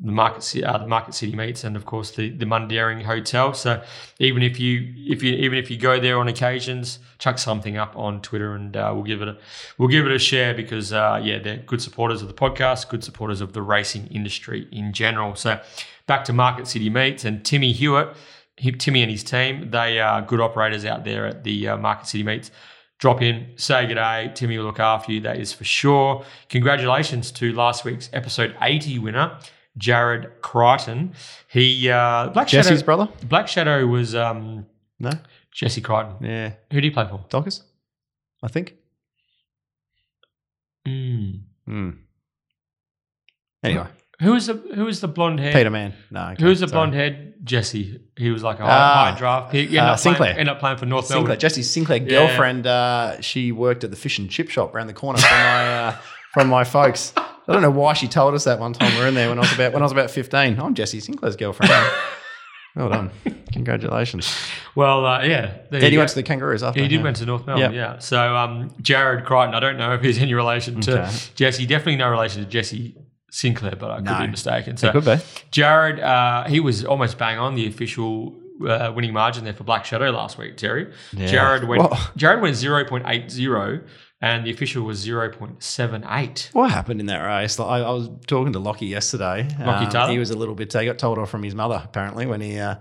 [0.00, 3.54] the Market uh, the Market City Meats and of course the the Mundaring Hotel.
[3.54, 3.82] So
[4.18, 7.96] even if you if you even if you go there on occasions, chuck something up
[7.96, 9.38] on Twitter and uh, we'll give it a
[9.78, 13.04] we'll give it a share because uh, yeah they're good supporters of the podcast, good
[13.04, 15.34] supporters of the racing industry in general.
[15.34, 15.60] So
[16.06, 18.16] back to Market City Meats and Timmy Hewitt.
[18.58, 22.06] He, Timmy and his team, they are good operators out there at the uh, Market
[22.06, 22.50] City Meats
[23.02, 24.30] Drop in, say good day.
[24.32, 26.24] Timmy will look after you, that is for sure.
[26.48, 29.38] Congratulations to last week's episode 80 winner,
[29.78, 31.14] Jared Crichton.
[31.48, 33.08] He, uh, Black Jesse's Shadow, brother?
[33.24, 34.66] Black Shadow was um,
[35.00, 35.10] No?
[35.52, 36.16] Jesse Crichton.
[36.20, 36.52] Yeah.
[36.72, 37.24] Who do you play for?
[37.28, 37.62] Dockers?
[38.42, 38.74] I think.
[40.86, 41.40] Mm.
[41.66, 41.90] Hmm.
[43.62, 43.86] Anyway,
[44.20, 45.52] Who was the Who was the blonde hair?
[45.52, 45.94] Peter Mann.
[46.10, 46.30] No.
[46.30, 46.76] okay, Who was the sorry.
[46.76, 48.00] blonde haired Jesse?
[48.16, 49.66] He was like a high, Ah, high draft pick.
[49.68, 50.30] Ended, uh, up playing, Sinclair.
[50.30, 51.22] ended up playing for North Sinclair.
[51.24, 51.38] Melbourne.
[51.40, 52.08] Jesse's Sinclair Yeah.
[52.26, 52.66] girlfriend.
[52.66, 55.96] Uh, she worked at the fish and chip shop around the corner from my uh,
[56.32, 57.12] from my folks.
[57.48, 59.38] I don't know why she told us that one time we were in there when
[59.38, 60.58] I was about when I was about fifteen.
[60.60, 61.72] I'm Jesse Sinclair's girlfriend.
[62.76, 63.10] well done.
[63.52, 64.34] Congratulations.
[64.74, 65.58] Well, uh, yeah.
[65.70, 66.80] Yeah, you went to the Kangaroos after.
[66.80, 67.02] He did yeah.
[67.02, 67.98] went to North Melbourne, yeah.
[67.98, 71.10] So um, Jared Crichton, I don't know if he's any relation to Okay.
[71.34, 71.66] Jesse.
[71.66, 72.96] Definitely no relation to Jesse
[73.30, 74.18] Sinclair, but I could No.
[74.20, 74.76] be mistaken.
[74.76, 75.16] So could be.
[75.50, 78.34] Jared, uh, he was almost bang on the official
[78.68, 80.56] uh, winning margin there for Black Shadow last week.
[80.56, 81.26] Terry, Yeah.
[81.26, 81.82] Jared went.
[81.82, 83.80] Well- Jared went zero point eight zero,
[84.20, 86.48] and the official was zero point seven eight.
[86.52, 87.58] What happened in that race?
[87.58, 89.48] Like, I, I was talking to Lockie yesterday.
[89.60, 90.10] Lockie Um, Taylor?
[90.12, 90.72] He was a little bit.
[90.72, 92.76] He got told off from his mother apparently when he uh,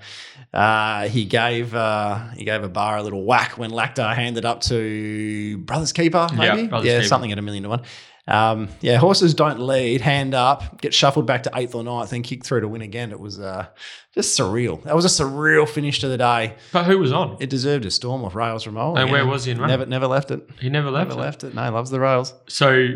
[0.54, 4.62] uh, he gave uh, he gave a bar a little whack when Lactar handed up
[4.62, 6.28] to Brothers Keeper.
[6.34, 7.08] Yeah, Maybe Brothers yeah, Keeper.
[7.08, 7.82] something at a million to one.
[8.28, 12.22] Um, yeah, horses don't lead, hand up, get shuffled back to eighth or ninth, then
[12.22, 13.12] kick through to win again.
[13.12, 13.68] It was uh,
[14.14, 14.82] just surreal.
[14.84, 16.56] That was a surreal finish to the day.
[16.72, 17.38] But who was on?
[17.40, 19.00] It deserved a storm off rails from Old.
[19.00, 19.58] And where was he in?
[19.58, 20.48] Never, never left it.
[20.60, 21.10] He never left.
[21.10, 21.24] Never it.
[21.24, 21.56] left it.
[21.56, 22.34] No, loves the rails.
[22.48, 22.90] So,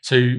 [0.00, 0.34] so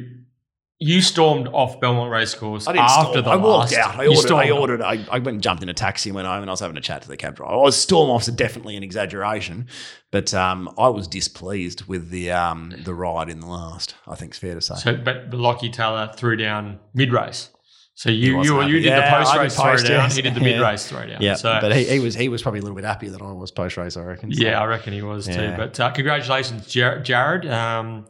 [0.86, 3.26] you stormed off Belmont Racecourse I didn't after storm.
[3.26, 3.96] the I walked last.
[3.96, 4.00] out.
[4.00, 4.32] I ordered.
[4.34, 4.82] I ordered.
[4.82, 6.78] I, I went and jumped in a taxi and went home, and I was having
[6.78, 7.54] a chat to the cab driver.
[7.54, 9.68] I was storm offs are definitely an exaggeration,
[10.12, 13.96] but um, I was displeased with the um, the ride in the last.
[14.08, 14.76] I think it's fair to say.
[14.76, 17.50] So, but Lockie Taylor threw down mid race.
[17.96, 18.72] So you you, happy.
[18.72, 20.04] you did Yeah, the post race post, throw down.
[20.06, 20.16] yes.
[20.16, 21.22] He did the mid race throw down.
[21.22, 23.32] yeah, So, but he, he was he was probably a little bit happier than I
[23.32, 23.96] was post race.
[23.96, 24.34] I reckon.
[24.34, 25.54] So- yeah, I reckon he was too.
[25.56, 27.46] But uh, congratulations, Jar- Jared.
[27.46, 28.06] Um,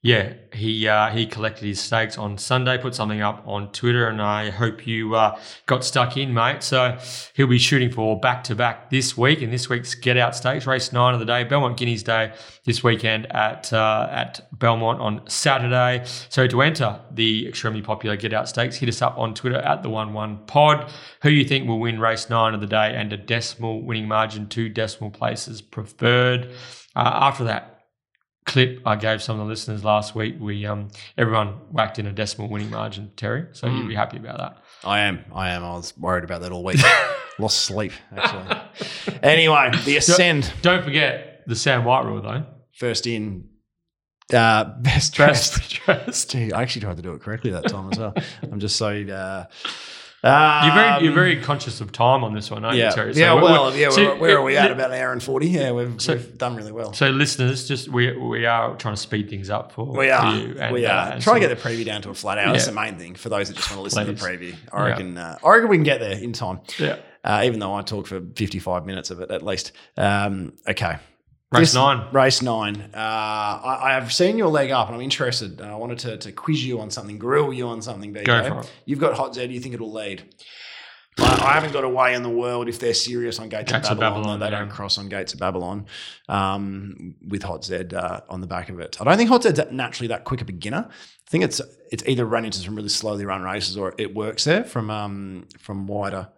[0.00, 4.22] yeah, he uh, he collected his stakes on Sunday, put something up on Twitter, and
[4.22, 6.62] I hope you uh, got stuck in, mate.
[6.62, 6.96] So
[7.34, 10.68] he'll be shooting for back to back this week in this week's Get Out Stakes,
[10.68, 12.32] race nine of the day, Belmont Guineas Day
[12.64, 16.04] this weekend at uh, at Belmont on Saturday.
[16.28, 19.82] So to enter the extremely popular Get Out Stakes, hit us up on Twitter at
[19.82, 20.92] the One One Pod.
[21.22, 24.48] Who you think will win race nine of the day and a decimal winning margin,
[24.48, 26.52] two decimal places preferred.
[26.94, 27.77] Uh, after that,
[28.48, 32.12] clip I gave some of the listeners last week, we um everyone whacked in a
[32.12, 33.46] decimal winning margin, Terry.
[33.52, 33.88] So you'd Mm.
[33.88, 34.56] be happy about that.
[34.84, 35.24] I am.
[35.32, 35.62] I am.
[35.64, 36.80] I was worried about that all week.
[37.38, 38.60] Lost sleep, actually.
[39.22, 40.52] anyway, the Ascend.
[40.62, 42.44] Don't forget the Sam White rule though.
[42.72, 43.48] First in,
[44.34, 45.56] uh, best dressed.
[45.58, 46.34] Best dressed.
[46.36, 48.14] I actually tried to do it correctly that time as well.
[48.42, 48.88] I'm just so.
[48.88, 49.44] Uh,
[50.24, 53.14] um, You're very you're very conscious of time on this one, aren't yeah, you, Terry?
[53.14, 53.34] So yeah.
[53.34, 53.90] Well, yeah.
[53.90, 54.70] so where, where are we at?
[54.70, 55.48] About an hour and forty.
[55.48, 56.92] Yeah, we've, So- we've done really well.
[56.92, 60.20] So listeners, just we we are trying to speed things up for We are.
[60.20, 61.12] for and, we uh, are.
[61.12, 62.52] and Try to so- get the preview down to a flat hour.
[62.52, 64.54] That's the main thing for those that just want to listen to the preview.
[64.72, 64.88] I Yeah.
[64.90, 65.18] reckon.
[65.18, 66.60] Uh, I reckon we can get there in time.
[66.78, 66.96] yeah.
[67.24, 69.72] Uh, even though I talk for 55 minutes of it at least.
[69.96, 70.98] Um, okay.
[71.50, 72.06] Race This- nine.
[72.12, 72.90] Race nine.
[72.94, 75.60] Uh, I, I have seen your leg up and I'm interested.
[75.60, 78.26] And I wanted to, to quiz you on something, grill you on something, BJ.
[78.26, 78.72] Go for it.
[78.84, 79.46] You've got Hot Z.
[79.46, 80.24] Do you think it'll lead?
[81.18, 83.88] I, I haven't got a way in the world if they're serious on Gates, Gates
[83.88, 84.58] of of Babylon, Babylon, they yeah.
[84.58, 85.86] don't cross on Gates of Babylon
[86.28, 88.98] um, with Hot Z uh, on the back of it.
[89.00, 90.86] I don't think Hot Z's naturally that quick a beginner.
[90.88, 91.60] I think it's
[91.90, 95.48] it's either run into some really slowly run races or it works there from um,
[95.58, 96.28] from wider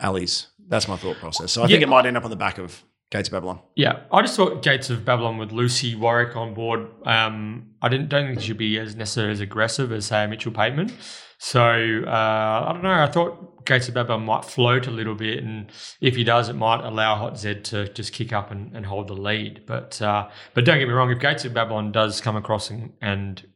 [0.00, 0.48] alleys.
[0.66, 1.52] That's my thought process.
[1.52, 2.82] So I think it might end up on the back of
[3.14, 3.60] Gates of Babylon.
[3.76, 6.88] Yeah, I just thought Gates of Babylon with Lucy Warwick on board.
[7.06, 10.50] Um, I didn't don't think he should be as necessarily as aggressive as say Mitchell
[10.50, 10.92] Pateman.
[11.38, 12.90] So uh, I don't know.
[12.90, 15.70] I thought Gates of Babylon might float a little bit, and
[16.00, 19.06] if he does, it might allow Hot Z to just kick up and, and hold
[19.06, 19.62] the lead.
[19.64, 21.12] But uh, but don't get me wrong.
[21.12, 23.46] If Gates of Babylon does come across and, and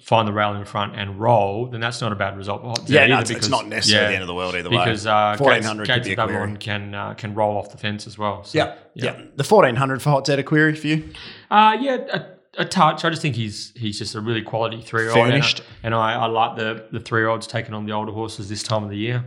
[0.00, 2.88] find the rail in front and roll, then that's not a bad result for Hot
[2.88, 4.78] Yeah, no, it's, it's because- not necessarily yeah, the end of the world either way.
[4.78, 6.16] because uh, Gates, 1400 could Gates be a.
[6.16, 8.44] Babylon can uh, can roll off the fence as well.
[8.44, 9.12] So, Yeah, yeah.
[9.36, 11.08] The 1400 for Hot Z a query for you?
[11.50, 11.96] Uh, yeah,
[12.56, 13.04] a, a touch.
[13.04, 15.26] I just think he's he's just a really quality three year old.
[15.26, 15.62] Finished.
[15.82, 18.62] And, I, I like the, the three year olds taking on the older horses this
[18.62, 19.24] time of the year.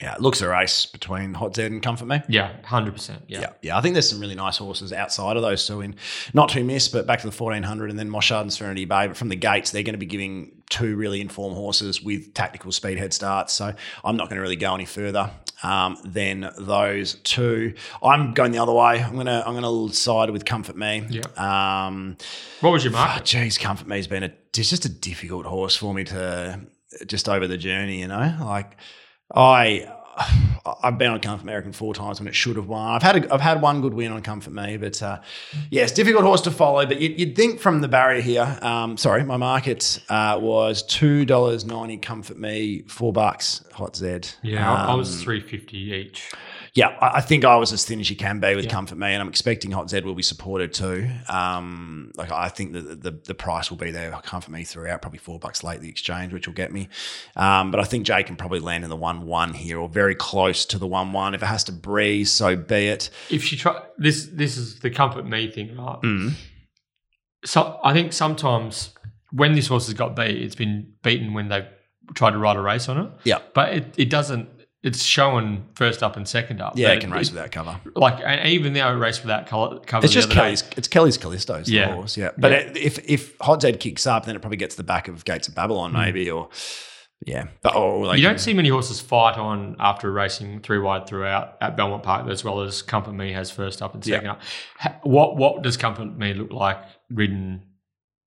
[0.00, 2.20] Yeah, it looks a race between Hot Zed and Comfort Me.
[2.28, 3.20] Yeah, 100%.
[3.28, 3.40] Yeah.
[3.40, 3.78] Yeah, yeah.
[3.78, 5.80] I think there's some really nice horses outside of those two.
[5.80, 5.94] In
[6.34, 9.06] not to miss, but back to the 1400 and then Moshard and Serenity Bay.
[9.06, 12.72] But from the gates, they're going to be giving two really informed horses with tactical
[12.72, 13.52] speed head starts.
[13.52, 13.72] So
[14.04, 15.30] I'm not going to really go any further
[15.62, 17.74] um, than those two.
[18.02, 19.00] I'm going the other way.
[19.04, 21.06] I'm gonna I'm gonna side with Comfort Me.
[21.10, 21.22] Yeah.
[21.86, 22.16] Um,
[22.60, 23.24] What was your Ah, market?
[23.26, 26.58] geez, Comfort Me's been a it's just a difficult horse for me to
[27.06, 28.00] just over the journey.
[28.00, 28.76] You know, like
[29.34, 29.88] I.
[30.84, 32.88] I've been on Comfort American four times when it should have won.
[32.94, 35.18] I've had a, I've had one good win on Comfort Me, but uh,
[35.70, 36.86] yeah, it's difficult horse to follow.
[36.86, 41.24] But you'd, you'd think from the barrier here, um, sorry, my market uh, was two
[41.24, 44.20] dollars ninety Comfort Me, four bucks Hot Z.
[44.42, 46.30] Yeah, I- I was Um, 350 each.
[46.74, 48.70] Yeah, I I think I was as thin as you can be with Yeah.
[48.70, 51.08] Comfort Me, and I'm expecting Hot Z will be supported too.
[51.28, 54.10] Um, like I think that the, the price will be there.
[54.22, 56.88] Comfort Me throughout, probably four bucks late the exchange, which will get me.
[57.36, 60.14] Um, but I think Jay can probably land in the one one here, or very
[60.14, 61.34] close to the one one.
[61.34, 63.10] If it has to breeze, so be it.
[63.30, 66.00] If she try this, this is the comfort me thing, right?
[66.02, 66.32] Mm.
[67.44, 68.94] So I think sometimes
[69.30, 71.66] when this horse has got beat, it's been beaten when they've
[72.14, 73.10] tried to ride a race on it.
[73.24, 73.40] Yeah.
[73.54, 74.48] But it, it doesn't.
[74.82, 76.72] It's showing first up and second up.
[76.76, 77.78] Yeah, it can race without cover.
[77.94, 79.78] Like and even though it raced without cover.
[80.04, 80.64] It's just other day, Kelly's.
[80.76, 81.94] It's Kelly's Callisto's the Yeah.
[81.94, 82.16] horse.
[82.16, 82.58] Yeah, but Yeah.
[82.58, 85.46] It, if if Hot Z kicks up, then it probably gets the back of Gates
[85.46, 85.98] of Babylon, hmm.
[85.98, 86.48] maybe, or
[87.24, 87.44] yeah.
[87.62, 91.58] But or like you don't see many horses fight on after racing three wide throughout
[91.60, 94.16] at Belmont Park, as well as Comfort Me has first up and Yeah.
[94.16, 94.40] second up.
[95.04, 96.78] What what does Comfort Me look like
[97.08, 97.62] ridden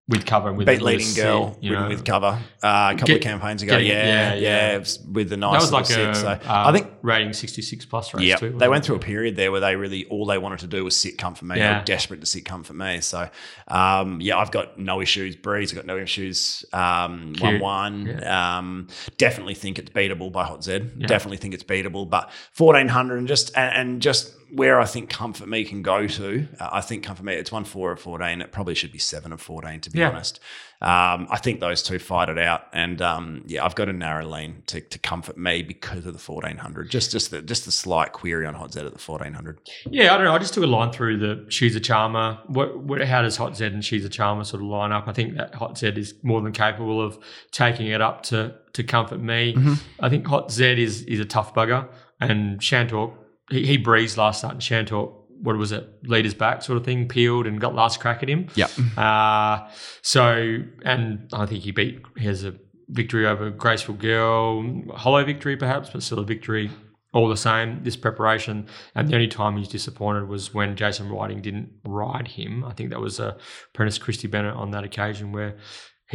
[0.08, 1.88] with cover and with beat leading girl you know?
[1.88, 2.28] with cover
[2.62, 3.72] uh, a couple Get- of campaigns ago.
[3.74, 4.84] getting- yeah, yeah, yeah, yeah.
[5.12, 6.10] with the nice That was like sit.
[6.10, 8.52] a So uh, I think rating sixty six plus race yeah, too.
[8.56, 8.88] they went it?
[8.88, 11.46] through a period there where they really all they wanted to do was sit comfort
[11.46, 11.56] me.
[11.56, 11.80] They Yeah.
[11.80, 13.02] were desperate to sit comfort me.
[13.02, 13.28] So
[13.68, 15.36] um, yeah, I've got no issues.
[15.36, 16.64] Breeze, I've got no issues.
[16.72, 18.24] Um, one one.
[18.26, 18.88] Um,
[19.18, 20.82] definitely think it's beatable by Hot Z.
[20.98, 21.08] Yeah.
[21.08, 22.08] Definitely think it's beatable.
[22.08, 26.08] But fourteen hundred and just and, and just where I think Comfort Me can go
[26.08, 28.42] to, uh, I think Comfort Me it's one four of fourteen.
[28.42, 30.10] It probably should be seven of fourteen to be Yeah.
[30.10, 30.40] honest.
[30.82, 34.26] Um, I think those two fight it out, and um, yeah, I've got a narrow
[34.26, 36.92] lean to, to comfort me because of the fourteen hundred.
[36.92, 39.60] Just just the just the slight query on Hot Z at the fourteen hundred.
[39.90, 40.34] Yeah, I don't know.
[40.36, 42.40] I just took a line through the She's a Charmer.
[42.48, 45.08] What, what, how does Hot Z and She's a Charmer sort of line up?
[45.08, 47.18] I think that Hot Z is more than capable of
[47.52, 49.54] taking it up to to comfort me.
[49.54, 49.74] Mm-hmm.
[50.02, 51.88] I think Hot Z is is a tough bugger,
[52.20, 53.14] and Shantor
[53.50, 57.08] he, he breezed last start, and Shantor what was it, leaders back sort of thing,
[57.08, 58.48] peeled and got last crack at him.
[58.56, 58.72] Yep.
[58.98, 59.68] Uh,
[60.02, 62.56] so, and I think he beat, he has a
[62.90, 64.64] victory over Graceful Girl,
[64.96, 66.72] hollow victory perhaps, but still a victory
[67.14, 68.68] all the same, this preparation.
[68.94, 72.66] And the only time he's disappointed was when Jason Whiting didn't ride him.
[72.66, 73.38] I think that was uh,
[73.74, 75.58] apprentice Christy Bennett on that occasion where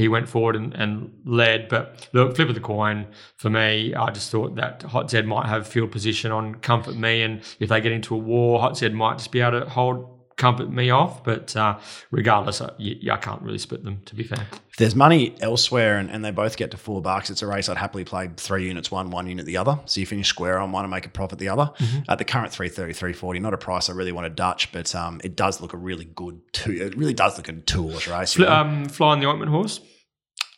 [0.00, 1.68] he went forward and, and led.
[1.68, 3.06] But the flip of the coin
[3.36, 7.22] for me, I just thought that Hot Zed might have field position on Comfort Me.
[7.22, 10.19] And if they get into a war, Hot Zed might just be able to hold
[10.40, 11.22] Comfort Me off.
[11.22, 11.78] But uh,
[12.10, 12.70] regardless, I,
[13.12, 14.44] I can't really split them, to be fair.
[14.70, 17.68] If there's money elsewhere and, and they both get to four bucks, it's a race
[17.68, 19.78] I'd happily play three units one, one unit the other.
[19.84, 21.70] So you finish square on one and make a profit the other.
[22.08, 25.20] At the current 330, 340, not a price I really want to Dutch, but um,
[25.22, 26.72] it does look a really good two.
[26.72, 28.32] It really does look a two horse race.
[28.34, 29.80] Fl- um, flying the ointment horse.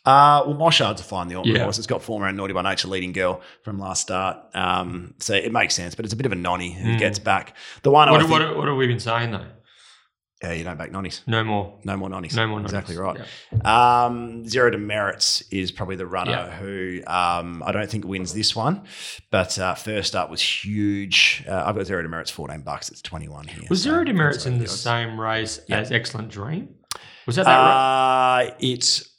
[0.05, 1.63] Uh, well, Moshard's a flying the Ormond Yeah.
[1.63, 1.77] horse.
[1.77, 4.37] It's got former and Naughty by Nature leading girl from last start.
[4.53, 6.99] Um, so it makes sense, but it's a bit of a nonny who Mm.
[6.99, 7.55] gets back.
[7.83, 9.45] The one What, I what, think, what have we been saying though?
[10.43, 11.21] Yeah, you don't back nonnies.
[11.25, 11.73] No more.
[11.85, 12.35] No more nonnies.
[12.35, 12.59] No more.
[12.59, 13.17] Exactly right.
[13.53, 14.05] Yeah.
[14.05, 16.49] Um, Zero Demerits is probably the runner Yeah.
[16.57, 18.83] who um, I don't think wins this one,
[19.31, 21.45] but uh, first up was huge.
[21.47, 22.89] Uh, I've got Zero Demerits, fourteen bucks.
[22.89, 23.63] It's twenty one here.
[23.69, 25.79] Was so Zero Demerits in over the same race Yeah.
[25.79, 26.75] as Excellent Dream?
[27.25, 28.47] Was that that right?
[28.49, 29.09] Uh, it's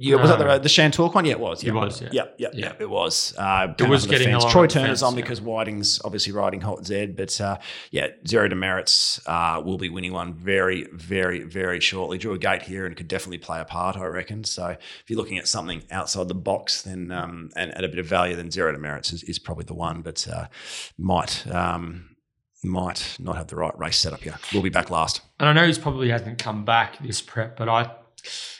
[0.00, 1.24] yeah, was that the the Shantalk one?
[1.24, 1.62] Yeah, it was.
[1.62, 1.70] Yeah.
[1.70, 2.08] It was, yeah.
[2.12, 2.66] Yep, yep, Yeah.
[2.66, 3.34] yep, it was.
[3.38, 4.42] Uh, It was came up on the getting fence.
[4.42, 5.20] along Troy Turner's fence, on yeah.
[5.22, 7.58] because Whiting's obviously riding Hot Zed, but uh,
[7.90, 12.18] yeah, Zero Demerits uh, will be winning one very, very, very shortly.
[12.18, 14.44] Drew a gate here and could definitely play a part, I reckon.
[14.44, 17.98] So if you're looking at something outside the box, then um, and at a bit
[17.98, 20.46] of value, then Zero Demerits is, is probably the one, but uh,
[20.98, 21.46] might.
[21.46, 22.06] Um,
[22.62, 24.34] might not have the right race set up here.
[24.52, 25.22] We'll be back last.
[25.38, 27.90] And I know he's probably hasn't come back this prep, but I,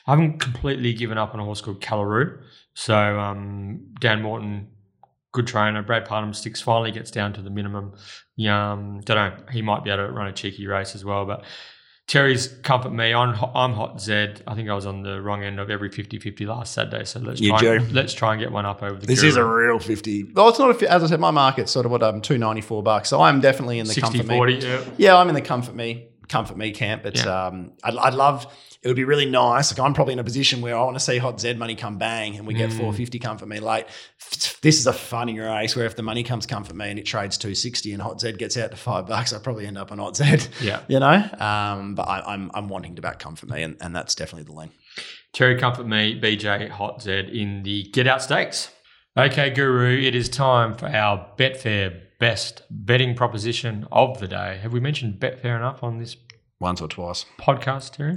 [0.06, 2.40] I haven't completely given up on a horse called Callaroo.
[2.74, 4.68] So um, Dan Morton,
[5.32, 5.82] good trainer.
[5.82, 7.92] Brad Parnham sticks finally gets down to the minimum.
[8.48, 9.36] Um, don't know.
[9.52, 11.44] He might be able to run a cheeky race as well, but.
[12.06, 13.14] Terry's comfort me.
[13.14, 14.42] I'm, I'm hot Zed.
[14.44, 17.04] I think I was on the wrong end of every 50-50 last Saturday.
[17.04, 17.60] So let's You try.
[17.60, 17.72] do.
[17.74, 19.06] And, let's try and get one up over the.
[19.06, 19.28] This Guru.
[19.28, 20.32] is a real 50.
[20.34, 23.08] Well, it's not a, as I said, my market's sort of what, um, 294 bucks.
[23.08, 24.58] So I'm definitely in the 60 comfort me.
[24.58, 24.84] Yeah.
[24.96, 27.02] Yeah, I'm in the comfort me, comfort me camp.
[27.02, 27.46] But Yeah.
[27.48, 28.46] um, I'd, I'd love,
[28.82, 29.70] it would be really nice.
[29.70, 31.98] Like I'm probably in a position where I want to see hot Z money come
[31.98, 32.78] bang and we get Mm.
[32.78, 33.84] 450 comfort me late.
[34.62, 37.36] This is a funny race where if the money comes comfort me and it trades
[37.36, 40.16] 260 and hot Z gets out to five bucks, I probably end up on hot
[40.16, 40.48] Z.
[40.62, 40.80] Yeah.
[40.88, 44.14] You know, um, but I, I'm I'm wanting to back comfort me, and, and that's
[44.14, 44.70] definitely the lean.
[45.32, 48.70] Terry Comfort Me, BJ Hot Z in the Get Out Stakes.
[49.16, 54.58] Okay, Guru, it is time for our Betfair best betting proposition of the day.
[54.62, 56.16] Have we mentioned Betfair enough on this
[56.60, 57.24] Once or twice.
[57.40, 58.16] podcast, Terry?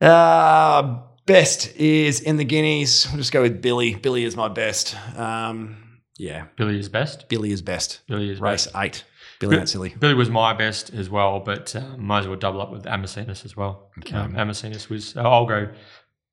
[0.00, 3.06] Uh, best is in the guineas.
[3.10, 3.94] I'll just go with Billy.
[3.94, 4.94] Billy is my best.
[5.16, 7.28] Um, yeah, Billy is best.
[7.28, 8.00] Billy is best.
[8.08, 8.76] Billy is Race best.
[8.76, 9.04] eight.
[9.40, 9.94] Billy Bi- ain't silly.
[9.98, 13.44] Billy was my best as well, but uh, might as well double up with Amacinas
[13.44, 13.90] as well.
[14.00, 14.16] Okay.
[14.16, 15.68] Um, Amacinas was, uh, I'll go,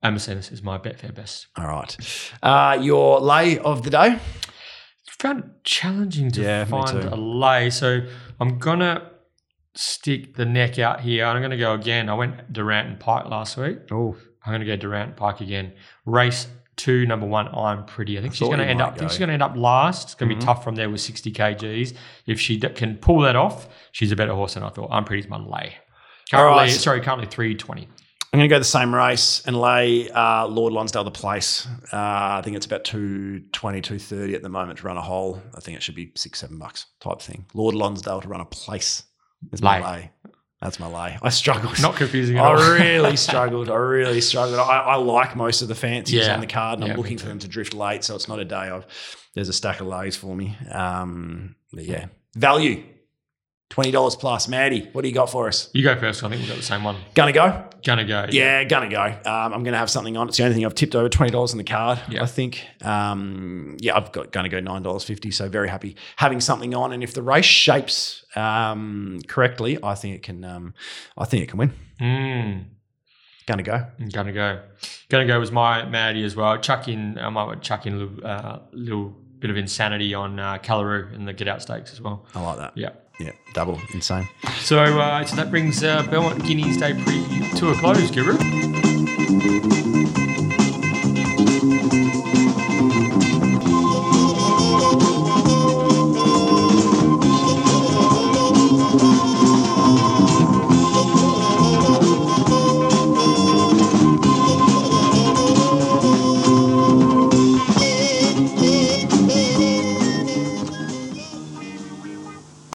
[0.03, 1.45] Amacinas is my Betfair best.
[1.55, 1.95] All right.
[2.41, 4.17] Uh, your lay of the day.
[5.25, 7.69] Found it challenging to Yeah, find a lay.
[7.69, 8.01] So
[8.39, 9.11] I'm gonna
[9.75, 11.25] stick the neck out here.
[11.25, 12.09] I'm gonna go again.
[12.09, 13.79] I went Durant and Pike last week.
[13.91, 14.15] Oh,
[14.45, 15.73] I'm gonna go Durant and Pike again.
[16.05, 17.47] Race two, number one.
[17.55, 18.17] I'm pretty.
[18.17, 18.93] I think I she's gonna end might up.
[18.93, 20.03] I think she's gonna end up last.
[20.05, 20.39] It's gonna Mhm.
[20.39, 21.93] be tough from there with 60 kgs.
[22.27, 24.89] If she d- can pull that off, she's a better horse than I thought.
[24.91, 25.75] I'm pretty's my lay.
[26.31, 26.69] Currently, right.
[26.71, 27.87] sorry, currently 320.
[28.35, 31.65] I'm going to go the same race and lay uh, Lord Lonsdale the place.
[31.93, 35.41] Uh, I think it's about 220, 230 at the moment to run a hole.
[35.55, 37.45] I think it should be six, seven bucks type thing.
[37.53, 39.03] Lord Lonsdale to run a place
[39.53, 39.85] is my Lay.
[39.89, 40.11] lay.
[40.61, 41.17] That's my lay.
[41.21, 41.81] I struggled.
[41.81, 42.57] Not confusing at all.
[42.59, 43.69] I really struggled.
[43.69, 44.59] I really struggled.
[44.59, 46.33] I, I like most of the fancies Yeah.
[46.33, 48.39] on the card, and Yeah, I'm looking for them to drift late, so it's not
[48.39, 48.85] a day of.
[49.33, 50.57] There's a stack of lays for me.
[50.73, 52.83] Um, but yeah, value,
[53.69, 54.49] twenty dollars plus.
[54.49, 55.69] Maddie, what do you got for us?
[55.73, 56.21] you go first.
[56.21, 56.97] I think we've got the same one.
[57.13, 57.69] Gonna go?
[57.85, 58.25] Gonna go.
[58.31, 59.03] Yeah, gonna go.
[59.03, 60.27] Um, I'm gonna have something on.
[60.27, 62.01] It's the only thing I've tipped over twenty dollars on the card.
[62.09, 62.23] Yeah.
[62.23, 62.65] I think.
[62.81, 65.29] Um, yeah, I've got gonna go nine dollars fifty.
[65.29, 66.93] So very happy having something on.
[66.93, 70.43] And if the race shapes um, correctly, I think it can.
[70.43, 70.73] Um,
[71.15, 71.73] I think it can win.
[72.01, 72.65] Mm.
[73.45, 73.85] Gonna go.
[74.11, 74.61] Gonna go.
[75.09, 76.57] Gonna go was my Maddie as well.
[76.57, 77.19] Chuck in.
[77.19, 81.25] I might chuck in a little, uh, little bit of insanity on uh, Callaroo in
[81.25, 82.25] the Get Out Stakes as well.
[82.33, 82.75] I like that.
[82.75, 82.89] Yeah.
[83.19, 84.27] Yeah, double insane.
[84.59, 89.74] So, uh, so that brings uh, Belmont Guineas Day preview to a close, Guru.